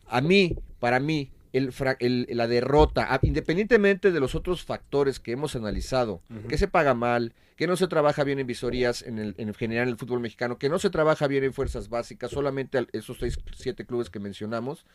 A 0.08 0.22
mí, 0.22 0.56
para 0.80 1.00
mí, 1.00 1.32
el, 1.54 1.72
el- 2.00 2.28
la 2.32 2.48
derrota, 2.48 3.18
independientemente 3.24 4.12
de 4.12 4.20
los 4.20 4.36
otros 4.36 4.64
factores 4.64 5.20
que 5.20 5.32
hemos 5.32 5.56
analizado, 5.56 6.22
que 6.50 6.58
se 6.58 6.68
paga 6.68 6.94
mal, 6.94 7.34
que 7.56 7.68
no 7.68 7.76
se 7.78 7.88
trabaja 7.88 8.24
bien 8.24 8.40
en 8.40 8.48
visorías 8.48 9.02
en, 9.02 9.18
el, 9.18 9.36
en 9.38 9.54
general 9.54 9.84
en 9.88 9.94
el 9.94 9.98
fútbol 9.98 10.20
mexicano, 10.20 10.58
que 10.58 10.68
no 10.70 10.78
se 10.80 10.90
trabaja 10.90 11.28
bien 11.28 11.44
en 11.44 11.54
fuerzas 11.54 11.88
básicas, 11.90 12.32
solamente 12.32 12.86
esos 12.92 13.18
seis, 13.18 13.38
siete 13.56 13.86
clubes 13.86 14.10
que 14.10 14.20
mencionamos. 14.20 14.86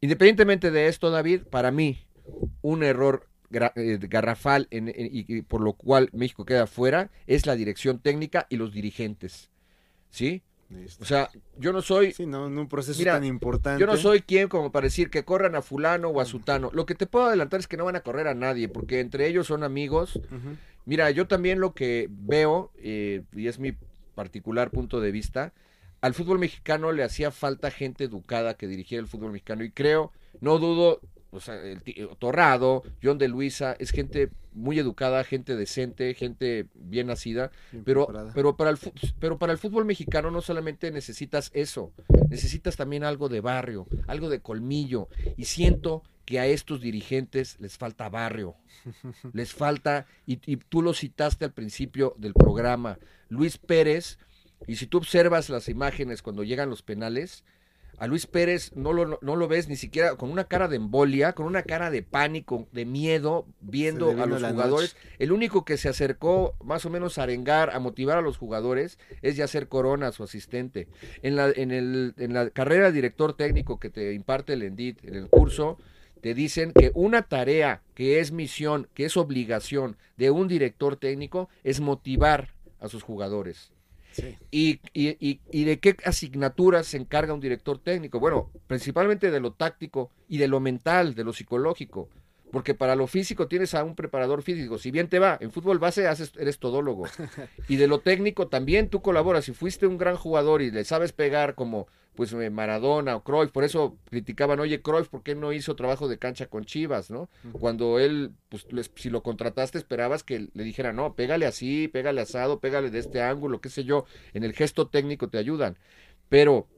Independientemente 0.00 0.70
de 0.70 0.88
esto, 0.88 1.10
David, 1.10 1.42
para 1.50 1.70
mí, 1.70 1.98
un 2.60 2.82
error 2.82 3.28
eh, 3.76 3.98
garrafal 4.00 4.66
en- 4.70 4.88
en- 4.88 4.94
y, 5.12 5.42
por 5.42 5.60
lo 5.60 5.74
cual 5.74 6.08
México 6.14 6.46
queda 6.46 6.66
fuera 6.66 7.10
es 7.26 7.44
la 7.44 7.54
dirección 7.54 7.98
técnica 7.98 8.46
y 8.48 8.56
los 8.56 8.72
dirigentes. 8.72 9.50
¿Sí? 10.10 10.42
Listo. 10.70 11.02
O 11.02 11.06
sea, 11.06 11.28
yo 11.58 11.70
no 11.70 11.82
soy 11.82 12.12
Sí, 12.14 12.24
no, 12.24 12.46
en 12.46 12.56
un 12.56 12.66
proceso 12.66 12.98
Mira, 12.98 13.12
tan 13.12 13.24
importante. 13.24 13.78
yo 13.78 13.86
no 13.86 13.98
soy 13.98 14.22
quien 14.22 14.48
como 14.48 14.72
para 14.72 14.84
decir 14.84 15.10
que 15.10 15.22
corran 15.22 15.54
a 15.54 15.60
fulano 15.60 16.08
o 16.08 16.18
a 16.18 16.24
sutano. 16.24 16.70
Lo 16.72 16.86
que 16.86 16.94
te 16.94 17.06
puedo 17.06 17.26
adelantar 17.26 17.60
es 17.60 17.68
que 17.68 17.76
no 17.76 17.84
van 17.84 17.96
a 17.96 18.00
correr 18.00 18.26
a 18.26 18.32
nadie, 18.34 18.68
porque 18.70 19.00
entre 19.00 19.26
ellos 19.26 19.46
son 19.48 19.64
amigos. 19.64 20.18
Mira, 20.84 21.10
yo 21.10 21.26
también 21.26 21.60
lo 21.60 21.74
que 21.74 22.08
veo, 22.10 22.72
eh, 22.78 23.22
y 23.32 23.46
es 23.46 23.58
mi 23.58 23.74
particular 24.14 24.70
punto 24.70 25.00
de 25.00 25.12
vista, 25.12 25.52
al 26.00 26.14
fútbol 26.14 26.38
mexicano 26.38 26.90
le 26.92 27.04
hacía 27.04 27.30
falta 27.30 27.70
gente 27.70 28.04
educada 28.04 28.54
que 28.54 28.66
dirigiera 28.66 29.00
el 29.00 29.08
fútbol 29.08 29.32
mexicano. 29.32 29.62
Y 29.62 29.70
creo, 29.70 30.10
no 30.40 30.58
dudo, 30.58 31.00
o 31.30 31.40
sea, 31.40 31.54
el 31.54 31.80
eh, 31.86 32.08
Torrado, 32.18 32.82
John 33.02 33.18
de 33.18 33.28
Luisa, 33.28 33.76
es 33.78 33.90
gente 33.90 34.30
muy 34.52 34.78
educada, 34.78 35.24
gente 35.24 35.56
decente, 35.56 36.12
gente 36.14 36.66
bien 36.74 37.06
nacida. 37.06 37.52
Bien 37.70 37.84
Pero, 37.84 38.56
para 38.56 38.70
el, 38.70 38.78
pero 39.20 39.38
para 39.38 39.52
el 39.52 39.58
fútbol 39.58 39.84
mexicano 39.84 40.30
no 40.30 40.40
solamente 40.40 40.90
necesitas 40.90 41.50
eso, 41.54 41.92
necesitas 42.28 42.76
también 42.76 43.04
algo 43.04 43.28
de 43.28 43.40
barrio, 43.40 43.86
algo 44.08 44.28
de 44.28 44.40
colmillo. 44.40 45.08
Y 45.36 45.44
siento 45.44 46.02
que 46.24 46.40
a 46.40 46.46
estos 46.46 46.80
dirigentes 46.80 47.56
les 47.60 47.76
falta 47.76 48.08
barrio, 48.08 48.54
les 49.32 49.52
falta, 49.52 50.06
y, 50.26 50.40
y 50.50 50.56
tú 50.56 50.82
lo 50.82 50.94
citaste 50.94 51.44
al 51.44 51.52
principio 51.52 52.14
del 52.18 52.34
programa, 52.34 52.98
Luis 53.28 53.58
Pérez, 53.58 54.18
y 54.66 54.76
si 54.76 54.86
tú 54.86 54.98
observas 54.98 55.48
las 55.50 55.68
imágenes 55.68 56.22
cuando 56.22 56.44
llegan 56.44 56.70
los 56.70 56.82
penales, 56.82 57.44
a 57.98 58.06
Luis 58.06 58.26
Pérez 58.26 58.72
no 58.74 58.92
lo, 58.92 59.18
no 59.20 59.36
lo 59.36 59.48
ves 59.48 59.68
ni 59.68 59.76
siquiera 59.76 60.16
con 60.16 60.30
una 60.30 60.44
cara 60.44 60.66
de 60.66 60.76
embolia, 60.76 61.34
con 61.34 61.46
una 61.46 61.62
cara 61.62 61.90
de 61.90 62.02
pánico, 62.02 62.66
de 62.72 62.84
miedo, 62.84 63.46
viendo 63.60 64.10
a 64.10 64.26
los 64.26 64.42
jugadores. 64.42 64.96
El 65.18 65.30
único 65.30 65.64
que 65.64 65.76
se 65.76 65.88
acercó 65.88 66.56
más 66.64 66.84
o 66.84 66.90
menos 66.90 67.18
a 67.18 67.24
arengar, 67.24 67.70
a 67.70 67.78
motivar 67.78 68.18
a 68.18 68.22
los 68.22 68.38
jugadores, 68.38 68.98
es 69.20 69.36
Yacer 69.36 69.68
Corona, 69.68 70.10
su 70.10 70.24
asistente. 70.24 70.88
En 71.22 71.36
la, 71.36 71.50
en 71.50 71.70
el, 71.70 72.14
en 72.16 72.32
la 72.32 72.50
carrera 72.50 72.86
de 72.86 72.92
director 72.92 73.36
técnico 73.36 73.78
que 73.78 73.90
te 73.90 74.14
imparte 74.14 74.54
el 74.54 74.62
ENDIT, 74.62 75.04
en 75.04 75.14
el 75.14 75.28
curso, 75.28 75.78
te 76.22 76.34
dicen 76.34 76.72
que 76.72 76.92
una 76.94 77.22
tarea 77.22 77.82
que 77.94 78.20
es 78.20 78.30
misión, 78.30 78.88
que 78.94 79.04
es 79.04 79.16
obligación 79.16 79.96
de 80.16 80.30
un 80.30 80.46
director 80.46 80.96
técnico, 80.96 81.48
es 81.64 81.80
motivar 81.80 82.54
a 82.78 82.88
sus 82.88 83.02
jugadores. 83.02 83.72
Sí. 84.12 84.36
¿Y, 84.52 84.80
y, 84.92 85.16
y, 85.18 85.40
y 85.50 85.64
de 85.64 85.80
qué 85.80 85.96
asignaturas 86.04 86.86
se 86.86 86.96
encarga 86.96 87.34
un 87.34 87.40
director 87.40 87.78
técnico? 87.78 88.20
Bueno, 88.20 88.50
principalmente 88.68 89.32
de 89.32 89.40
lo 89.40 89.52
táctico 89.52 90.12
y 90.28 90.38
de 90.38 90.46
lo 90.46 90.60
mental, 90.60 91.16
de 91.16 91.24
lo 91.24 91.32
psicológico. 91.32 92.08
Porque 92.52 92.74
para 92.74 92.94
lo 92.94 93.06
físico 93.06 93.48
tienes 93.48 93.74
a 93.74 93.82
un 93.82 93.96
preparador 93.96 94.42
físico. 94.42 94.78
Si 94.78 94.90
bien 94.90 95.08
te 95.08 95.18
va, 95.18 95.38
en 95.40 95.50
fútbol 95.50 95.78
base 95.78 96.06
haces, 96.06 96.32
eres 96.38 96.58
todólogo. 96.58 97.06
Y 97.68 97.76
de 97.76 97.88
lo 97.88 97.98
técnico 97.98 98.46
también 98.46 98.90
tú 98.90 99.02
colaboras. 99.02 99.46
Si 99.46 99.52
fuiste 99.52 99.88
un 99.88 99.98
gran 99.98 100.16
jugador 100.16 100.62
y 100.62 100.70
le 100.70 100.84
sabes 100.84 101.12
pegar 101.12 101.54
como 101.56 101.88
pues 102.14 102.32
eh, 102.34 102.50
Maradona 102.50 103.16
o 103.16 103.22
Cruyff, 103.24 103.50
por 103.52 103.64
eso 103.64 103.96
criticaban, 104.10 104.60
oye, 104.60 104.82
Cruyff, 104.82 105.08
¿por 105.08 105.22
qué 105.22 105.34
no 105.34 105.52
hizo 105.52 105.74
trabajo 105.76 106.08
de 106.08 106.18
cancha 106.18 106.46
con 106.46 106.64
Chivas, 106.64 107.10
no? 107.10 107.30
Cuando 107.58 107.98
él, 107.98 108.32
pues 108.50 108.66
les- 108.70 108.90
si 108.94 109.08
lo 109.08 109.22
contrataste, 109.22 109.78
esperabas 109.78 110.22
que 110.22 110.48
le 110.52 110.62
dijera, 110.64 110.92
no, 110.92 111.14
pégale 111.14 111.46
así, 111.46 111.88
pégale 111.88 112.20
asado, 112.20 112.60
pégale 112.60 112.90
de 112.90 112.98
este 112.98 113.22
ángulo, 113.22 113.60
qué 113.62 113.70
sé 113.70 113.84
yo, 113.84 114.04
en 114.34 114.44
el 114.44 114.52
gesto 114.52 114.88
técnico 114.88 115.28
te 115.30 115.38
ayudan. 115.38 115.78
Pero 116.28 116.68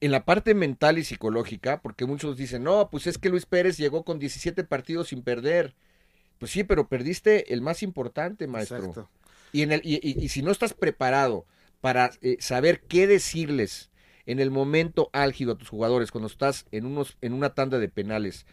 en 0.00 0.10
la 0.10 0.24
parte 0.24 0.54
mental 0.54 0.98
y 0.98 1.04
psicológica, 1.04 1.80
porque 1.80 2.06
muchos 2.06 2.36
dicen, 2.36 2.64
no, 2.64 2.90
pues 2.90 3.06
es 3.06 3.18
que 3.18 3.28
Luis 3.28 3.46
Pérez 3.46 3.76
llegó 3.78 4.04
con 4.04 4.18
17 4.18 4.64
partidos 4.64 5.08
sin 5.08 5.22
perder. 5.22 5.74
Pues 6.38 6.50
sí, 6.50 6.64
pero 6.64 6.88
perdiste 6.88 7.54
el 7.54 7.60
más 7.60 7.84
importante, 7.84 8.48
maestro. 8.48 8.78
Exacto. 8.78 9.08
Y, 9.52 9.62
en 9.62 9.70
el, 9.72 9.80
y, 9.84 10.00
y- 10.02 10.20
y 10.24 10.28
si 10.28 10.42
no 10.42 10.50
estás 10.50 10.74
preparado 10.74 11.46
para 11.80 12.10
eh, 12.20 12.36
saber 12.40 12.80
qué 12.80 13.06
decirles 13.06 13.90
en 14.26 14.40
el 14.40 14.50
momento 14.50 15.10
álgido 15.12 15.52
a 15.52 15.58
tus 15.58 15.68
jugadores, 15.68 16.10
cuando 16.10 16.28
estás 16.28 16.66
en, 16.70 16.86
unos, 16.86 17.16
en 17.20 17.32
una 17.32 17.54
tanda 17.54 17.78
de 17.78 17.88
penales, 17.88 18.46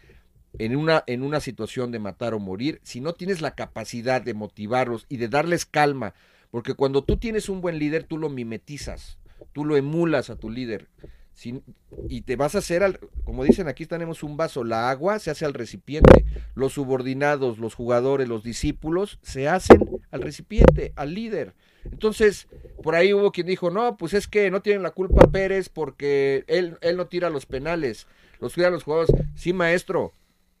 en 0.58 0.76
una, 0.76 1.04
en 1.06 1.22
una 1.22 1.40
situación 1.40 1.90
de 1.92 1.98
matar 1.98 2.34
o 2.34 2.38
morir, 2.38 2.80
si 2.82 3.00
no 3.00 3.12
tienes 3.12 3.40
la 3.40 3.54
capacidad 3.54 4.20
de 4.20 4.34
motivarlos 4.34 5.06
y 5.08 5.16
de 5.16 5.28
darles 5.28 5.66
calma, 5.66 6.14
porque 6.50 6.74
cuando 6.74 7.04
tú 7.04 7.16
tienes 7.16 7.48
un 7.48 7.60
buen 7.60 7.78
líder, 7.78 8.04
tú 8.04 8.18
lo 8.18 8.28
mimetizas, 8.28 9.18
tú 9.52 9.64
lo 9.64 9.76
emulas 9.76 10.30
a 10.30 10.36
tu 10.36 10.50
líder. 10.50 10.88
Y 12.08 12.22
te 12.22 12.36
vas 12.36 12.54
a 12.54 12.58
hacer, 12.58 12.82
al, 12.82 12.98
como 13.24 13.44
dicen 13.44 13.66
aquí 13.66 13.86
tenemos 13.86 14.22
un 14.22 14.36
vaso, 14.36 14.62
la 14.62 14.90
agua 14.90 15.18
se 15.18 15.30
hace 15.30 15.46
al 15.46 15.54
recipiente, 15.54 16.26
los 16.54 16.74
subordinados, 16.74 17.58
los 17.58 17.74
jugadores, 17.74 18.28
los 18.28 18.42
discípulos 18.42 19.18
se 19.22 19.48
hacen 19.48 19.80
al 20.10 20.22
recipiente, 20.22 20.92
al 20.96 21.14
líder. 21.14 21.54
Entonces, 21.84 22.46
por 22.82 22.94
ahí 22.94 23.12
hubo 23.12 23.32
quien 23.32 23.46
dijo, 23.46 23.70
no, 23.70 23.96
pues 23.96 24.14
es 24.14 24.26
que 24.28 24.50
no 24.50 24.62
tienen 24.62 24.82
la 24.82 24.90
culpa 24.90 25.30
Pérez 25.30 25.68
porque 25.68 26.44
él, 26.46 26.78
él 26.80 26.96
no 26.96 27.06
tira 27.06 27.30
los 27.30 27.46
penales, 27.46 28.06
los 28.40 28.54
tiran 28.54 28.72
los 28.72 28.84
jugadores. 28.84 29.14
Sí, 29.34 29.52
maestro, 29.52 30.12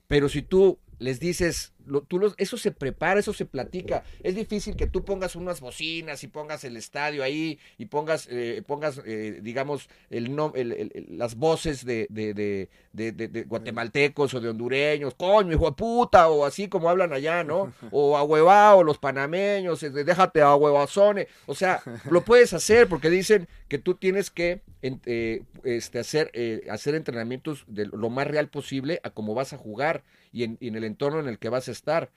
pero 0.08 0.28
si 0.28 0.42
tú 0.42 0.78
les 0.98 1.20
dices, 1.20 1.72
lo- 1.90 2.02
tú 2.02 2.18
los, 2.18 2.34
eso 2.38 2.56
se 2.56 2.70
prepara, 2.70 3.20
eso 3.20 3.32
se 3.32 3.44
platica. 3.44 4.04
Es 4.22 4.34
difícil 4.34 4.76
que 4.76 4.86
tú 4.86 5.04
pongas 5.04 5.36
unas 5.36 5.60
bocinas 5.60 6.22
y 6.24 6.28
pongas 6.28 6.64
el 6.64 6.76
estadio 6.76 7.22
ahí 7.22 7.58
y 7.78 7.86
pongas, 7.86 8.26
eh, 8.30 8.62
pongas 8.66 9.00
eh, 9.04 9.40
digamos, 9.42 9.88
el, 10.08 10.34
no, 10.34 10.52
el- 10.54 11.04
las 11.10 11.34
voces 11.36 11.84
de, 11.84 12.06
de, 12.08 12.32
de, 12.34 13.12
de- 13.12 13.42
guatemaltecos 13.44 14.32
o 14.34 14.40
de 14.40 14.48
hondureños, 14.48 15.14
coño, 15.14 15.52
hijo 15.52 15.66
de 15.66 15.76
puta, 15.76 16.28
o 16.28 16.44
así 16.44 16.68
como 16.68 16.88
hablan 16.88 17.12
allá, 17.12 17.44
¿no? 17.44 17.72
O 17.92 18.16
ahuevao, 18.16 18.82
los 18.84 18.98
panameños, 18.98 19.82
eh, 19.82 19.90
déjate 19.90 20.40
a 20.42 20.54
huevazone. 20.54 21.26
O 21.46 21.54
sea, 21.54 21.82
lo 22.10 22.24
puedes 22.24 22.52
hacer 22.52 22.88
porque 22.88 23.10
dicen 23.10 23.48
que 23.68 23.78
tú 23.78 23.94
tienes 23.94 24.30
que 24.30 24.62
eh, 24.82 25.42
este, 25.64 25.98
hacer, 25.98 26.30
eh, 26.34 26.66
hacer 26.70 26.94
entrenamientos 26.94 27.64
de 27.66 27.86
lo 27.86 28.08
más 28.10 28.26
real 28.26 28.48
posible 28.48 29.00
a 29.02 29.10
cómo 29.10 29.34
vas 29.34 29.52
a 29.52 29.58
jugar 29.58 30.02
y 30.32 30.44
en, 30.44 30.58
el 30.60 30.84
entorno 30.84 31.20
en 31.20 31.28
el 31.28 31.38
que 31.38 31.48
vas 31.48 31.68
a 31.68 31.72
estar. 31.72 32.10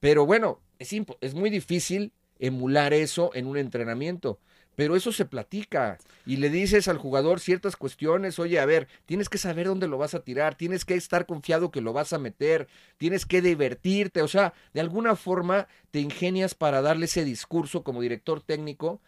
Pero 0.00 0.26
bueno, 0.26 0.60
es, 0.78 0.92
es 1.20 1.34
muy 1.34 1.50
difícil 1.50 2.12
emular 2.38 2.92
eso 2.92 3.30
en 3.34 3.46
un 3.46 3.56
entrenamiento. 3.56 4.38
Pero 4.76 4.94
eso 4.94 5.10
se 5.10 5.24
platica 5.24 5.98
y 6.24 6.36
le 6.36 6.50
dices 6.50 6.86
al 6.86 6.98
jugador 6.98 7.40
ciertas 7.40 7.74
cuestiones, 7.74 8.38
oye, 8.38 8.60
a 8.60 8.64
ver, 8.64 8.86
tienes 9.06 9.28
que 9.28 9.36
saber 9.36 9.66
dónde 9.66 9.88
lo 9.88 9.98
vas 9.98 10.14
a 10.14 10.22
tirar, 10.22 10.54
tienes 10.54 10.84
que 10.84 10.94
estar 10.94 11.26
confiado 11.26 11.72
que 11.72 11.80
lo 11.80 11.92
vas 11.92 12.12
a 12.12 12.18
meter, 12.18 12.68
tienes 12.96 13.26
que 13.26 13.42
divertirte, 13.42 14.22
o 14.22 14.28
sea, 14.28 14.54
de 14.74 14.80
alguna 14.80 15.16
forma 15.16 15.66
te 15.90 15.98
ingenias 15.98 16.54
para 16.54 16.80
darle 16.80 17.06
ese 17.06 17.24
discurso 17.24 17.82
como 17.82 18.02
director 18.02 18.40
técnico, 18.40 19.00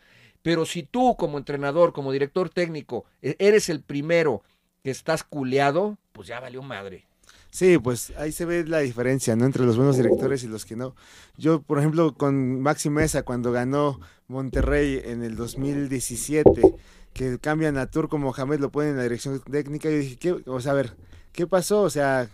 pero 0.42 0.66
si 0.66 0.82
tú 0.82 1.16
como 1.16 1.38
entrenador, 1.38 1.92
como 1.92 2.10
director 2.10 2.48
técnico, 2.50 3.04
e- 3.22 3.36
eres 3.38 3.68
el 3.68 3.80
primero 3.80 4.42
que 4.82 4.90
estás 4.90 5.22
culeado, 5.22 5.98
pues 6.12 6.26
ya 6.26 6.40
valió 6.40 6.62
madre. 6.62 7.09
Sí, 7.50 7.78
pues 7.78 8.12
ahí 8.16 8.30
se 8.30 8.44
ve 8.44 8.64
la 8.64 8.78
diferencia, 8.78 9.34
¿no? 9.34 9.44
Entre 9.44 9.64
los 9.64 9.76
buenos 9.76 9.96
directores 9.96 10.44
y 10.44 10.48
los 10.48 10.64
que 10.64 10.76
no. 10.76 10.94
Yo, 11.36 11.60
por 11.60 11.78
ejemplo, 11.78 12.14
con 12.14 12.60
Maxi 12.60 12.90
Mesa, 12.90 13.24
cuando 13.24 13.50
ganó 13.50 13.98
Monterrey 14.28 15.02
en 15.04 15.24
el 15.24 15.34
2017, 15.34 16.76
que 17.12 17.38
cambian 17.40 17.76
a 17.76 17.90
Turco 17.90 18.18
Mohamed, 18.18 18.60
lo 18.60 18.70
ponen 18.70 18.90
en 18.92 18.96
la 18.98 19.02
dirección 19.02 19.40
técnica, 19.40 19.90
yo 19.90 19.98
dije, 19.98 20.16
¿qué? 20.16 20.36
O 20.46 20.60
sea, 20.60 20.72
a 20.72 20.76
ver, 20.76 20.94
¿qué 21.32 21.48
pasó? 21.48 21.82
O 21.82 21.90
sea, 21.90 22.28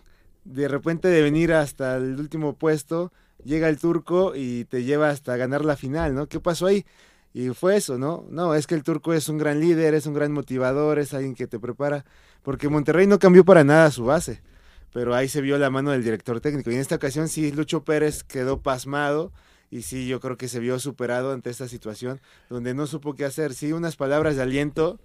de 0.45 0.69
repente 0.69 1.09
de 1.09 1.23
venir 1.23 1.55
hasta 1.55 1.97
el 1.97 2.21
último 2.21 2.55
puesto, 2.55 3.11
llega 3.43 3.71
el 3.71 3.79
Turco 3.79 4.35
y 4.37 4.67
te 4.67 4.85
lleva 4.85 5.09
hasta 5.09 5.37
ganar 5.39 5.65
la 5.65 5.77
final, 5.77 6.15
¿no? 6.15 6.27
¿Qué 6.29 6.41
pasó 6.41 6.67
ahí? 6.67 6.85
Y 7.33 7.49
fue 7.51 7.77
eso, 7.77 7.97
¿no? 7.97 8.27
No, 8.31 8.55
es 8.55 8.67
que 8.67 8.75
el 8.75 8.83
turco 8.83 9.13
es 9.13 9.29
un 9.29 9.37
gran 9.37 9.61
líder, 9.61 9.95
es 9.95 10.07
un 10.07 10.15
gran 10.15 10.33
motivador, 10.33 10.99
es 10.99 11.13
alguien 11.13 11.35
que 11.35 11.47
te 11.47 11.59
prepara, 11.59 12.07
porque 12.43 12.71
Monterrey 12.71 13.07
no 13.07 13.19
cambió 13.19 13.45
para 13.45 13.63
nada 13.63 13.91
su 13.91 14.05
base 14.05 14.41
pero 14.97 15.15
ahí 15.15 15.29
se 15.29 15.43
vio 15.43 15.59
la 15.59 15.69
mano 15.69 15.91
del 15.91 16.03
director 16.03 16.41
técnico. 16.41 16.71
Y 16.71 16.75
en 16.77 16.81
esta 16.81 16.95
ocasión 16.95 17.29
sí, 17.29 17.53
Lucho 17.53 17.85
Pérez 17.85 18.25
quedó 18.25 18.63
pasmado 18.63 19.31
y 19.71 19.83
sí, 19.83 20.09
yo 20.09 20.21
creo 20.21 20.39
que 20.39 20.49
se 20.49 20.59
vio 20.59 20.79
superado 20.79 21.33
ante 21.33 21.51
esta 21.51 21.69
situación 21.69 22.19
donde 22.49 22.73
no 22.73 22.87
supo 22.87 23.15
qué 23.15 23.27
hacer. 23.27 23.53
Sí, 23.53 23.75
unas 23.75 23.95
palabras 23.97 24.37
de 24.37 24.43
aliento, 24.43 24.99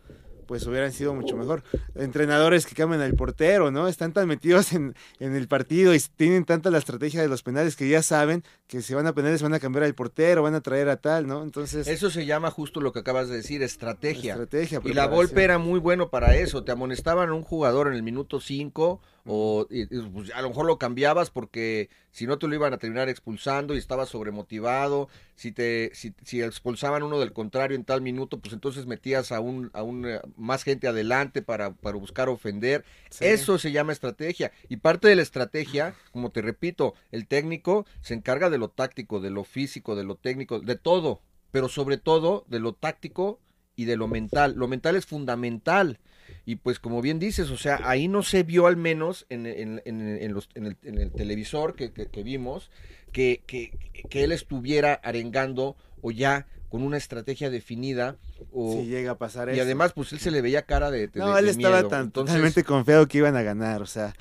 pues 0.48 0.66
hubieran 0.66 0.94
sido 0.94 1.14
mucho 1.14 1.36
mejor. 1.36 1.64
Entrenadores 1.94 2.66
que 2.66 2.74
cambian 2.74 3.02
al 3.02 3.16
portero, 3.16 3.70
¿no? 3.70 3.90
Están 3.90 4.14
tan 4.14 4.30
metidos 4.30 4.72
en, 4.72 4.96
en 5.20 5.36
el 5.36 5.50
partido 5.50 5.94
y 5.94 6.00
tienen 6.16 6.46
tanta 6.46 6.72
la 6.72 6.78
estrategia 6.78 7.22
de 7.22 7.28
los 7.28 7.44
penales 7.44 7.76
que 7.76 7.90
ya 7.90 8.02
saben 8.02 8.46
que 8.68 8.82
si 8.82 8.94
van 8.94 9.08
a 9.08 9.14
penales 9.14 9.42
van 9.44 9.56
a 9.56 9.60
cambiar 9.60 9.84
al 9.84 9.94
portero, 9.94 10.42
van 10.42 10.56
a 10.56 10.62
traer 10.62 10.88
a 10.88 11.02
tal, 11.02 11.28
¿no? 11.28 11.44
Entonces, 11.44 11.86
Eso 11.90 12.10
se 12.10 12.26
llama 12.26 12.50
justo 12.50 12.80
lo 12.80 12.94
que 12.94 13.00
acabas 13.00 13.28
de 13.28 13.36
decir, 13.36 13.62
estrategia. 13.62 14.36
estrategia. 14.36 14.80
Y 14.86 14.94
la. 14.94 15.08
Volpe 15.08 15.44
era 15.44 15.58
muy 15.58 15.82
bueno 15.82 16.10
para 16.10 16.38
eso. 16.38 16.64
Te 16.64 16.72
amonestaban 16.72 17.28
a 17.28 17.34
un 17.34 17.44
jugador 17.44 17.90
en 17.90 17.96
el 17.96 18.04
minuto 18.04 18.40
5 18.40 19.02
o 19.26 19.68
y- 19.70 19.86
pues, 19.86 20.32
a 20.34 20.42
lo 20.42 20.50
mejor 20.50 20.66
lo 20.66 20.78
cambiabas 20.78 21.30
porque 21.30 21.90
si 22.12 22.28
no 22.28 22.38
te 22.38 22.48
lo 22.48 22.56
iban 22.56 22.74
a 22.74 22.78
terminar 22.78 23.10
expulsando 23.10 23.76
y 23.76 23.78
estabas 23.78 24.10
sobremotivado. 24.10 25.10
Si 25.36 25.52
te 25.52 25.92
si, 25.94 26.14
si 26.24 26.42
expulsaban 26.42 27.04
uno 27.04 27.20
del 27.20 27.34
contrario 27.34 27.76
en 27.76 27.84
tal 27.86 28.02
minuto, 28.02 28.40
pues 28.40 28.54
entonces 28.54 28.86
metías 28.86 29.32
a 29.32 29.40
un 29.40 29.70
a 29.74 29.84
un 29.84 30.08
eh, 30.08 30.20
más 30.38 30.64
gente 30.64 30.88
adelante 30.88 31.42
para 31.42 31.74
para 31.74 31.98
buscar 31.98 32.30
ofender. 32.30 32.84
Sí. 33.10 33.26
Eso 33.26 33.58
se 33.58 33.72
llama 33.72 33.92
estrategia. 33.94 34.52
Y 34.70 34.78
parte 34.78 35.08
de 35.08 35.16
la 35.16 35.22
estrategia, 35.22 35.96
como 36.12 36.32
te 36.32 36.42
repito, 36.42 36.94
el 37.12 37.28
técnico 37.28 37.86
se 38.02 38.14
encarga 38.14 38.50
de 38.50 38.58
lo 38.58 38.70
táctico, 38.70 39.20
de 39.20 39.30
lo 39.32 39.44
físico, 39.44 39.96
de 39.96 40.04
lo 40.04 40.16
técnico, 40.16 40.60
de 40.60 40.76
todo, 40.76 41.22
pero 41.52 41.70
sobre 41.70 41.98
todo 41.98 42.46
de 42.48 42.60
lo 42.60 42.74
táctico 42.74 43.40
y 43.76 43.86
de 43.86 43.96
lo 43.98 44.08
mental. 44.08 44.54
Lo 44.56 44.68
mental 44.68 44.96
es 44.96 45.06
fundamental. 45.06 46.00
Y 46.46 46.56
pues 46.58 46.80
como 46.80 47.02
bien 47.02 47.20
dices, 47.20 47.50
o 47.50 47.58
sea, 47.58 47.80
ahí 47.84 48.08
no 48.08 48.24
se 48.24 48.44
vio 48.44 48.68
al 48.68 48.78
menos 48.78 49.26
en, 49.30 49.46
en- 49.46 49.82
en- 49.86 50.34
los- 50.34 50.50
en 50.56 50.66
el, 50.66 50.78
en 50.84 50.98
el 51.00 51.12
televisor 51.12 51.76
que, 51.76 51.92
que- 51.92 52.08
que 52.08 52.24
vimos 52.24 52.72
que, 53.12 53.44
que, 53.46 53.78
que 54.10 54.24
él 54.24 54.32
estuviera 54.32 54.94
arengando 54.94 55.76
o 56.02 56.12
ya 56.12 56.48
con 56.70 56.84
una 56.84 56.98
estrategia 56.98 57.50
definida. 57.50 58.16
O, 58.54 58.74
Si 58.82 58.88
llega 58.88 59.12
a 59.12 59.18
pasar 59.18 59.50
y 59.50 59.54
eso. 59.54 59.62
además, 59.64 59.92
pues 59.94 60.14
él 60.14 60.20
se 60.20 60.32
le 60.32 60.42
veía 60.42 60.62
cara 60.64 60.90
de, 60.90 61.08
de- 61.10 61.20
No, 61.20 61.34
de 61.34 61.40
él 61.42 61.50
estaba 61.50 61.78
miedo. 61.78 61.90
tan 61.90 62.06
Entonces, 62.06 62.32
totalmente 62.34 62.64
confiado 62.64 63.08
que 63.08 63.18
iban 63.20 63.36
a 63.36 63.42
ganar, 63.44 63.82
o 63.82 63.86
sea, 63.86 64.14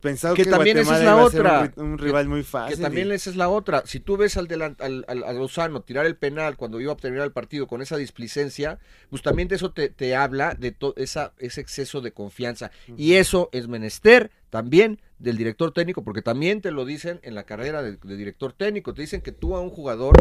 pensaba 0.00 0.34
Que 0.34 0.44
que, 0.44 0.50
también 0.50 0.78
esa 0.78 0.98
es 0.98 1.04
la 1.04 1.16
otra. 1.16 1.60
un, 1.60 1.66
ri- 1.68 1.82
un 1.92 1.98
rival 1.98 2.28
muy 2.28 2.40
Que 2.40 2.46
fácil. 2.46 2.80
también 2.80 3.08
y- 3.08 3.12
esa 3.12 3.30
es 3.30 3.36
la 3.36 3.48
otra. 3.48 3.82
Si 3.86 4.00
tú 4.00 4.16
ves 4.16 4.36
al, 4.36 4.48
delan- 4.48 4.76
al, 4.80 5.04
al- 5.08 5.24
a 5.24 5.32
Lozano 5.32 5.80
tirar 5.82 6.06
el 6.06 6.16
penal 6.16 6.56
cuando 6.56 6.80
iba 6.80 6.92
a 6.92 6.96
terminar 6.96 7.24
el 7.26 7.32
partido 7.32 7.66
con 7.66 7.82
esa 7.82 7.96
displicencia, 7.96 8.78
pues 9.10 9.22
también 9.22 9.48
de 9.48 9.56
eso 9.56 9.70
te, 9.72 9.88
te 9.88 10.14
habla 10.16 10.54
de 10.54 10.72
todo 10.72 10.94
esa, 10.96 11.32
ese 11.38 11.60
exceso 11.60 12.00
de 12.00 12.12
confianza. 12.12 12.70
Y 12.96 13.14
eso 13.14 13.48
es 13.52 13.68
menester 13.68 14.30
también 14.50 15.00
del 15.18 15.36
director 15.36 15.72
técnico, 15.72 16.02
porque 16.02 16.22
también 16.22 16.60
te 16.60 16.70
lo 16.70 16.84
dicen 16.84 17.20
en 17.22 17.34
la 17.34 17.44
carrera 17.44 17.82
de, 17.82 17.96
de 17.96 18.16
director 18.16 18.52
técnico. 18.52 18.94
Te 18.94 19.02
dicen 19.02 19.20
que 19.20 19.32
tú 19.32 19.56
a 19.56 19.60
un 19.60 19.70
jugador, 19.70 20.14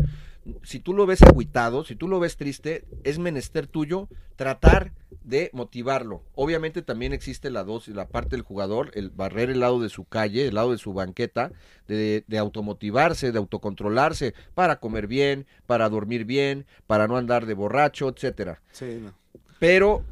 si 0.63 0.79
tú 0.79 0.93
lo 0.93 1.05
ves 1.05 1.21
agüitado, 1.21 1.83
si 1.83 1.95
tú 1.95 2.07
lo 2.07 2.19
ves 2.19 2.37
triste, 2.37 2.85
es 3.03 3.19
menester 3.19 3.67
tuyo 3.67 4.07
tratar 4.35 4.93
de 5.23 5.49
motivarlo. 5.53 6.23
Obviamente 6.35 6.81
también 6.81 7.13
existe 7.13 7.49
la 7.49 7.63
dosis, 7.63 7.95
la 7.95 8.07
parte 8.07 8.35
del 8.35 8.43
jugador, 8.43 8.91
el 8.93 9.09
barrer 9.09 9.49
el 9.49 9.59
lado 9.59 9.79
de 9.79 9.89
su 9.89 10.05
calle, 10.05 10.47
el 10.47 10.55
lado 10.55 10.71
de 10.71 10.77
su 10.77 10.93
banqueta, 10.93 11.51
de, 11.87 12.23
de 12.27 12.37
automotivarse, 12.37 13.31
de 13.31 13.37
autocontrolarse, 13.37 14.33
para 14.55 14.79
comer 14.79 15.07
bien, 15.07 15.45
para 15.65 15.89
dormir 15.89 16.25
bien, 16.25 16.65
para 16.85 17.07
no 17.07 17.17
andar 17.17 17.45
de 17.45 17.53
borracho, 17.53 18.09
etcétera. 18.09 18.61
Sí, 18.71 18.99
no. 19.01 19.13
Pero, 19.59 20.03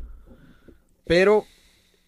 pero 1.06 1.46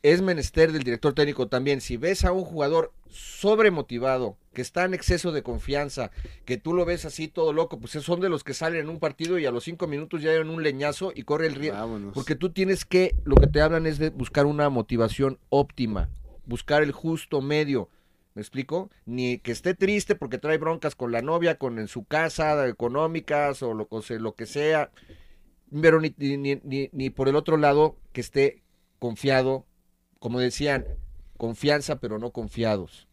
es 0.03 0.21
menester 0.21 0.71
del 0.71 0.83
director 0.83 1.13
técnico 1.13 1.47
también. 1.47 1.81
Si 1.81 1.97
ves 1.97 2.25
a 2.25 2.31
un 2.31 2.43
jugador 2.43 2.93
sobremotivado, 3.09 4.37
que 4.53 4.61
está 4.61 4.85
en 4.85 4.93
exceso 4.93 5.31
de 5.31 5.43
confianza, 5.43 6.11
que 6.45 6.57
tú 6.57 6.73
lo 6.73 6.85
ves 6.85 7.05
así 7.05 7.27
todo 7.27 7.53
loco, 7.53 7.79
pues 7.79 7.91
son 7.93 8.19
de 8.19 8.29
los 8.29 8.43
que 8.43 8.53
salen 8.53 8.81
en 8.81 8.89
un 8.89 8.99
partido 8.99 9.37
y 9.37 9.45
a 9.45 9.51
los 9.51 9.63
cinco 9.63 9.87
minutos 9.87 10.21
ya 10.21 10.33
en 10.33 10.49
un 10.49 10.63
leñazo 10.63 11.11
y 11.13 11.23
corre 11.23 11.47
el 11.47 11.55
riesgo. 11.55 11.79
Vámonos. 11.79 12.13
Porque 12.13 12.35
tú 12.35 12.51
tienes 12.51 12.85
que, 12.85 13.15
lo 13.23 13.35
que 13.35 13.47
te 13.47 13.61
hablan 13.61 13.85
es 13.85 13.97
de 13.97 14.09
buscar 14.09 14.45
una 14.45 14.69
motivación 14.69 15.39
óptima, 15.49 16.09
buscar 16.45 16.83
el 16.83 16.91
justo 16.91 17.41
medio. 17.41 17.89
¿Me 18.33 18.41
explico? 18.41 18.91
Ni 19.05 19.39
que 19.39 19.51
esté 19.51 19.73
triste 19.73 20.15
porque 20.15 20.37
trae 20.37 20.59
broncas 20.59 20.95
con 20.95 21.11
la 21.11 21.23
novia, 21.23 21.57
con 21.57 21.79
en 21.79 21.87
su 21.87 22.05
casa, 22.05 22.67
económicas 22.67 23.63
o 23.63 23.73
lo, 23.73 23.87
o 23.89 24.01
sea, 24.03 24.19
lo 24.19 24.35
que 24.35 24.45
sea. 24.45 24.91
Pero 25.81 25.99
ni, 25.99 26.13
ni, 26.17 26.37
ni, 26.37 26.89
ni 26.91 27.09
por 27.09 27.29
el 27.29 27.35
otro 27.35 27.57
lado 27.57 27.97
que 28.13 28.21
esté 28.21 28.63
confiado, 28.99 29.65
como 30.20 30.39
decían, 30.39 30.86
confianza 31.38 31.99
pero 31.99 32.20
no 32.20 32.32
confiados. 32.32 33.07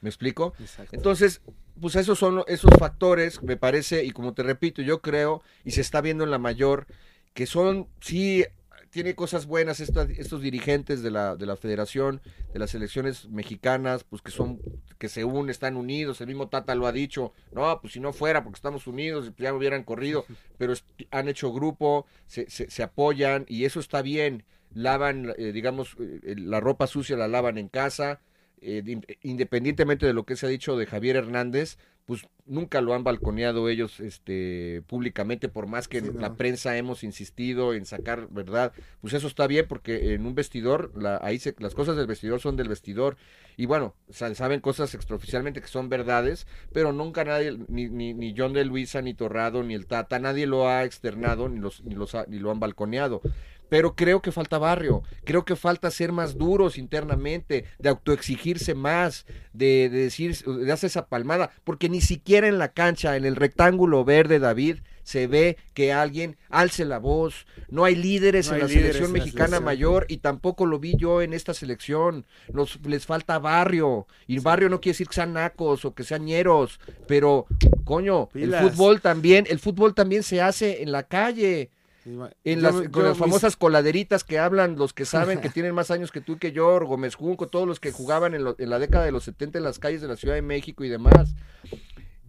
¿Me 0.00 0.08
explico? 0.10 0.52
Exacto. 0.60 0.94
Entonces, 0.94 1.40
pues 1.80 1.96
esos 1.96 2.18
son 2.18 2.44
esos 2.46 2.70
factores, 2.78 3.42
me 3.42 3.56
parece, 3.56 4.04
y 4.04 4.10
como 4.10 4.34
te 4.34 4.42
repito, 4.42 4.82
yo 4.82 5.00
creo, 5.00 5.42
y 5.64 5.72
se 5.72 5.80
está 5.80 6.00
viendo 6.00 6.24
en 6.24 6.30
la 6.30 6.38
mayor, 6.38 6.86
que 7.32 7.46
son, 7.46 7.88
sí, 8.00 8.44
tiene 8.90 9.16
cosas 9.16 9.46
buenas 9.46 9.80
esta- 9.80 10.04
estos 10.04 10.40
dirigentes 10.40 11.02
de 11.02 11.10
la, 11.10 11.34
de 11.34 11.46
la 11.46 11.56
federación, 11.56 12.20
de 12.52 12.60
las 12.60 12.70
selecciones 12.70 13.28
mexicanas, 13.28 14.04
pues 14.04 14.22
que 14.22 14.30
son, 14.30 14.60
que 14.98 15.08
se 15.08 15.24
unen, 15.24 15.50
están 15.50 15.76
unidos, 15.76 16.20
el 16.20 16.28
mismo 16.28 16.48
Tata 16.48 16.76
lo 16.76 16.86
ha 16.86 16.92
dicho, 16.92 17.32
no, 17.52 17.80
pues 17.80 17.94
si 17.94 17.98
no 18.00 18.12
fuera 18.12 18.44
porque 18.44 18.58
estamos 18.58 18.86
unidos, 18.86 19.32
ya 19.36 19.52
hubieran 19.52 19.82
corrido, 19.82 20.26
pero 20.58 20.74
han 21.10 21.28
hecho 21.28 21.52
grupo, 21.52 22.06
se, 22.28 22.48
se, 22.48 22.70
se 22.70 22.82
apoyan, 22.84 23.46
y 23.48 23.64
eso 23.64 23.80
está 23.80 24.00
bien, 24.00 24.44
lavan, 24.74 25.32
eh, 25.38 25.52
digamos, 25.52 25.96
eh, 26.00 26.34
la 26.38 26.60
ropa 26.60 26.86
sucia 26.86 27.16
la 27.16 27.28
lavan 27.28 27.58
en 27.58 27.68
casa, 27.68 28.20
eh, 28.60 28.82
de- 28.82 29.18
independientemente 29.22 30.06
de 30.06 30.12
lo 30.14 30.24
que 30.24 30.36
se 30.36 30.46
ha 30.46 30.48
dicho 30.48 30.76
de 30.76 30.86
Javier 30.86 31.16
Hernández, 31.16 31.78
pues 32.06 32.26
nunca 32.44 32.82
lo 32.82 32.92
han 32.92 33.02
balconeado 33.02 33.70
ellos 33.70 33.98
este 33.98 34.82
públicamente, 34.86 35.48
por 35.48 35.66
más 35.66 35.88
que 35.88 36.00
Sí, 36.00 36.06
en 36.08 36.14
no. 36.16 36.20
la 36.20 36.34
prensa 36.34 36.76
hemos 36.76 37.02
insistido 37.02 37.72
en 37.72 37.86
sacar 37.86 38.28
verdad, 38.30 38.74
pues 39.00 39.14
eso 39.14 39.26
está 39.26 39.46
bien 39.46 39.64
porque 39.66 40.12
en 40.12 40.26
un 40.26 40.34
vestidor, 40.34 40.92
la, 41.00 41.18
ahí 41.22 41.38
se, 41.38 41.54
las 41.58 41.74
cosas 41.74 41.96
del 41.96 42.06
vestidor 42.06 42.40
son 42.40 42.56
del 42.56 42.68
vestidor, 42.68 43.16
y 43.56 43.64
bueno, 43.64 43.94
sa- 44.10 44.34
saben 44.34 44.60
cosas 44.60 44.94
extraoficialmente 44.94 45.62
que 45.62 45.68
son 45.68 45.88
verdades, 45.88 46.46
pero 46.74 46.92
nunca 46.92 47.24
nadie, 47.24 47.56
ni, 47.68 47.88
ni, 47.88 48.12
ni 48.12 48.34
John 48.36 48.52
de 48.52 48.66
Luisa, 48.66 49.00
ni 49.00 49.14
Torrado, 49.14 49.62
ni 49.62 49.72
el 49.74 49.86
Tata, 49.86 50.18
nadie 50.18 50.46
lo 50.46 50.68
ha 50.68 50.84
externado, 50.84 51.48
ni, 51.48 51.58
los, 51.58 51.82
ni, 51.84 51.94
los 51.94 52.14
ha- 52.14 52.26
ni 52.28 52.38
lo 52.38 52.50
han 52.50 52.60
balconeado 52.60 53.22
pero 53.68 53.94
creo 53.94 54.22
que 54.22 54.32
falta 54.32 54.58
barrio, 54.58 55.02
creo 55.24 55.44
que 55.44 55.56
falta 55.56 55.90
ser 55.90 56.12
más 56.12 56.36
duros 56.36 56.78
internamente, 56.78 57.64
de 57.78 57.88
autoexigirse 57.88 58.74
más, 58.74 59.26
de, 59.52 59.88
de 59.88 59.98
decir, 60.04 60.36
de 60.44 60.72
hacer 60.72 60.88
esa 60.88 61.06
palmada, 61.06 61.50
porque 61.64 61.88
ni 61.88 62.00
siquiera 62.00 62.46
en 62.48 62.58
la 62.58 62.72
cancha, 62.72 63.16
en 63.16 63.24
el 63.24 63.36
rectángulo 63.36 64.04
verde, 64.04 64.38
David, 64.38 64.78
se 65.04 65.26
ve 65.26 65.58
que 65.74 65.92
alguien 65.92 66.36
alce 66.48 66.84
la 66.84 66.98
voz, 66.98 67.46
no 67.68 67.84
hay 67.84 67.94
líderes 67.94 68.48
No 68.48 68.54
en 68.54 68.56
hay 68.56 68.62
la 68.62 68.68
líderes 68.68 68.96
selección 68.96 69.10
en 69.10 69.12
la 69.12 69.18
mexicana 69.24 69.46
selección. 69.48 69.64
mayor 69.64 70.06
y 70.08 70.16
tampoco 70.16 70.66
lo 70.66 70.78
vi 70.78 70.96
yo 70.96 71.22
en 71.22 71.34
esta 71.34 71.54
selección, 71.54 72.24
Nos, 72.52 72.80
les 72.86 73.06
falta 73.06 73.38
barrio, 73.38 74.06
y 74.26 74.38
barrio 74.38 74.68
no 74.68 74.80
quiere 74.80 74.94
decir 74.94 75.08
que 75.08 75.14
sean 75.14 75.34
nacos 75.34 75.84
o 75.84 75.94
que 75.94 76.04
sean 76.04 76.24
ñeros, 76.24 76.80
pero 77.06 77.46
coño, 77.84 78.28
Pilas. 78.32 78.62
el 78.62 78.70
fútbol 78.70 79.00
también, 79.00 79.46
el 79.48 79.58
fútbol 79.58 79.94
también 79.94 80.22
se 80.22 80.40
hace 80.40 80.82
en 80.82 80.90
la 80.90 81.02
calle, 81.02 81.70
en 82.04 82.60
Yo 82.60 82.60
las, 82.60 82.88
con 82.90 83.02
las 83.04 83.12
mis- 83.12 83.18
famosas 83.18 83.56
coladeritas 83.56 84.24
que 84.24 84.38
hablan 84.38 84.76
los 84.76 84.92
que 84.92 85.04
saben 85.04 85.40
que 85.40 85.48
tienen 85.50 85.74
más 85.74 85.90
años 85.90 86.12
que 86.12 86.20
tú 86.20 86.34
y 86.34 86.38
que 86.38 86.52
yo, 86.52 86.78
Gómez 86.80 87.14
Junco, 87.14 87.48
todos 87.48 87.66
los 87.66 87.80
que 87.80 87.92
jugaban 87.92 88.34
en, 88.34 88.44
lo- 88.44 88.56
en 88.58 88.70
la 88.70 88.78
década 88.78 89.04
de 89.04 89.12
los 89.12 89.24
70 89.24 89.58
en 89.58 89.64
las 89.64 89.78
calles 89.78 90.00
de 90.02 90.08
la 90.08 90.16
Ciudad 90.16 90.34
de 90.34 90.42
México 90.42 90.84
y 90.84 90.88
demás. 90.88 91.34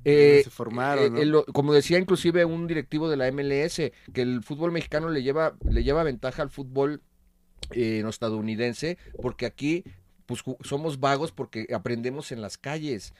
Eh, 0.07 0.41
se 0.43 0.49
formaron, 0.51 1.13
¿no? 1.15 1.39
eh, 1.39 1.43
como 1.51 1.73
decía 1.73 1.97
inclusive 1.97 2.45
un 2.45 2.67
directivo 2.67 3.09
de 3.09 3.17
la 3.17 3.27
MLS, 3.31 3.91
que 4.13 4.21
el 4.21 4.43
fútbol 4.43 4.71
mexicano 4.71 5.09
le 5.09 5.23
lleva, 5.23 5.55
le 5.67 5.83
lleva 5.83 6.03
ventaja 6.03 6.43
al 6.43 6.51
fútbol 6.51 7.01
eh, 7.71 8.01
no 8.03 8.09
estadounidense, 8.09 8.99
porque 9.21 9.47
aquí 9.47 9.83
pues, 10.27 10.43
somos 10.61 10.99
vagos 10.99 11.31
porque 11.31 11.67
aprendemos 11.73 12.31
en 12.31 12.41
las 12.41 12.57
calles. 12.59 13.13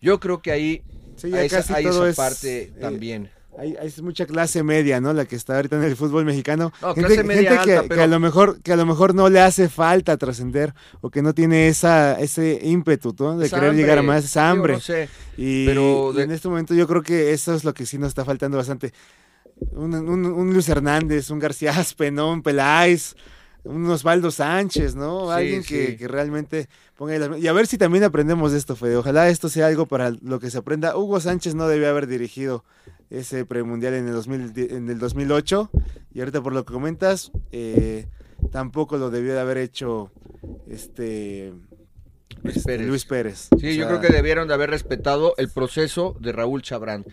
Yo 0.00 0.18
creo 0.18 0.42
que 0.42 0.50
ahí 0.50 0.82
Sí, 1.16 1.30
ya 1.30 1.38
hay 1.38 1.46
esa, 1.46 1.58
casi 1.58 1.72
todo 1.84 2.08
esa 2.08 2.10
es, 2.10 2.16
parte 2.16 2.62
eh, 2.62 2.72
también. 2.80 3.30
Hay, 3.56 3.76
hay 3.76 3.94
mucha 4.02 4.26
clase 4.26 4.62
media, 4.64 5.00
¿no? 5.00 5.12
La 5.12 5.26
que 5.26 5.36
está 5.36 5.56
ahorita 5.56 5.76
en 5.76 5.84
el 5.84 5.94
fútbol 5.96 6.24
mexicano. 6.24 6.72
No, 6.82 6.94
gente 6.94 7.06
clase 7.14 7.22
media 7.24 7.50
gente 7.52 7.64
que, 7.64 7.72
alta, 7.72 7.82
que 7.82 7.88
pero- 7.88 8.02
a 8.02 8.06
lo 8.08 8.18
mejor 8.20 8.60
que 8.62 8.72
a 8.72 8.76
lo 8.76 8.84
mejor 8.84 9.14
no 9.14 9.28
le 9.28 9.40
hace 9.40 9.68
falta 9.68 10.16
trascender 10.16 10.74
o 11.00 11.10
que 11.10 11.22
no 11.22 11.34
tiene 11.34 11.68
esa 11.68 12.18
ese 12.18 12.58
ímpetu, 12.62 13.14
¿no? 13.18 13.38
De 13.38 13.48
querer 13.48 13.74
llegar 13.74 13.98
a 13.98 14.02
más, 14.02 14.24
esa 14.24 14.50
hambre. 14.50 14.72
no 14.74 14.80
sé, 14.80 15.08
Y, 15.36 15.66
pero 15.66 16.12
y 16.16 16.20
en 16.20 16.32
este 16.32 16.48
momento 16.48 16.74
yo 16.74 16.88
creo 16.88 17.02
que 17.02 17.32
eso 17.32 17.54
es 17.54 17.62
lo 17.64 17.74
que 17.74 17.86
sí 17.86 17.96
nos 17.96 18.08
está 18.08 18.24
faltando 18.24 18.56
bastante. 18.56 18.92
Un, 19.70 19.94
un- 19.94 20.26
un 20.26 20.52
Luis 20.52 20.68
Hernández, 20.68 21.30
un 21.30 21.38
García 21.38 21.70
Aspe, 21.78 22.10
¿no? 22.10 22.32
Un 22.32 22.42
Peláez, 22.42 23.14
un 23.62 23.88
Osvaldo 23.88 24.32
Sánchez, 24.32 24.96
¿no? 24.96 25.26
Sí, 25.26 25.32
Alguien 25.32 25.62
que, 25.62 25.86
sí. 25.86 25.96
que 25.96 26.08
realmente 26.08 26.68
ponga... 26.96 27.16
las- 27.18 27.38
Y 27.38 27.46
a 27.46 27.52
ver 27.52 27.68
si 27.68 27.78
también 27.78 28.02
aprendemos 28.02 28.50
de 28.50 28.58
esto, 28.58 28.74
Fede. 28.74 28.96
Ojalá 28.96 29.28
esto 29.28 29.48
sea 29.48 29.68
algo 29.68 29.86
para 29.86 30.10
lo 30.10 30.40
que 30.40 30.50
se 30.50 30.58
aprenda. 30.58 30.96
Hugo 30.96 31.20
Sánchez 31.20 31.54
no 31.54 31.68
debió 31.68 31.88
haber 31.88 32.08
dirigido 32.08 32.64
ese 33.10 33.44
premundial 33.44 33.94
en 33.94 34.08
el, 34.08 34.14
2000 34.14 34.52
en 34.70 34.88
el 34.90 34.98
2008 34.98 35.70
y 36.12 36.20
ahorita 36.20 36.42
por 36.42 36.52
lo 36.52 36.64
que 36.64 36.72
comentas, 36.72 37.32
eh, 37.52 38.06
tampoco 38.50 38.96
lo 38.98 39.10
debió 39.10 39.34
de 39.34 39.40
haber 39.40 39.58
hecho 39.58 40.10
este... 40.68 41.52
Luis 42.42 42.56
este, 42.56 42.66
Pérez. 42.72 42.86
Luis 42.88 43.04
Pérez. 43.04 43.48
Sí, 43.58 43.68
O 43.68 43.70
yo 43.72 43.86
creo 43.86 44.00
que 44.00 44.08
debieron 44.12 44.48
de 44.48 44.54
haber 44.54 44.68
respetado 44.70 45.34
el 45.38 45.48
proceso 45.48 46.16
de 46.20 46.32
Raúl 46.32 46.62
Chabrán. 46.62 47.04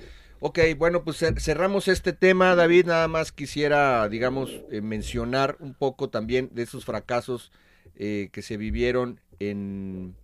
Ok, 0.41 0.59
bueno, 0.77 1.03
pues 1.03 1.21
cer- 1.21 1.39
cerramos 1.39 1.87
este 1.87 2.11
tema, 2.13 2.55
David. 2.55 2.87
Nada 2.87 3.07
más 3.07 3.31
quisiera, 3.31 4.09
digamos, 4.09 4.49
eh, 4.71 4.81
mencionar 4.81 5.55
un 5.59 5.73
poco 5.73 6.09
también 6.09 6.49
de 6.53 6.63
esos 6.63 6.83
fracasos 6.83 7.51
eh, 7.95 8.29
que 8.33 8.41
se 8.41 8.57
vivieron 8.57 9.19
en, 9.39 10.15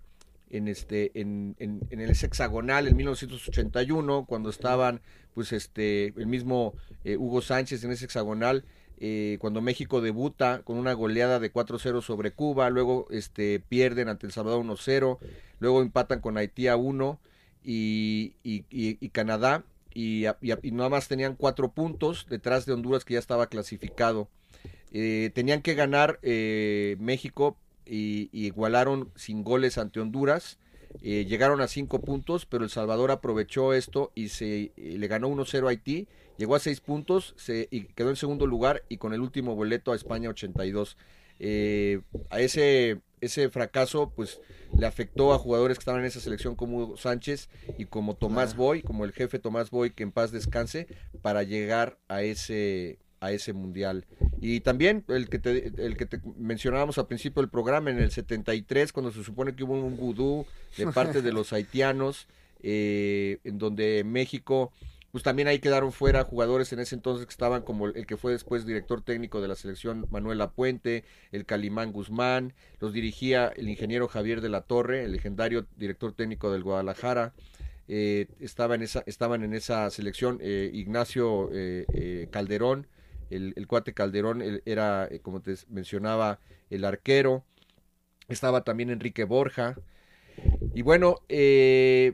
en 0.50 0.68
este, 0.68 1.12
en, 1.20 1.56
en, 1.60 1.82
en 1.90 2.00
el 2.02 2.10
hexagonal 2.12 2.88
en 2.88 2.96
1981, 2.98 4.26
cuando 4.28 4.50
estaban, 4.50 5.02
pues, 5.34 5.52
este, 5.54 6.08
el 6.18 6.28
mismo 6.28 6.74
eh, 7.04 7.18
Hugo 7.18 7.42
Sánchez 7.42 7.84
en 7.84 7.92
ese 7.92 8.06
hexagonal. 8.06 8.64
eh, 9.00 9.38
cuando 9.40 9.62
México 9.62 10.02
debuta 10.02 10.62
con 10.64 10.78
una 10.78 10.94
goleada 10.94 11.40
de 11.40 11.52
4-0 11.54 12.02
sobre 12.02 12.32
Cuba, 12.32 12.70
luego 12.72 13.08
este, 13.12 13.60
pierden 13.60 14.10
ante 14.10 14.26
El 14.26 14.32
Salvador 14.34 14.66
1-0, 14.66 15.20
luego 15.60 15.82
empatan 15.84 16.20
con 16.20 16.38
Haití 16.38 16.68
a 16.68 16.78
1 16.78 17.20
y, 17.64 18.34
y, 18.44 18.66
y- 18.72 19.10
Canadá, 19.10 19.64
y, 19.94 20.26
nada 20.72 20.90
más 20.90 21.08
tenían 21.08 21.36
cuatro 21.36 21.72
puntos 21.72 22.26
detrás 22.30 22.66
de 22.66 22.74
Honduras 22.74 23.04
que 23.06 23.14
ya 23.16 23.20
estaba 23.20 23.48
clasificado. 23.48 24.30
Eh, 24.92 25.32
tenían 25.36 25.62
que 25.62 25.76
ganar 25.76 26.20
México 27.00 27.58
y, 27.90 28.30
y 28.32 28.46
igualaron 28.48 29.12
sin 29.16 29.44
goles 29.44 29.78
ante 29.78 30.00
Honduras. 30.00 30.60
Eh, 31.02 31.26
llegaron 31.26 31.62
a 31.62 31.68
cinco 31.68 32.02
puntos, 32.02 32.46
pero 32.46 32.64
El 32.64 32.70
Salvador 32.70 33.12
aprovechó 33.12 33.74
esto 33.74 34.12
y 34.16 34.30
se 34.30 34.72
le 34.76 35.08
ganó 35.08 35.30
1-0 35.30 35.68
a 35.68 35.70
Haití, 35.70 36.08
llegó 36.38 36.56
a 36.56 36.60
seis 36.60 36.80
puntos 36.80 37.34
se, 37.38 37.68
y 37.72 37.84
quedó 37.86 38.10
en 38.10 38.16
segundo 38.16 38.48
lugar 38.48 38.84
y 38.90 38.98
con 38.98 39.14
el 39.14 39.22
último 39.22 39.56
boleto 39.56 39.92
a 39.92 39.96
España 39.96 40.30
82. 40.30 40.98
Eh, 41.40 42.02
a 42.32 42.40
ese, 42.40 43.02
ese 43.22 43.50
fracaso 43.50 44.12
pues 44.16 44.42
le 44.78 44.88
afectó 44.88 45.34
a 45.34 45.38
jugadores 45.40 45.78
que 45.78 45.82
estaban 45.82 46.02
en 46.02 46.08
esa 46.08 46.20
selección 46.20 46.56
como 46.56 46.80
Hugo 46.80 46.98
Sánchez 46.98 47.50
y 47.78 47.86
como 47.86 48.16
Tomás 48.16 48.56
Boy, 48.56 48.82
como 48.82 49.06
el 49.06 49.12
jefe 49.12 49.38
Tomás 49.38 49.70
Boy, 49.70 49.92
que 49.92 50.04
en 50.04 50.12
paz 50.12 50.32
descanse, 50.32 50.88
para 51.22 51.44
llegar 51.44 52.00
a 52.08 52.24
ese 52.24 52.98
a 53.20 53.32
ese 53.32 53.54
mundial. 53.54 54.06
Y 54.42 54.60
también 54.62 55.04
el 55.08 55.30
que 55.30 55.40
te, 55.40 55.74
el 55.78 55.98
que 55.98 56.06
te 56.06 56.20
mencionábamos 56.38 56.98
al 56.98 57.08
principio 57.08 57.42
del 57.42 57.50
programa, 57.50 57.90
en 57.90 58.00
el 58.00 58.12
73, 58.12 58.94
cuando 58.94 59.12
se 59.12 59.24
supone 59.24 59.56
que 59.56 59.64
hubo 59.64 59.74
un 59.74 59.98
vudú 59.98 60.46
de 60.78 60.88
parte 60.94 61.22
de 61.22 61.32
los 61.32 61.54
haitianos, 61.54 62.28
eh, 62.64 63.40
en 63.44 63.58
donde 63.58 64.04
México, 64.04 64.72
pues 65.12 65.24
también 65.24 65.48
ahí 65.48 65.60
quedaron 65.60 65.92
fuera 65.92 66.24
jugadores 66.24 66.74
en 66.74 66.80
ese 66.80 66.96
entonces 66.96 67.26
que 67.26 67.32
estaban 67.32 67.62
como 67.62 67.88
el 67.88 68.06
que 68.06 68.18
fue 68.18 68.32
después 68.32 68.66
director 68.66 69.02
técnico 69.02 69.42
de 69.42 69.48
la 69.48 69.56
selección 69.56 70.08
Manuel 70.12 70.42
Apuente, 70.42 71.04
el 71.32 71.46
Calimán 71.46 71.92
Guzmán, 71.92 72.54
los 72.80 72.94
dirigía 72.94 73.48
el 73.48 73.70
ingeniero 73.70 74.08
Javier 74.08 74.42
de 74.42 74.50
la 74.50 74.62
Torre, 74.62 75.04
el 75.04 75.12
legendario 75.12 75.66
director 75.78 76.14
técnico 76.14 76.52
del 76.52 76.64
Guadalajara, 76.64 77.34
eh, 77.88 78.28
estaba 78.40 78.76
en 78.76 78.82
esa, 78.82 79.04
estaban 79.06 79.44
en 79.44 79.54
esa 79.54 79.90
selección 79.92 80.40
eh, 80.42 80.70
Ignacio 80.74 81.50
eh, 81.54 81.86
eh, 81.94 82.28
Calderón, 82.32 82.88
el, 83.30 83.54
el 83.56 83.68
cuate 83.68 83.94
Calderón 83.94 84.44
era, 84.66 85.08
eh, 85.10 85.20
como 85.20 85.42
te 85.42 85.56
mencionaba, 85.70 86.40
el 86.70 86.86
arquero, 86.86 87.44
estaba 88.28 88.64
también 88.64 88.90
Enrique 88.90 89.24
Borja, 89.24 89.76
y 90.74 90.82
bueno, 90.82 91.22
eh, 91.30 92.14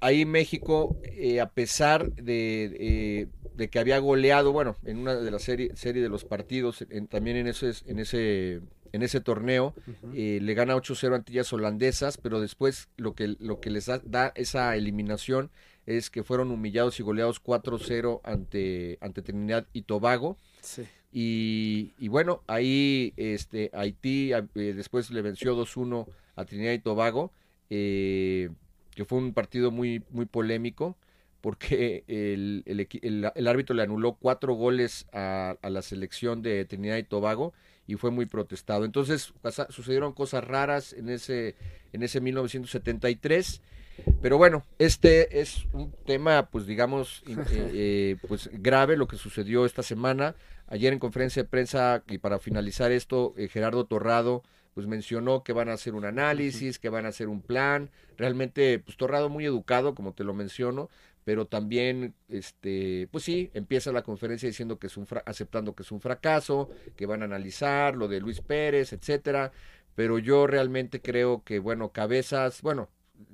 ahí 0.00 0.24
México, 0.24 0.96
eh, 1.04 1.40
a 1.40 1.50
pesar 1.50 2.12
de, 2.14 2.76
eh, 2.78 3.28
de, 3.54 3.70
que 3.70 3.78
había 3.78 3.98
goleado, 3.98 4.52
bueno, 4.52 4.76
en 4.84 4.98
una 4.98 5.14
de 5.14 5.30
las 5.30 5.42
serie, 5.42 5.70
serie 5.76 6.02
de 6.02 6.08
los 6.08 6.24
partidos, 6.24 6.84
en, 6.90 7.06
también 7.06 7.36
en 7.36 7.46
ese, 7.48 7.72
en 7.86 7.98
ese, 7.98 8.60
en 8.92 9.02
ese 9.02 9.20
torneo, 9.20 9.74
uh 9.76 9.90
-huh. 9.90 10.12
eh, 10.14 10.40
le 10.40 10.54
gana 10.54 10.76
8-0 10.76 11.14
Antillas 11.14 11.52
holandesas, 11.52 12.16
pero 12.18 12.40
después 12.40 12.88
lo 12.96 13.14
que, 13.14 13.36
lo 13.38 13.60
que 13.60 13.70
les 13.70 13.86
da, 13.86 14.00
da, 14.04 14.32
esa 14.34 14.74
eliminación 14.76 15.50
es 15.96 16.10
que 16.10 16.22
fueron 16.22 16.50
humillados 16.50 17.00
y 17.00 17.02
goleados 17.02 17.40
4-0 17.42 18.20
ante, 18.24 18.98
ante 19.00 19.22
Trinidad 19.22 19.66
y 19.72 19.82
Tobago. 19.82 20.36
Sí. 20.60 20.82
Y, 21.10 21.94
y, 21.98 22.08
bueno, 22.08 22.42
ahí 22.46 23.14
este, 23.16 23.70
Haití 23.72 24.32
eh, 24.32 24.42
después 24.74 25.10
le 25.10 25.22
venció 25.22 25.56
2-1 25.56 26.06
a 26.36 26.44
Trinidad 26.44 26.72
y 26.72 26.78
Tobago. 26.80 27.32
eh, 27.70 28.50
que 28.94 29.04
fue 29.04 29.18
un 29.18 29.32
partido 29.32 29.70
muy, 29.70 30.02
muy 30.10 30.26
polémico, 30.26 30.96
porque 31.40 32.02
el, 32.08 32.64
el 32.66 32.80
el- 33.00 33.30
el 33.32 33.46
árbitro 33.46 33.76
le 33.76 33.82
anuló 33.84 34.14
cuatro 34.14 34.54
goles 34.54 35.06
a, 35.12 35.56
a 35.62 35.70
la 35.70 35.82
selección 35.82 36.42
de 36.42 36.64
Trinidad 36.64 36.96
y 36.96 37.04
Tobago 37.04 37.52
y 37.86 37.94
fue 37.94 38.10
muy 38.10 38.26
protestado. 38.26 38.84
Entonces 38.84 39.32
pasa- 39.40 39.68
sucedieron 39.70 40.12
cosas 40.14 40.42
raras 40.44 40.92
en 40.92 41.08
ese, 41.10 41.54
en 41.92 42.02
ese 42.02 42.20
1973. 42.20 43.62
Pero 44.20 44.38
bueno, 44.38 44.64
este 44.78 45.40
es 45.40 45.66
un 45.72 45.92
tema, 46.06 46.48
pues 46.50 46.66
digamos, 46.66 47.22
eh, 47.26 47.36
eh, 47.50 48.16
pues 48.26 48.50
grave 48.52 48.96
lo 48.96 49.06
que 49.08 49.16
sucedió 49.16 49.64
esta 49.64 49.82
semana. 49.82 50.34
Ayer 50.66 50.92
en 50.92 50.98
conferencia 50.98 51.42
de 51.42 51.48
prensa, 51.48 52.02
y 52.08 52.18
para 52.18 52.38
finalizar 52.38 52.92
esto, 52.92 53.34
eh, 53.36 53.48
Gerardo 53.48 53.86
Torrado 53.86 54.42
pues 54.74 54.86
mencionó 54.86 55.42
que 55.42 55.52
van 55.52 55.68
a 55.68 55.72
hacer 55.72 55.94
un 55.94 56.04
análisis, 56.04 56.78
que 56.78 56.88
van 56.88 57.04
a 57.04 57.08
hacer 57.08 57.28
un 57.28 57.42
plan. 57.42 57.90
Realmente, 58.16 58.78
pues 58.78 58.96
Torrado 58.96 59.28
muy 59.28 59.44
educado, 59.44 59.94
como 59.96 60.12
te 60.12 60.22
lo 60.22 60.34
menciono, 60.34 60.88
pero 61.24 61.46
también, 61.46 62.14
este, 62.28 63.08
pues 63.10 63.24
sí, 63.24 63.50
empieza 63.54 63.90
la 63.90 64.02
conferencia 64.02 64.48
diciendo 64.48 64.78
que 64.78 64.86
es 64.86 64.96
un 64.96 65.06
fra- 65.06 65.24
aceptando 65.26 65.74
que 65.74 65.82
es 65.82 65.90
un 65.90 66.00
fracaso, 66.00 66.70
que 66.96 67.06
van 67.06 67.22
a 67.22 67.24
analizar 67.24 67.96
lo 67.96 68.06
de 68.06 68.20
Luis 68.20 68.40
Pérez, 68.40 68.92
etcétera. 68.92 69.50
Pero 69.96 70.18
yo 70.20 70.46
realmente 70.46 71.00
creo 71.02 71.42
que, 71.44 71.58
bueno, 71.58 71.90
cabezas, 71.92 72.62
bueno, 72.62 72.88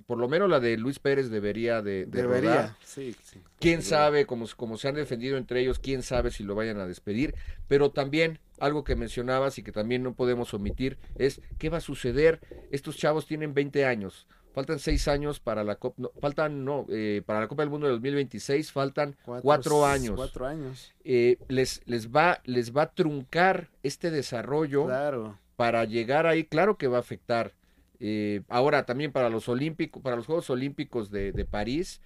por 0.06 0.18
lo 0.18 0.28
menos 0.28 0.48
la 0.50 0.60
de 0.60 0.76
Luis 0.76 0.98
Pérez 0.98 1.30
debería 1.30 1.82
de, 1.82 2.06
de 2.06 2.22
rodar. 2.22 2.40
Debería, 2.42 2.76
sí, 2.84 3.14
sí. 3.24 3.40
Quién 3.58 3.82
sabe, 3.82 4.26
como, 4.26 4.46
como 4.56 4.76
se 4.76 4.88
han 4.88 4.94
defendido 4.94 5.36
entre 5.36 5.60
ellos, 5.60 5.78
quién 5.78 6.02
sabe 6.02 6.30
si 6.30 6.42
lo 6.44 6.54
vayan 6.54 6.78
a 6.78 6.86
despedir. 6.86 7.34
Pero 7.68 7.90
también, 7.90 8.38
algo 8.58 8.84
que 8.84 8.96
mencionabas 8.96 9.58
y 9.58 9.62
que 9.62 9.72
también 9.72 10.02
no 10.02 10.14
podemos 10.14 10.52
omitir, 10.54 10.98
es 11.16 11.40
qué 11.58 11.68
va 11.70 11.78
a 11.78 11.80
suceder. 11.80 12.40
Estos 12.70 12.96
chavos 12.96 13.26
tienen 13.26 13.54
20 13.54 13.84
años. 13.84 14.26
Faltan 14.52 14.78
seis 14.78 15.08
años 15.08 15.40
para 15.40 15.64
la 15.64 15.74
Copa, 15.74 15.96
no, 16.00 16.12
faltan, 16.20 16.64
no, 16.64 16.86
eh, 16.88 17.22
para 17.26 17.40
la 17.40 17.48
Copa 17.48 17.62
del 17.62 17.70
Mundo 17.70 17.86
de 17.88 17.92
2026, 17.94 18.70
faltan 18.70 19.16
cuatro, 19.42 19.84
años. 19.84 20.14
Cuatro 20.14 20.46
años. 20.46 20.94
Eh, 21.02 21.38
les, 21.48 21.82
les, 21.86 22.08
va, 22.14 22.40
les 22.44 22.72
va 22.72 22.82
a 22.82 22.92
truncar 22.94 23.70
este 23.82 24.12
desarrollo 24.12 24.84
Claro. 24.86 25.38
para 25.56 25.84
llegar 25.86 26.26
ahí, 26.28 26.44
claro 26.44 26.78
que 26.78 26.86
va 26.86 26.98
a 26.98 27.00
afectar. 27.00 27.52
Eh, 28.00 28.42
ahora 28.48 28.84
también 28.86 29.12
para 29.12 29.30
los 29.30 29.48
olímpicos, 29.48 30.02
para 30.02 30.16
los 30.16 30.26
Juegos 30.26 30.50
Olímpicos 30.50 31.10
de, 31.10 31.32
París, 31.44 32.00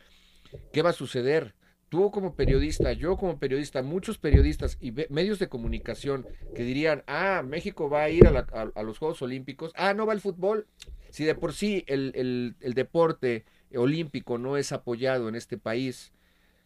¿qué 0.73 0.83
va 0.83 0.91
a 0.91 0.95
suceder? 0.95 1.55
Tú 1.89 2.11
como 2.11 2.35
periodista, 2.37 2.93
yo 2.93 3.17
como 3.17 3.39
periodista, 3.39 3.83
muchos 3.83 4.19
periodistas 4.19 4.77
y 4.81 4.93
medios 5.09 5.39
de 5.39 5.49
comunicación 5.49 6.27
que 6.55 6.63
dirían, 6.63 7.03
ah, 7.07 7.43
México 7.47 7.89
va 7.89 8.03
a 8.05 8.11
ir 8.11 8.27
a, 8.27 8.31
la- 8.31 8.71
a- 8.75 8.83
los 8.83 8.99
Juegos 8.99 9.23
Olímpicos, 9.23 9.73
ah, 9.75 9.95
no 9.95 10.05
va 10.05 10.13
el 10.13 10.21
fútbol. 10.21 10.67
Si 11.11 11.25
de 11.25 11.35
por 11.35 11.55
sí 11.55 11.85
el- 11.87 12.55
el 12.61 12.75
deporte 12.75 13.47
olímpico 13.75 14.37
no 14.37 14.59
es 14.59 14.73
apoyado 14.73 15.29
en 15.31 15.35
este 15.35 15.57
país, 15.57 16.13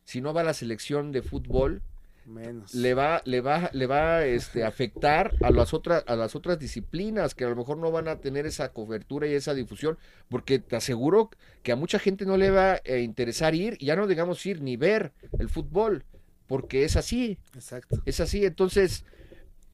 si 0.04 0.20
no 0.20 0.34
va 0.34 0.42
la 0.42 0.54
selección 0.54 1.12
de 1.12 1.22
fútbol, 1.22 1.82
Menos. 2.24 2.74
le 2.74 2.94
va 2.94 3.20
le 3.24 3.40
va 3.40 3.70
le 3.72 3.86
va 3.86 4.24
este 4.24 4.64
afectar 4.64 5.34
a 5.42 5.50
las 5.50 5.74
otras 5.74 6.04
a 6.06 6.14
las 6.16 6.34
otras 6.36 6.58
disciplinas 6.58 7.34
que 7.34 7.44
a 7.44 7.48
lo 7.48 7.56
mejor 7.56 7.78
no 7.78 7.90
van 7.90 8.08
a 8.08 8.20
tener 8.20 8.46
esa 8.46 8.72
cobertura 8.72 9.26
y 9.26 9.34
esa 9.34 9.54
difusión 9.54 9.98
porque 10.28 10.58
te 10.58 10.76
aseguro 10.76 11.30
que 11.62 11.72
a 11.72 11.76
mucha 11.76 11.98
gente 11.98 12.24
no 12.24 12.36
le 12.36 12.50
va 12.50 12.80
a 12.84 12.96
interesar 12.98 13.54
ir 13.54 13.76
ya 13.78 13.96
no 13.96 14.06
digamos 14.06 14.44
ir 14.46 14.60
ni 14.62 14.76
ver 14.76 15.12
el 15.38 15.48
fútbol 15.48 16.04
porque 16.46 16.84
es 16.84 16.96
así 16.96 17.38
Exacto. 17.54 18.02
es 18.06 18.20
así 18.20 18.44
entonces 18.44 19.04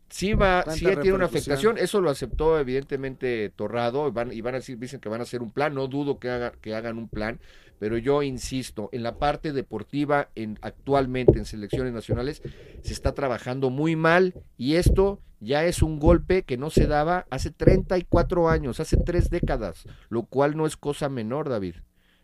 sí 0.08 0.34
va 0.34 0.64
sí 0.70 0.86
tiene 0.86 1.12
una 1.12 1.26
afectación. 1.26 1.78
Eso 1.78 2.00
lo 2.00 2.10
aceptó 2.10 2.58
evidentemente 2.58 3.50
Torrado. 3.50 4.08
Y 4.08 4.10
van 4.10 4.32
y 4.32 4.40
van 4.40 4.54
a 4.54 4.58
decir 4.58 4.78
dicen 4.78 5.00
que 5.00 5.08
van 5.08 5.20
a 5.20 5.24
hacer 5.24 5.42
un 5.42 5.50
plan. 5.50 5.74
No 5.74 5.88
dudo 5.88 6.18
que 6.18 6.30
hagan 6.30 6.52
que 6.60 6.74
hagan 6.74 6.98
un 6.98 7.08
plan. 7.08 7.40
Pero 7.78 7.96
yo 7.96 8.22
insisto 8.22 8.88
en 8.92 9.04
la 9.04 9.18
parte 9.18 9.52
deportiva 9.52 10.30
en 10.34 10.58
actualmente 10.62 11.38
en 11.38 11.44
selecciones 11.44 11.92
nacionales 11.92 12.42
se 12.82 12.92
está 12.92 13.14
trabajando 13.14 13.70
muy 13.70 13.96
mal. 13.96 14.34
Y 14.56 14.74
esto 14.74 15.20
ya 15.40 15.64
es 15.64 15.82
un 15.82 15.98
golpe 15.98 16.42
que 16.42 16.56
no 16.56 16.70
se 16.70 16.86
daba 16.86 17.26
hace 17.30 17.50
34 17.50 18.48
años 18.48 18.80
hace 18.80 18.96
tres 18.96 19.30
décadas 19.30 19.84
lo 20.08 20.24
cual 20.24 20.56
no 20.56 20.66
es 20.66 20.76
cosa 20.76 21.08
menor 21.08 21.48
David 21.48 21.76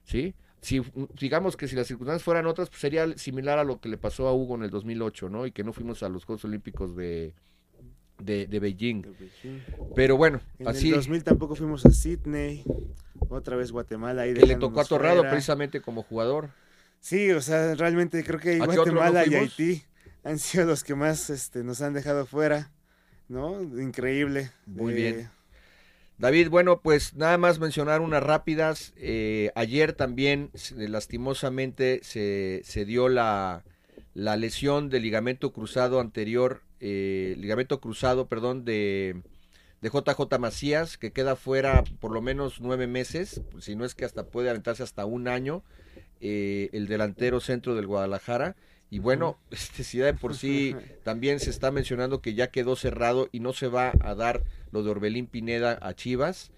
sí 0.03 0.35
si 0.61 0.83
digamos 1.21 1.57
que 1.57 1.69
si 1.69 1.77
las 1.77 1.87
circunstancias 1.87 2.25
fueran 2.25 2.47
otras 2.47 2.71
pues 2.71 2.81
sería 2.81 3.17
similar 3.17 3.59
a 3.59 3.65
lo 3.65 3.81
que 3.81 3.89
le 3.89 3.99
pasó 3.99 4.27
a 4.27 4.35
Hugo 4.35 4.57
en 4.57 4.65
el 4.65 4.71
2008 4.71 5.29
no 5.29 5.47
y 5.47 5.53
que 5.53 5.63
no 5.63 5.73
fuimos 5.73 6.03
a 6.03 6.09
los 6.09 6.25
Juegos 6.25 6.45
Olímpicos 6.45 6.97
de 6.97 7.35
de, 8.25 8.47
de 8.47 8.61
Beijing 8.61 9.03
pero 9.95 10.17
bueno 10.17 10.41
En 10.59 10.69
así 10.69 10.89
el 10.91 10.97
2000 10.97 11.25
tampoco 11.25 11.55
fuimos 11.57 11.85
a 11.87 11.91
Sydney. 11.91 12.65
Otra 13.29 13.57
vez 13.57 13.73
Guatemala. 13.73 14.23
Ahí 14.23 14.35
que 14.35 14.45
le 14.47 14.57
tocó 14.57 14.81
a 14.81 14.85
Torrado 14.85 15.17
fuera. 15.19 15.31
precisamente 15.31 15.81
como 15.81 16.03
jugador 16.03 16.51
Sí, 17.01 17.31
o 17.33 17.41
sea, 17.41 17.75
realmente 17.75 18.25
creo 18.25 18.41
que 18.41 18.55
¿A 18.63 18.67
qué 18.67 18.79
otro 18.79 18.93
no 18.93 19.01
Guatemala 19.01 19.27
y? 19.27 19.35
Haití 19.35 19.83
han 20.25 20.39
sido 20.39 20.65
los 20.65 20.83
que 20.85 20.95
más 20.95 21.29
este, 21.31 21.63
nos 21.63 21.83
han 21.83 21.93
dejado 21.93 22.25
fuera, 22.27 22.71
¿no? 23.29 23.63
Increíble. 23.63 24.51
Muy 24.67 24.93
Eh, 24.95 24.97
bien. 24.97 25.31
David, 26.17 26.49
bueno, 26.49 26.81
pues 26.81 27.15
nada 27.15 27.37
más 27.39 27.59
mencionar 27.59 28.01
unas 28.01 28.23
rápidas. 28.23 28.95
Eh, 28.97 29.51
ayer 29.55 29.93
también, 29.93 30.51
se- 30.55 30.89
lastimosamente, 30.89 32.01
se, 32.03 32.63
se 32.65 32.85
dio 32.85 33.09
la, 33.09 33.65
la 34.15 34.37
lesión 34.37 34.89
del 34.91 35.03
ligamento 35.03 35.53
cruzado 35.53 36.01
anterior, 36.01 36.63
eh, 36.87 37.35
ligamento 37.39 37.81
cruzado, 37.81 38.27
perdón, 38.29 38.67
de, 38.67 39.23
de 39.81 39.89
JJ 39.89 40.39
Macías, 40.39 40.99
que 40.99 41.13
queda 41.13 41.35
fuera 41.35 41.83
por 41.99 42.13
lo 42.13 42.21
menos 42.21 42.61
nueve 42.61 42.87
meses, 42.87 43.41
si 43.59 43.75
no 43.75 43.87
es 43.87 43.95
que 43.95 44.05
hasta 44.05 44.27
puede 44.27 44.51
aventarse 44.51 44.83
hasta 44.83 45.07
un 45.07 45.27
año, 45.27 45.63
eh, 46.21 46.69
el 46.75 46.87
delantero 46.87 47.41
centro 47.41 47.75
del 47.75 47.87
Guadalajara. 47.87 48.55
Y 48.91 48.99
bueno, 48.99 49.39
este, 49.51 49.83
si 49.83 49.97
de 49.97 50.13
por 50.13 50.35
sí 50.37 50.77
también 51.05 51.41
se 51.41 51.49
está 51.49 51.71
mencionando 51.71 52.21
que 52.21 52.35
ya 52.35 52.49
quedó 52.49 52.77
cerrado 52.77 53.31
y 53.33 53.41
no 53.41 53.55
se 53.55 53.69
va 53.69 53.93
a 54.01 54.15
dar 54.15 54.43
lo 54.71 54.83
de 54.83 54.91
Orbelín 54.91 55.27
Pineda 55.27 55.79
a 55.81 55.95
Chivas. 55.95 56.51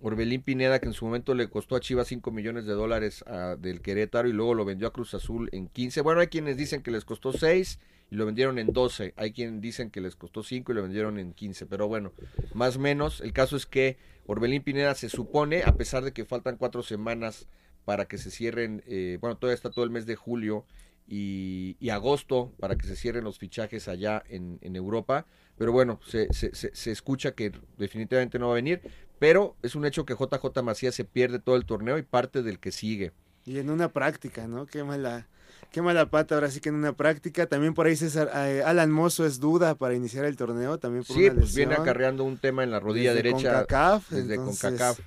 Orbelín 0.00 0.42
Pineda 0.42 0.78
que 0.78 0.86
en 0.86 0.92
su 0.92 1.06
momento 1.06 1.34
le 1.34 1.48
costó 1.48 1.74
a 1.74 1.80
Chivas 1.80 2.06
5 2.06 2.30
millones 2.30 2.66
de 2.66 2.74
dólares 2.74 3.24
a- 3.26 3.56
del 3.56 3.80
Querétaro 3.80 4.28
y 4.28 4.32
luego 4.32 4.54
lo 4.54 4.64
vendió 4.64 4.86
a 4.86 4.92
Cruz 4.92 5.12
Azul 5.14 5.48
en 5.52 5.68
15. 5.68 6.02
Bueno, 6.02 6.20
hay 6.20 6.28
quienes 6.28 6.56
dicen 6.56 6.82
que 6.82 6.90
les 6.92 7.04
costó 7.04 7.32
6 7.32 7.80
y 8.10 8.16
lo 8.16 8.26
vendieron 8.26 8.58
en 8.58 8.72
12. 8.72 9.14
Hay 9.16 9.32
quienes 9.32 9.60
dicen 9.60 9.90
que 9.90 10.00
les 10.00 10.16
costó 10.16 10.42
5 10.42 10.72
y 10.72 10.74
lo 10.74 10.82
vendieron 10.82 11.18
en 11.18 11.32
15. 11.32 11.66
Pero 11.66 11.88
bueno, 11.88 12.12
más 12.54 12.76
o 12.76 12.80
menos. 12.80 13.20
El 13.20 13.32
caso 13.32 13.56
es 13.56 13.66
que 13.66 13.98
Orbelín 14.26 14.62
Pineda 14.62 14.94
se 14.94 15.08
supone, 15.08 15.62
a 15.64 15.76
pesar 15.76 16.04
de 16.04 16.12
que 16.12 16.24
faltan 16.24 16.56
cuatro 16.56 16.82
semanas 16.82 17.48
para 17.84 18.06
que 18.06 18.18
se 18.18 18.30
cierren, 18.30 18.82
eh, 18.86 19.18
bueno, 19.20 19.36
todavía 19.36 19.54
está 19.54 19.70
todo 19.70 19.84
el 19.84 19.90
mes 19.90 20.06
de 20.06 20.16
julio 20.16 20.64
y, 21.08 21.76
agosto 21.90 22.52
para 22.58 22.76
que 22.76 22.86
se 22.86 22.96
cierren 22.96 23.22
los 23.24 23.38
fichajes 23.38 23.88
allá 23.88 24.22
en, 24.28 24.58
en 24.60 24.76
Europa. 24.76 25.26
Pero 25.56 25.72
bueno, 25.72 26.00
se, 26.06 26.32
se, 26.32 26.54
se, 26.54 26.74
se 26.74 26.90
escucha 26.90 27.32
que 27.32 27.52
definitivamente 27.78 28.38
no 28.38 28.48
va 28.48 28.52
a 28.52 28.56
venir. 28.56 28.82
Pero 29.18 29.56
es 29.62 29.74
un 29.74 29.86
hecho 29.86 30.04
que 30.04 30.14
JJ 30.14 30.62
Macías 30.62 30.94
se 30.94 31.04
pierde 31.04 31.38
todo 31.38 31.56
el 31.56 31.64
torneo 31.64 31.96
y 31.98 32.02
parte 32.02 32.42
del 32.42 32.58
que 32.58 32.72
sigue. 32.72 33.12
Y 33.44 33.58
en 33.58 33.70
una 33.70 33.92
práctica, 33.92 34.46
¿no? 34.48 34.66
Qué 34.66 34.82
mala, 34.82 35.28
qué 35.76 35.82
mala 35.82 36.08
pata 36.08 36.36
ahora 36.36 36.50
sí 36.50 36.60
que 36.60 36.70
en 36.70 36.74
una 36.74 36.94
práctica. 36.94 37.46
También 37.46 37.74
por 37.74 37.86
ahí 37.86 37.96
César, 37.96 38.30
eh, 38.34 38.62
Alan 38.64 38.90
Mozo 38.90 39.26
es 39.26 39.40
duda 39.40 39.74
para 39.74 39.92
iniciar 39.94 40.24
el 40.24 40.34
torneo, 40.34 40.78
también 40.78 41.04
por 41.04 41.14
Sí, 41.14 41.26
una 41.26 41.34
pues 41.34 41.54
viene 41.54 41.74
acarreando 41.74 42.24
un 42.24 42.38
tema 42.38 42.64
en 42.64 42.70
la 42.70 42.80
rodilla 42.80 43.12
Desde 43.12 43.22
derecha. 43.30 43.52
CONCACAF, 43.52 44.08
desde 44.08 44.34
entonces, 44.36 44.60
CONCACAF. 44.70 45.00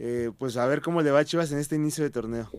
eh, 0.00 0.32
pues 0.36 0.56
a 0.56 0.66
ver 0.66 0.80
cómo 0.80 1.00
le 1.00 1.12
va 1.12 1.20
a 1.20 1.24
Chivas 1.24 1.52
en 1.52 1.58
este 1.58 1.76
inicio 1.76 2.02
de 2.02 2.10
torneo. 2.10 2.50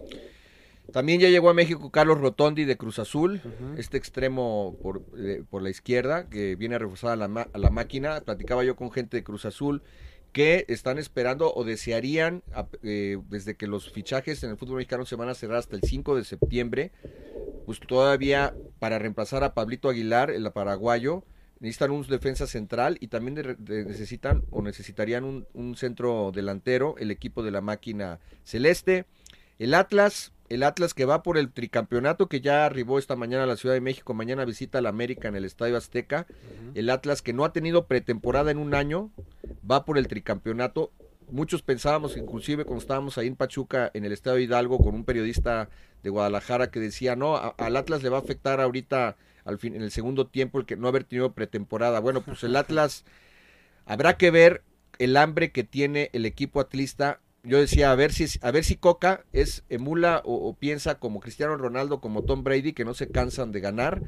También 0.94 1.20
ya 1.20 1.28
llegó 1.28 1.50
a 1.50 1.54
México 1.54 1.92
Carlos 1.92 2.22
Rotondi 2.22 2.64
de 2.64 2.78
Cruz 2.78 3.00
Azul, 3.00 3.42
este 3.78 3.98
extremo 3.98 4.78
por, 4.82 5.02
eh, 5.18 5.44
por 5.50 5.62
la 5.62 5.70
izquierda 5.70 6.30
que 6.30 6.56
viene 6.56 6.76
a 6.76 6.80
reforzar 6.80 7.12
a 7.12 7.16
la, 7.18 7.50
a 7.52 7.58
la 7.58 7.70
máquina. 7.70 8.22
Platicaba 8.22 8.64
yo 8.64 8.78
con 8.78 8.92
gente 8.92 9.18
de 9.18 9.26
Cruz 9.26 9.44
Azul 9.44 9.84
que 10.32 10.66
están 10.68 10.98
esperando 11.00 11.54
o 11.54 11.64
desearían, 11.64 12.44
eh, 12.84 13.18
desde 13.30 13.56
que 13.56 13.68
los 13.68 13.92
fichajes 13.92 14.44
en 14.44 14.52
el 14.52 14.58
fútbol 14.58 14.78
mexicano 14.78 15.06
se 15.06 15.16
van 15.16 15.30
a 15.30 15.34
cerrar 15.34 15.58
hasta 15.58 15.76
el 15.76 15.82
5 15.82 16.16
de 16.16 16.24
septiembre, 16.24 16.92
pues 17.68 17.82
todavía 17.82 18.56
para 18.80 18.98
reemplazar 18.98 19.44
a 19.44 19.54
Pablito 19.54 19.90
Aguilar, 19.90 20.32
el 20.32 20.50
paraguayo, 20.54 21.26
necesitan 21.60 21.92
un 21.92 22.08
defensa 22.08 22.48
central 22.48 22.98
y 23.02 23.10
también 23.10 23.36
de- 23.36 23.56
de- 23.56 23.84
necesitan 23.84 24.44
o 24.52 24.62
necesitarían 24.62 25.26
un, 25.26 25.46
un 25.54 25.76
centro 25.76 26.32
delantero, 26.34 26.96
el 26.98 27.12
equipo 27.12 27.44
de 27.44 27.52
la 27.52 27.60
máquina 27.60 28.20
celeste. 28.46 29.04
El 29.60 29.74
Atlas, 29.74 30.32
el 30.48 30.64
Atlas 30.64 30.94
que 30.94 31.04
va 31.04 31.24
por 31.24 31.38
el 31.38 31.52
tricampeonato 31.52 32.28
que 32.30 32.40
ya 32.40 32.66
arribó 32.66 33.00
esta 33.00 33.18
mañana 33.18 33.44
a 33.44 33.48
la 33.48 33.58
Ciudad 33.58 33.76
de 33.76 33.82
México, 33.82 34.14
mañana 34.14 34.46
visita 34.46 34.78
al 34.78 34.86
América 34.86 35.28
en 35.28 35.36
el 35.36 35.44
Estadio 35.44 35.76
Azteca. 35.76 36.26
El 36.74 36.90
Atlas 36.90 37.22
que 37.22 37.34
no 37.34 37.44
ha 37.44 37.52
tenido 37.52 37.86
pretemporada 37.86 38.50
en 38.50 38.60
un 38.60 38.76
año, 38.76 39.12
va 39.70 39.84
por 39.84 39.98
el 39.98 40.08
tricampeonato. 40.08 40.92
Muchos 41.30 41.62
pensábamos, 41.62 42.16
inclusive 42.18 42.64
cuando 42.64 42.82
estábamos 42.82 43.18
ahí 43.18 43.28
en 43.28 43.36
Pachuca, 43.36 43.92
en 43.94 44.06
el 44.06 44.12
Estadio 44.12 44.40
Hidalgo, 44.40 44.80
con 44.80 44.96
un 44.96 45.04
periodista 45.04 45.70
de 46.04 46.10
Guadalajara 46.10 46.72
que 46.72 46.80
decía, 46.80 47.16
no, 47.16 47.38
al 47.58 47.76
Atlas 47.76 48.04
le 48.04 48.10
va 48.10 48.18
a 48.18 48.22
afectar 48.22 48.62
ahorita 48.62 49.18
al 49.44 49.58
fin, 49.60 49.76
en 49.76 49.82
el 49.82 49.92
segundo 49.92 50.28
tiempo 50.28 50.60
el 50.60 50.66
que 50.66 50.76
no 50.76 50.88
haber 50.88 51.04
tenido 51.04 51.34
pretemporada. 51.34 52.00
Bueno, 52.00 52.22
pues 52.22 52.44
el 52.44 52.56
Atlas 52.56 53.06
habrá 53.86 54.18
que 54.18 54.32
ver 54.32 54.64
el 55.00 55.18
hambre 55.18 55.52
que 55.52 55.64
tiene 55.64 56.10
el 56.14 56.26
equipo 56.26 56.60
atlista 56.60 57.20
yo 57.48 57.60
decía, 57.60 57.92
a 57.92 57.96
ver 57.96 58.12
si, 58.12 58.26
a 58.42 58.52
ver 58.52 58.66
si 58.66 58.76
Coca 58.76 59.24
es 59.32 59.64
emula 59.70 60.22
o 60.26 60.54
piensa 60.54 60.96
como 61.00 61.22
Cristiano 61.22 61.56
Ronaldo, 61.56 62.02
como 62.02 62.24
Tom 62.24 62.44
Brady, 62.44 62.74
que 62.74 62.84
no 62.84 62.94
se 62.94 63.08
cansan 63.08 63.54
de 63.54 63.62
ganar. 63.62 64.02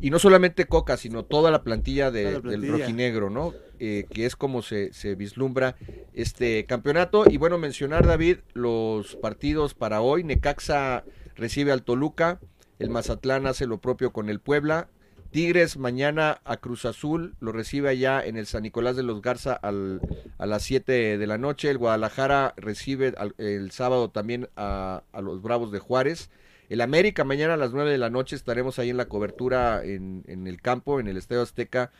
Y 0.00 0.10
no 0.10 0.18
solamente 0.18 0.66
Coca, 0.66 0.96
sino 0.96 1.24
toda 1.24 1.50
la 1.50 1.62
plantilla, 1.62 2.10
de- 2.10 2.24
del 2.50 2.60
rojinegro, 2.80 3.30
¿no? 3.30 3.52
Eh, 3.80 4.06
que 4.10 4.26
es 4.26 4.36
como 4.36 4.62
se, 4.62 4.92
se 4.92 5.14
vislumbra 5.14 5.76
este 6.14 6.64
campeonato. 6.66 7.24
Y 7.28 7.36
bueno, 7.36 7.58
mencionar, 7.58 8.06
David, 8.06 8.38
los 8.54 9.16
partidos 9.16 9.74
para 9.74 10.00
hoy. 10.00 10.24
Necaxa 10.24 11.04
recibe 11.36 11.72
al 11.72 11.82
Toluca, 11.82 12.40
el 12.78 12.90
Mazatlán 12.90 13.46
hace 13.46 13.66
lo 13.66 13.78
propio 13.78 14.12
con 14.12 14.28
el 14.28 14.40
Puebla. 14.40 14.88
Tigres 15.30 15.76
mañana 15.76 16.40
a 16.44 16.56
Cruz 16.56 16.86
Azul, 16.86 17.34
lo 17.40 17.52
recibe 17.52 17.90
allá 17.90 18.24
en 18.24 18.36
el 18.38 18.46
San 18.46 18.62
Nicolás 18.62 18.96
de 18.96 19.02
los 19.02 19.20
Garza 19.20 19.52
al- 19.52 20.00
a 20.38 20.46
las 20.46 20.62
7 20.62 21.18
de 21.18 21.26
la 21.26 21.36
noche. 21.38 21.68
El 21.70 21.76
Guadalajara 21.78 22.54
recibe 22.56 23.12
al- 23.18 23.34
el 23.36 23.70
sábado 23.70 24.08
también 24.10 24.48
a, 24.56 25.02
a 25.12 25.20
los 25.20 25.42
Bravos 25.42 25.70
de 25.70 25.80
Juárez. 25.80 26.30
El 26.68 26.80
América 26.80 27.24
mañana 27.24 27.54
a 27.54 27.56
las 27.56 27.72
9 27.72 27.90
de 27.90 27.98
la 27.98 28.10
noche 28.10 28.36
estaremos 28.36 28.78
ahí 28.78 28.90
en 28.90 28.96
la 28.96 29.08
cobertura 29.08 29.82
en, 29.84 30.24
en 30.26 30.46
el 30.46 30.60
campo, 30.60 31.00
en 31.00 31.08
el 31.08 31.16
Estadio 31.16 31.42
Azteca. 31.42 31.90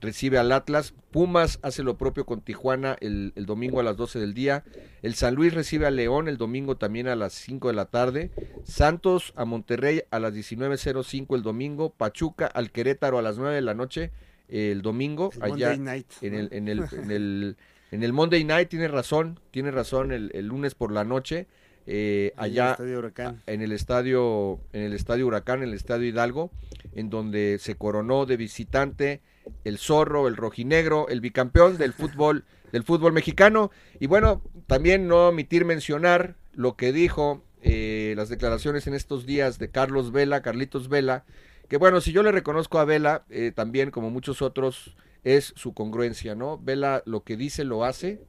Recibe 0.00 0.38
al 0.38 0.52
Atlas. 0.52 0.94
Pumas 1.10 1.58
hace 1.62 1.82
lo 1.82 1.98
propio 1.98 2.24
con 2.24 2.40
Tijuana 2.40 2.96
el, 3.00 3.32
el 3.34 3.46
domingo 3.46 3.80
a 3.80 3.82
las 3.82 3.96
12 3.96 4.20
del 4.20 4.34
día. 4.34 4.64
El 5.02 5.14
San 5.14 5.34
Luis 5.34 5.52
recibe 5.52 5.86
a 5.86 5.90
León 5.90 6.28
el 6.28 6.36
domingo 6.36 6.76
también 6.76 7.08
a 7.08 7.16
las 7.16 7.32
5 7.32 7.68
de 7.68 7.74
la 7.74 7.86
tarde. 7.86 8.30
Santos 8.64 9.32
a 9.34 9.44
Monterrey 9.44 10.02
a 10.10 10.20
las 10.20 10.34
19.05 10.34 11.34
el 11.34 11.42
domingo. 11.42 11.90
Pachuca 11.90 12.46
al 12.46 12.70
Querétaro 12.70 13.18
a 13.18 13.22
las 13.22 13.38
9 13.38 13.54
de 13.56 13.62
la 13.62 13.74
noche 13.74 14.12
el 14.48 14.82
domingo. 14.82 15.30
El 15.36 15.42
allá 15.42 15.76
Night, 15.76 16.06
en 16.22 16.34
el, 16.34 16.48
en 16.52 16.68
el, 16.68 16.84
en 16.92 17.10
el, 17.10 17.56
en 17.90 18.02
el 18.02 18.12
Monday 18.12 18.44
Night, 18.44 18.68
tiene 18.68 18.88
razón, 18.88 19.40
tiene 19.50 19.70
razón, 19.70 20.12
el, 20.12 20.30
el 20.34 20.46
lunes 20.46 20.74
por 20.74 20.92
la 20.92 21.04
noche, 21.04 21.46
eh, 21.88 22.32
En 22.36 22.44
el 22.44 22.50
allá 22.60 22.76
Huracán. 22.78 23.42
en 23.46 23.62
el 23.62 23.72
estadio, 23.72 24.60
en 24.72 24.82
el 24.82 24.92
estadio 24.92 25.26
Huracán, 25.26 25.62
en 25.62 25.70
el 25.70 25.74
estadio 25.74 26.06
Hidalgo, 26.06 26.50
en 26.94 27.08
donde 27.10 27.58
se 27.60 27.74
coronó 27.76 28.26
de 28.26 28.36
visitante 28.36 29.20
el 29.64 29.78
zorro, 29.78 30.28
el 30.28 30.36
rojinegro, 30.36 31.08
el 31.08 31.20
bicampeón 31.20 31.78
del 31.78 31.92
fútbol, 31.94 32.44
del 32.72 32.84
fútbol 32.84 33.12
mexicano. 33.12 33.70
Y 33.98 34.06
bueno, 34.06 34.42
también 34.66 35.08
no 35.08 35.28
omitir 35.28 35.64
mencionar 35.64 36.36
lo 36.52 36.76
que 36.76 36.92
dijo 36.92 37.42
eh, 37.62 38.12
las 38.16 38.28
declaraciones 38.28 38.86
en 38.86 38.94
estos 38.94 39.24
días 39.26 39.58
de 39.58 39.70
Carlos 39.70 40.12
Vela, 40.12 40.42
Carlitos 40.42 40.88
Vela, 40.88 41.24
que 41.68 41.76
bueno, 41.78 42.00
si 42.00 42.12
yo 42.12 42.22
le 42.22 42.32
reconozco 42.32 42.78
a 42.78 42.84
Vela, 42.84 43.24
eh, 43.30 43.52
también 43.54 43.90
como 43.90 44.10
muchos 44.10 44.42
otros, 44.42 44.94
es 45.24 45.52
su 45.56 45.74
congruencia, 45.74 46.34
¿no? 46.34 46.58
Vela 46.58 47.02
lo 47.06 47.24
que 47.24 47.36
dice 47.36 47.64
lo 47.64 47.84
hace 47.84 48.20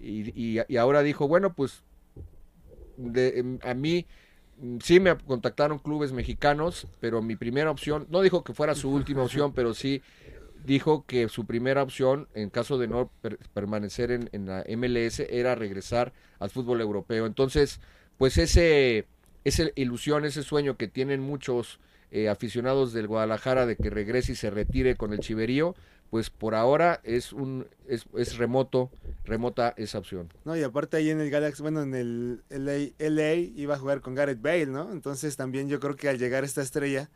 y, 0.00 0.30
y- 0.34 0.60
y 0.68 0.76
ahora 0.78 1.02
dijo, 1.02 1.28
bueno, 1.28 1.52
pues 1.54 1.82
de, 3.12 3.38
em, 3.40 3.58
a 3.62 3.74
mí 3.74 4.06
mm, 4.58 4.78
sí 4.82 5.00
me 5.00 5.16
contactaron 5.18 5.78
clubes 5.78 6.12
mexicanos, 6.12 6.86
pero 7.00 7.22
mi 7.22 7.36
primera 7.36 7.70
opción, 7.70 8.06
no 8.10 8.20
dijo 8.22 8.44
que 8.44 8.54
fuera 8.54 8.74
su 8.74 8.90
última 8.90 9.22
opción, 9.24 9.52
pero 9.54 9.74
sí 9.74 10.02
dijo 10.64 11.04
que 11.06 11.28
su 11.28 11.46
primera 11.46 11.82
opción, 11.82 12.28
en 12.34 12.50
caso 12.50 12.78
de 12.78 12.88
no 12.88 13.10
per- 13.22 13.38
permanecer 13.54 14.10
en, 14.10 14.28
en 14.32 14.46
la 14.46 14.62
MLS, 14.66 15.26
era 15.30 15.54
regresar 15.54 16.12
al 16.38 16.50
fútbol 16.50 16.80
europeo. 16.80 17.26
Entonces, 17.26 17.80
pues 18.18 18.38
ese, 18.38 19.06
esa 19.44 19.64
ilusión, 19.74 20.24
ese 20.24 20.42
sueño 20.42 20.76
que 20.76 20.88
tienen 20.88 21.20
muchos 21.20 21.80
eh, 22.10 22.28
aficionados 22.28 22.92
del 22.92 23.06
Guadalajara 23.06 23.66
de 23.66 23.76
que 23.76 23.90
regrese 23.90 24.32
y 24.32 24.36
se 24.36 24.50
retire 24.50 24.96
con 24.96 25.12
el 25.12 25.20
Chiverío, 25.20 25.74
pues 26.10 26.28
por 26.28 26.54
ahora 26.54 27.00
es 27.04 27.32
un 27.32 27.66
es, 27.86 28.04
es 28.16 28.36
remoto, 28.36 28.90
remota 29.24 29.74
esa 29.76 29.98
opción. 29.98 30.28
No, 30.44 30.56
y 30.56 30.62
aparte 30.62 30.96
ahí 30.96 31.10
en 31.10 31.20
el 31.20 31.30
Galaxy, 31.30 31.62
bueno, 31.62 31.82
en 31.82 31.94
el 31.94 32.42
LA, 32.50 32.92
LA 32.98 33.34
iba 33.34 33.76
a 33.76 33.78
jugar 33.78 34.00
con 34.00 34.14
Gareth 34.14 34.42
Bale, 34.42 34.66
¿no? 34.66 34.92
Entonces 34.92 35.36
también 35.36 35.68
yo 35.68 35.78
creo 35.80 35.96
que 35.96 36.08
al 36.08 36.18
llegar 36.18 36.42
esta 36.44 36.62
estrella, 36.62 37.08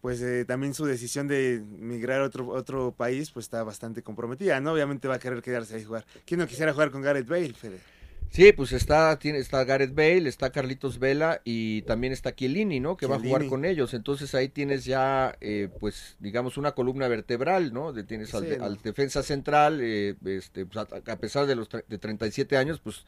pues 0.00 0.20
eh, 0.20 0.44
también 0.44 0.74
su 0.74 0.84
decisión 0.84 1.28
de 1.28 1.62
migrar 1.78 2.22
a 2.22 2.24
otro, 2.24 2.48
otro 2.48 2.92
país, 2.92 3.30
pues 3.30 3.46
está 3.46 3.62
bastante 3.62 4.02
comprometida, 4.02 4.60
¿no? 4.60 4.72
Obviamente 4.72 5.06
va 5.06 5.14
a 5.14 5.18
querer 5.20 5.42
quedarse 5.42 5.76
ahí 5.76 5.82
a 5.82 5.86
jugar. 5.86 6.04
¿Quién 6.24 6.40
no 6.40 6.46
quisiera 6.46 6.72
jugar 6.72 6.90
con 6.90 7.02
Gareth 7.02 7.28
Bale, 7.28 7.52
Fede? 7.54 7.78
Sí, 8.32 8.52
pues 8.52 8.70
está, 8.72 9.18
tiene, 9.18 9.38
está 9.38 9.64
Gareth 9.64 9.92
Bale, 9.92 10.28
está 10.28 10.50
Carlitos 10.52 11.00
Vela 11.00 11.40
y 11.44 11.82
también 11.82 12.12
está 12.12 12.32
Chiellini, 12.34 12.78
¿no? 12.78 12.96
Que 12.96 13.06
va 13.06 13.16
a 13.16 13.18
jugar 13.18 13.42
con 13.48 13.64
ellos. 13.64 13.92
Entonces 13.92 14.34
ahí 14.36 14.48
tienes 14.48 14.84
ya, 14.84 15.36
eh, 15.40 15.68
pues, 15.80 16.16
digamos, 16.20 16.56
una 16.56 16.72
columna 16.72 17.08
vertebral, 17.08 17.72
¿no? 17.72 17.92
De, 17.92 18.04
tienes 18.04 18.32
al, 18.34 18.44
de- 18.44 18.58
¿no? 18.58 18.64
al 18.66 18.76
defensa 18.82 19.24
central, 19.24 19.80
eh, 19.82 20.14
este, 20.26 20.64
pues, 20.64 20.76
a, 20.76 20.82
a 21.12 21.16
pesar 21.16 21.46
de 21.46 21.56
los 21.56 21.68
de 21.68 21.98
37 21.98 22.56
años, 22.56 22.78
pues, 22.78 23.04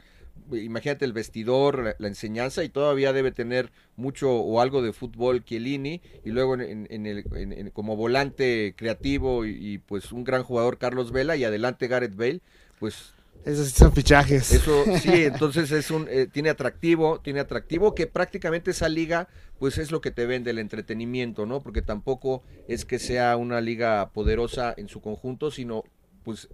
imagínate 0.51 1.05
el 1.05 1.13
vestidor, 1.13 1.85
la, 1.85 1.95
la 1.99 2.09
enseñanza 2.09 2.65
y 2.65 2.69
todavía 2.69 3.13
debe 3.13 3.31
tener 3.31 3.71
mucho 3.95 4.29
o 4.33 4.61
algo 4.61 4.83
de 4.83 4.93
fútbol 4.93 5.45
Chiellini 5.45 6.01
y 6.25 6.31
luego 6.31 6.55
en, 6.55 6.63
en- 6.63 6.87
en 6.91 7.07
el, 7.07 7.25
en- 7.37 7.53
en- 7.53 7.71
como 7.71 7.95
volante 7.95 8.75
creativo 8.77 9.45
y, 9.47 9.51
y, 9.75 9.79
pues 9.79 10.11
un 10.11 10.25
gran 10.25 10.43
jugador 10.43 10.79
Carlos 10.79 11.13
Vela 11.13 11.37
y 11.37 11.45
adelante 11.45 11.87
Gareth 11.87 12.17
Bale, 12.17 12.41
pues 12.81 13.15
Esos 13.45 13.71
son 13.71 13.93
fichajes. 13.93 14.53
eso 14.53 14.85
sí, 15.01 15.11
entonces 15.25 15.71
es 15.73 15.91
un 15.91 16.07
eh, 16.09 16.29
tiene 16.31 16.49
atractivo, 16.51 17.21
tiene 17.21 17.41
atractivo 17.41 17.95
que 17.95 18.07
prácticamente 18.07 18.71
esa 18.71 18.89
liga 18.89 19.29
pues 19.59 19.79
es 19.79 19.91
lo 19.91 20.01
que 20.01 20.11
te 20.11 20.27
vende 20.27 20.51
el 20.51 20.59
entretenimiento, 20.59 21.45
¿no? 21.47 21.61
Porque 21.61 21.83
tampoco 21.83 22.43
es 22.69 22.85
que 22.85 22.99
sea 22.99 23.37
una 23.37 23.61
liga 23.61 24.11
poderosa 24.13 24.75
en 24.77 24.89
su 24.89 25.01
conjunto, 25.01 25.51
sino 25.51 25.85
pues 26.25 26.49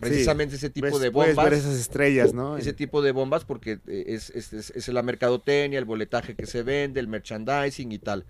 precisamente 0.00 0.56
ese 0.56 0.70
tipo 0.70 0.86
Ves- 0.86 1.00
de 1.00 1.10
puedes 1.10 1.34
bombas. 1.36 1.50
ver 1.50 1.58
esas 1.60 1.76
estrellas, 1.78 2.34
¿no? 2.34 2.56
Ese 2.56 2.72
tipo 2.72 3.02
de 3.02 3.12
bombas 3.12 3.44
porque 3.44 3.78
eh, 3.86 4.04
es, 4.08 4.30
es, 4.30 4.52
es- 4.52 4.70
es 4.70 4.88
la 4.88 5.02
mercadotecnia, 5.02 5.78
el 5.78 5.84
boletaje 5.84 6.34
que 6.34 6.46
se 6.46 6.62
vende, 6.62 7.00
el 7.00 7.08
merchandising 7.08 7.92
y 7.92 7.98
tal. 7.98 8.24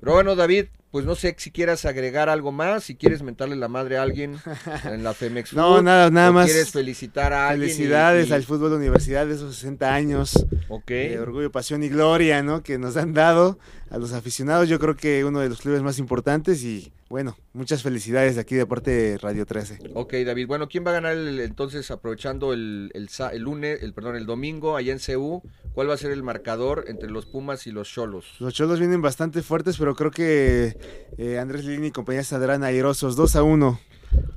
Pero 0.00 0.12
bueno, 0.12 0.36
David, 0.36 0.66
pues 0.90 1.04
no 1.04 1.14
sé 1.14 1.34
si 1.38 1.50
quieras 1.50 1.84
agregar 1.84 2.28
algo 2.28 2.52
más, 2.52 2.84
si 2.84 2.94
quieres 2.96 3.22
mentarle 3.22 3.56
la 3.56 3.68
madre 3.68 3.98
a 3.98 4.02
alguien 4.02 4.36
en 4.84 5.02
la 5.02 5.14
Femex 5.14 5.52
No, 5.54 5.76
Food, 5.76 5.82
nada, 5.84 6.10
nada 6.10 6.30
o 6.30 6.32
más. 6.32 6.46
quieres 6.46 6.70
felicitar 6.70 7.32
a 7.32 7.48
alguien. 7.48 7.68
y- 7.70 7.72
Felicidades 7.72 8.28
y- 8.28 8.32
al 8.32 8.42
fútbol 8.44 8.70
de 8.70 8.76
universidad 8.76 9.26
de 9.26 9.34
esos 9.34 9.56
60 9.56 9.92
años 9.94 10.46
Ok. 10.68 10.86
de 10.88 11.18
orgullo, 11.18 11.50
pasión 11.50 11.82
y 11.82 11.88
gloria, 11.88 12.42
¿no? 12.42 12.62
Que 12.62 12.78
nos 12.78 12.96
han 12.96 13.12
dado 13.14 13.58
a 13.90 13.98
los 13.98 14.12
aficionados. 14.12 14.68
Yo 14.68 14.78
creo 14.78 14.96
que 14.96 15.24
uno 15.24 15.40
de 15.40 15.48
los 15.48 15.60
clubes 15.60 15.82
más 15.82 15.98
importantes 15.98 16.62
y 16.62 16.92
bueno, 17.08 17.36
muchas 17.52 17.82
felicidades 17.82 18.34
de 18.34 18.40
aquí 18.40 18.54
de 18.56 18.66
parte 18.66 18.90
de 18.90 19.18
Radio 19.18 19.46
13. 19.46 19.78
Ok, 19.94 20.14
David. 20.24 20.46
Bueno, 20.48 20.68
¿quién 20.68 20.84
va 20.84 20.90
a 20.90 20.94
ganar 20.94 21.12
el- 21.12 21.40
entonces 21.40 21.90
aprovechando 21.90 22.52
el, 22.52 22.90
el, 22.94 23.08
lunes, 23.42 23.82
el 23.82 23.92
perdón, 23.94 24.16
el 24.16 24.26
domingo 24.26 24.76
allá 24.76 24.92
en 24.92 24.98
CU? 24.98 25.42
¿Cuál 25.72 25.88
va 25.90 25.94
a 25.94 25.98
ser 25.98 26.10
el 26.10 26.22
marcador 26.22 26.84
entre 26.88 27.10
los 27.10 27.26
Pumas 27.26 27.66
y 27.66 27.70
los 27.70 27.88
Cholos? 27.88 28.26
Los 28.40 28.54
cholos 28.54 28.78
vienen 28.80 29.02
bastante 29.02 29.42
fuertes, 29.42 29.76
pero 29.78 29.94
creo 29.94 30.10
que 30.10 30.76
eh, 31.18 31.38
Andrés 31.38 31.64
Lini 31.64 31.88
y 31.88 31.90
compañía 31.92 32.24
saldrán 32.24 32.64
airosos. 32.64 33.14
2 33.14 33.36
a 33.36 33.42
1. 33.42 33.80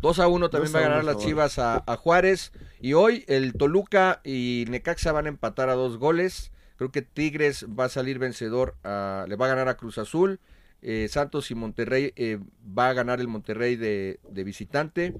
2 0.01 0.19
a 0.19 0.27
1 0.27 0.49
también 0.49 0.71
Dos 0.73 0.75
va 0.75 0.83
a 0.83 0.85
a 0.85 0.89
ganar 0.89 1.03
uno, 1.03 1.13
las. 1.13 1.23
Chivas 1.23 1.57
a, 1.59 1.83
a 1.87 1.95
Juárez. 1.97 2.51
Y 2.81 2.93
hoy 2.93 3.23
el 3.27 3.53
Toluca 3.53 4.21
y 4.23 4.65
Necaxa 4.69 5.11
van 5.11 5.25
a 5.25 5.29
empatar 5.29 5.69
a 5.69 5.73
dos 5.75 5.97
goles. 5.97 6.51
Creo 6.77 6.91
que 6.91 7.01
Tigres 7.01 7.65
va 7.67 7.85
a 7.85 7.89
salir 7.89 8.19
vencedor, 8.19 8.75
a- 8.83 9.25
le 9.27 9.35
va 9.35 9.45
a 9.47 9.49
ganar 9.49 9.69
a 9.69 9.75
Cruz 9.77 9.97
Azul. 9.97 10.39
Eh, 10.81 11.07
Santos 11.09 11.51
y 11.51 11.55
Monterrey 11.55 12.13
eh, 12.15 12.39
va 12.77 12.89
a 12.89 12.93
ganar 12.93 13.19
el 13.19 13.27
Monterrey 13.27 13.75
de, 13.75 14.19
de 14.29 14.43
visitante. 14.43 15.13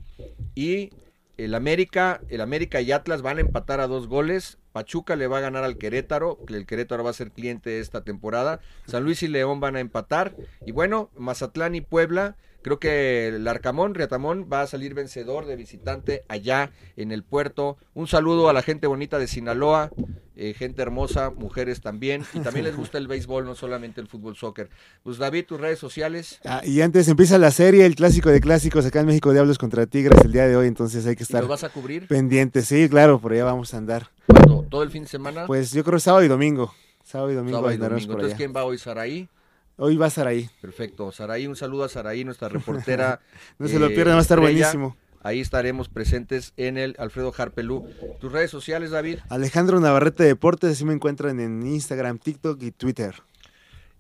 Y 0.55 0.91
el 1.38 1.55
América, 1.55 2.22
el 2.30 2.41
América 2.41 2.82
y 2.82 2.91
Atlas 2.91 3.22
van 3.22 3.38
a 3.38 3.41
empatar 3.41 3.80
a 3.80 3.88
dos 3.88 4.07
goles. 4.07 4.57
Pachuca 4.72 5.15
le 5.15 5.28
va 5.28 5.39
a 5.39 5.41
ganar 5.41 5.63
al 5.63 5.78
Querétaro, 5.78 6.39
que 6.45 6.55
el 6.55 6.65
Querétaro 6.65 7.03
va 7.03 7.09
a 7.09 7.13
ser 7.13 7.32
cliente 7.32 7.80
esta 7.80 8.03
temporada. 8.03 8.59
San 8.88 9.03
Luis 9.03 9.24
y 9.24 9.28
León 9.28 9.59
van 9.59 9.76
a 9.76 9.80
empatar. 9.80 10.36
Y 10.65 10.72
bueno, 10.72 11.09
Mazatlán 11.17 11.76
y 11.76 11.82
Puebla, 11.82 12.36
creo 12.61 12.80
que 12.80 13.28
el 13.30 13.47
Arcamón, 13.47 13.95
Riatamón, 13.95 14.47
va 14.51 14.61
a 14.61 14.67
salir 14.67 14.93
vencedor 14.93 15.45
de 15.45 15.55
visitante 15.55 16.24
allá 16.28 16.72
en 16.97 17.11
el 17.11 17.24
puerto. 17.24 17.78
Un 17.93 18.07
saludo 18.07 18.49
a 18.49 18.53
la 18.53 18.61
gente 18.61 18.86
bonita 18.88 19.17
de 19.17 19.28
Sinaloa, 19.28 19.91
eh, 20.36 20.53
gente 20.53 20.82
hermosa, 20.82 21.32
mujeres 21.32 21.82
también. 21.82 22.24
Y 22.34 22.39
también 22.39 22.65
les 22.65 22.76
gusta 22.78 22.97
el 22.97 23.07
béisbol, 23.07 23.45
no 23.45 23.55
solamente 23.55 23.99
el 24.01 24.07
fútbol 24.07 24.36
soccer. 24.36 24.70
Pues 25.03 25.17
David, 25.17 25.45
tus 25.45 25.59
redes 25.59 25.80
sociales. 25.80 26.39
Ah, 26.45 26.61
y 26.63 26.82
antes 26.82 27.07
empieza 27.07 27.38
la 27.38 27.51
serie, 27.51 27.86
el 27.86 27.95
clásico 27.95 28.30
de 28.30 28.39
clásicos 28.39 28.86
acá 28.86 28.99
en 29.01 29.07
México, 29.07 29.34
Diablos 29.34 29.57
contra 29.57 29.86
Tigres 29.88 30.24
el 30.24 30.32
día 30.32 30.47
de 30.47 30.55
hoy, 30.55 30.67
entonces 30.67 31.05
hay 31.07 31.15
que 31.15 31.24
¿Y 31.24 31.26
estar 31.26 31.41
los 31.41 31.49
vas 31.49 31.63
a 31.63 31.70
cubrir? 31.70 32.07
pendientes. 32.07 32.67
Sí, 32.67 32.88
claro, 32.88 33.20
por 33.20 33.34
allá 33.34 33.45
vamos 33.45 33.74
a 33.74 33.78
andar. 33.78 34.11
¿Cuándo? 34.30 34.65
¿Todo 34.69 34.84
el 34.84 34.91
fin 34.91 35.03
de 35.03 35.09
semana? 35.09 35.45
Pues 35.47 35.71
yo 35.71 35.84
creo 35.84 35.99
sábado 35.99 36.23
y 36.23 36.27
domingo. 36.27 36.73
Sábado 37.03 37.32
y 37.32 37.36
domingo 37.36 37.57
Sábado 37.57 37.73
y 37.73 37.77
domingo. 37.77 37.97
por 38.07 38.15
Entonces, 38.15 38.30
allá. 38.30 38.38
¿quién 38.38 38.55
va 38.55 38.63
hoy? 38.63 38.77
¿Saraí? 38.77 39.30
Hoy 39.77 39.97
va 39.97 40.09
ahí. 40.25 40.49
Perfecto. 40.61 41.11
Saraí, 41.11 41.47
un 41.47 41.55
saludo 41.55 41.86
a 41.86 41.89
Saraí, 41.89 42.23
nuestra 42.23 42.49
reportera. 42.49 43.21
No 43.57 43.67
se 43.67 43.80
lo 43.80 43.88
eh, 43.88 43.91
pierdan, 43.91 44.15
va 44.15 44.19
a 44.19 44.21
estar 44.21 44.38
estrella. 44.39 44.67
buenísimo. 44.67 44.97
Ahí 45.21 45.39
estaremos 45.41 45.89
presentes 45.89 46.53
en 46.57 46.77
el 46.77 46.95
Alfredo 46.97 47.34
Harpelú. 47.38 47.89
¿Tus 48.21 48.32
redes 48.32 48.51
sociales, 48.51 48.91
David? 48.91 49.19
Alejandro 49.30 49.80
Navarrete 49.80 50.23
Deportes, 50.23 50.71
así 50.71 50.86
me 50.86 50.93
encuentran 50.93 51.39
en 51.39 51.65
Instagram, 51.65 52.19
TikTok 52.19 52.61
y 52.63 52.71
Twitter. 52.71 53.15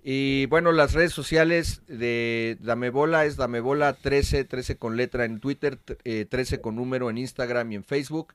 Y 0.01 0.45
bueno, 0.45 0.71
las 0.71 0.93
redes 0.93 1.11
sociales 1.11 1.81
de 1.87 2.57
Dame 2.61 2.89
Bola 2.89 3.25
es 3.25 3.35
Dame 3.35 3.59
Bola 3.59 3.93
13, 3.93 4.45
13 4.45 4.77
con 4.77 4.95
letra 4.95 5.25
en 5.25 5.39
Twitter, 5.41 5.77
eh, 6.05 6.25
13 6.29 6.61
con 6.61 6.77
número 6.77 7.09
en 7.09 7.17
Instagram 7.17 7.71
y 7.73 7.75
en 7.75 7.83
Facebook. 7.83 8.33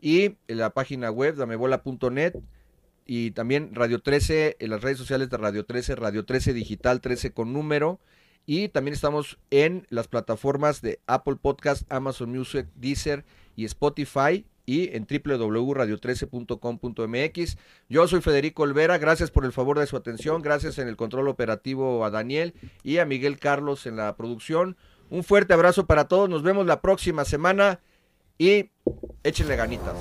Y 0.00 0.36
en 0.48 0.58
la 0.58 0.70
página 0.70 1.10
web 1.10 1.36
damebola.net 1.36 2.34
y 3.06 3.32
también 3.32 3.74
Radio 3.74 4.00
13 4.00 4.56
en 4.60 4.70
las 4.70 4.82
redes 4.82 4.98
sociales 4.98 5.30
de 5.30 5.36
Radio 5.36 5.64
13, 5.64 5.96
Radio 5.96 6.24
13 6.24 6.52
Digital 6.52 7.00
13 7.00 7.32
con 7.32 7.52
número 7.52 8.00
y 8.46 8.68
también 8.68 8.94
estamos 8.94 9.38
en 9.50 9.86
las 9.90 10.08
plataformas 10.08 10.82
de 10.82 11.00
Apple 11.06 11.36
Podcast, 11.40 11.90
Amazon 11.90 12.30
Music, 12.30 12.66
Deezer 12.74 13.24
y 13.56 13.64
Spotify 13.64 14.44
y 14.66 14.94
en 14.96 15.06
www.radio13.com.mx. 15.06 17.58
Yo 17.88 18.08
soy 18.08 18.20
Federico 18.20 18.62
Olvera, 18.62 18.98
gracias 18.98 19.30
por 19.30 19.44
el 19.44 19.52
favor 19.52 19.78
de 19.78 19.86
su 19.86 19.96
atención, 19.96 20.42
gracias 20.42 20.78
en 20.78 20.88
el 20.88 20.96
control 20.96 21.28
operativo 21.28 22.04
a 22.04 22.10
Daniel 22.10 22.54
y 22.82 22.98
a 22.98 23.06
Miguel 23.06 23.38
Carlos 23.38 23.86
en 23.86 23.96
la 23.96 24.16
producción. 24.16 24.76
Un 25.10 25.22
fuerte 25.22 25.52
abrazo 25.52 25.86
para 25.86 26.08
todos, 26.08 26.28
nos 26.28 26.42
vemos 26.42 26.66
la 26.66 26.80
próxima 26.80 27.24
semana 27.24 27.80
y 28.38 28.70
échenle 29.22 29.56
ganitas. 29.56 29.96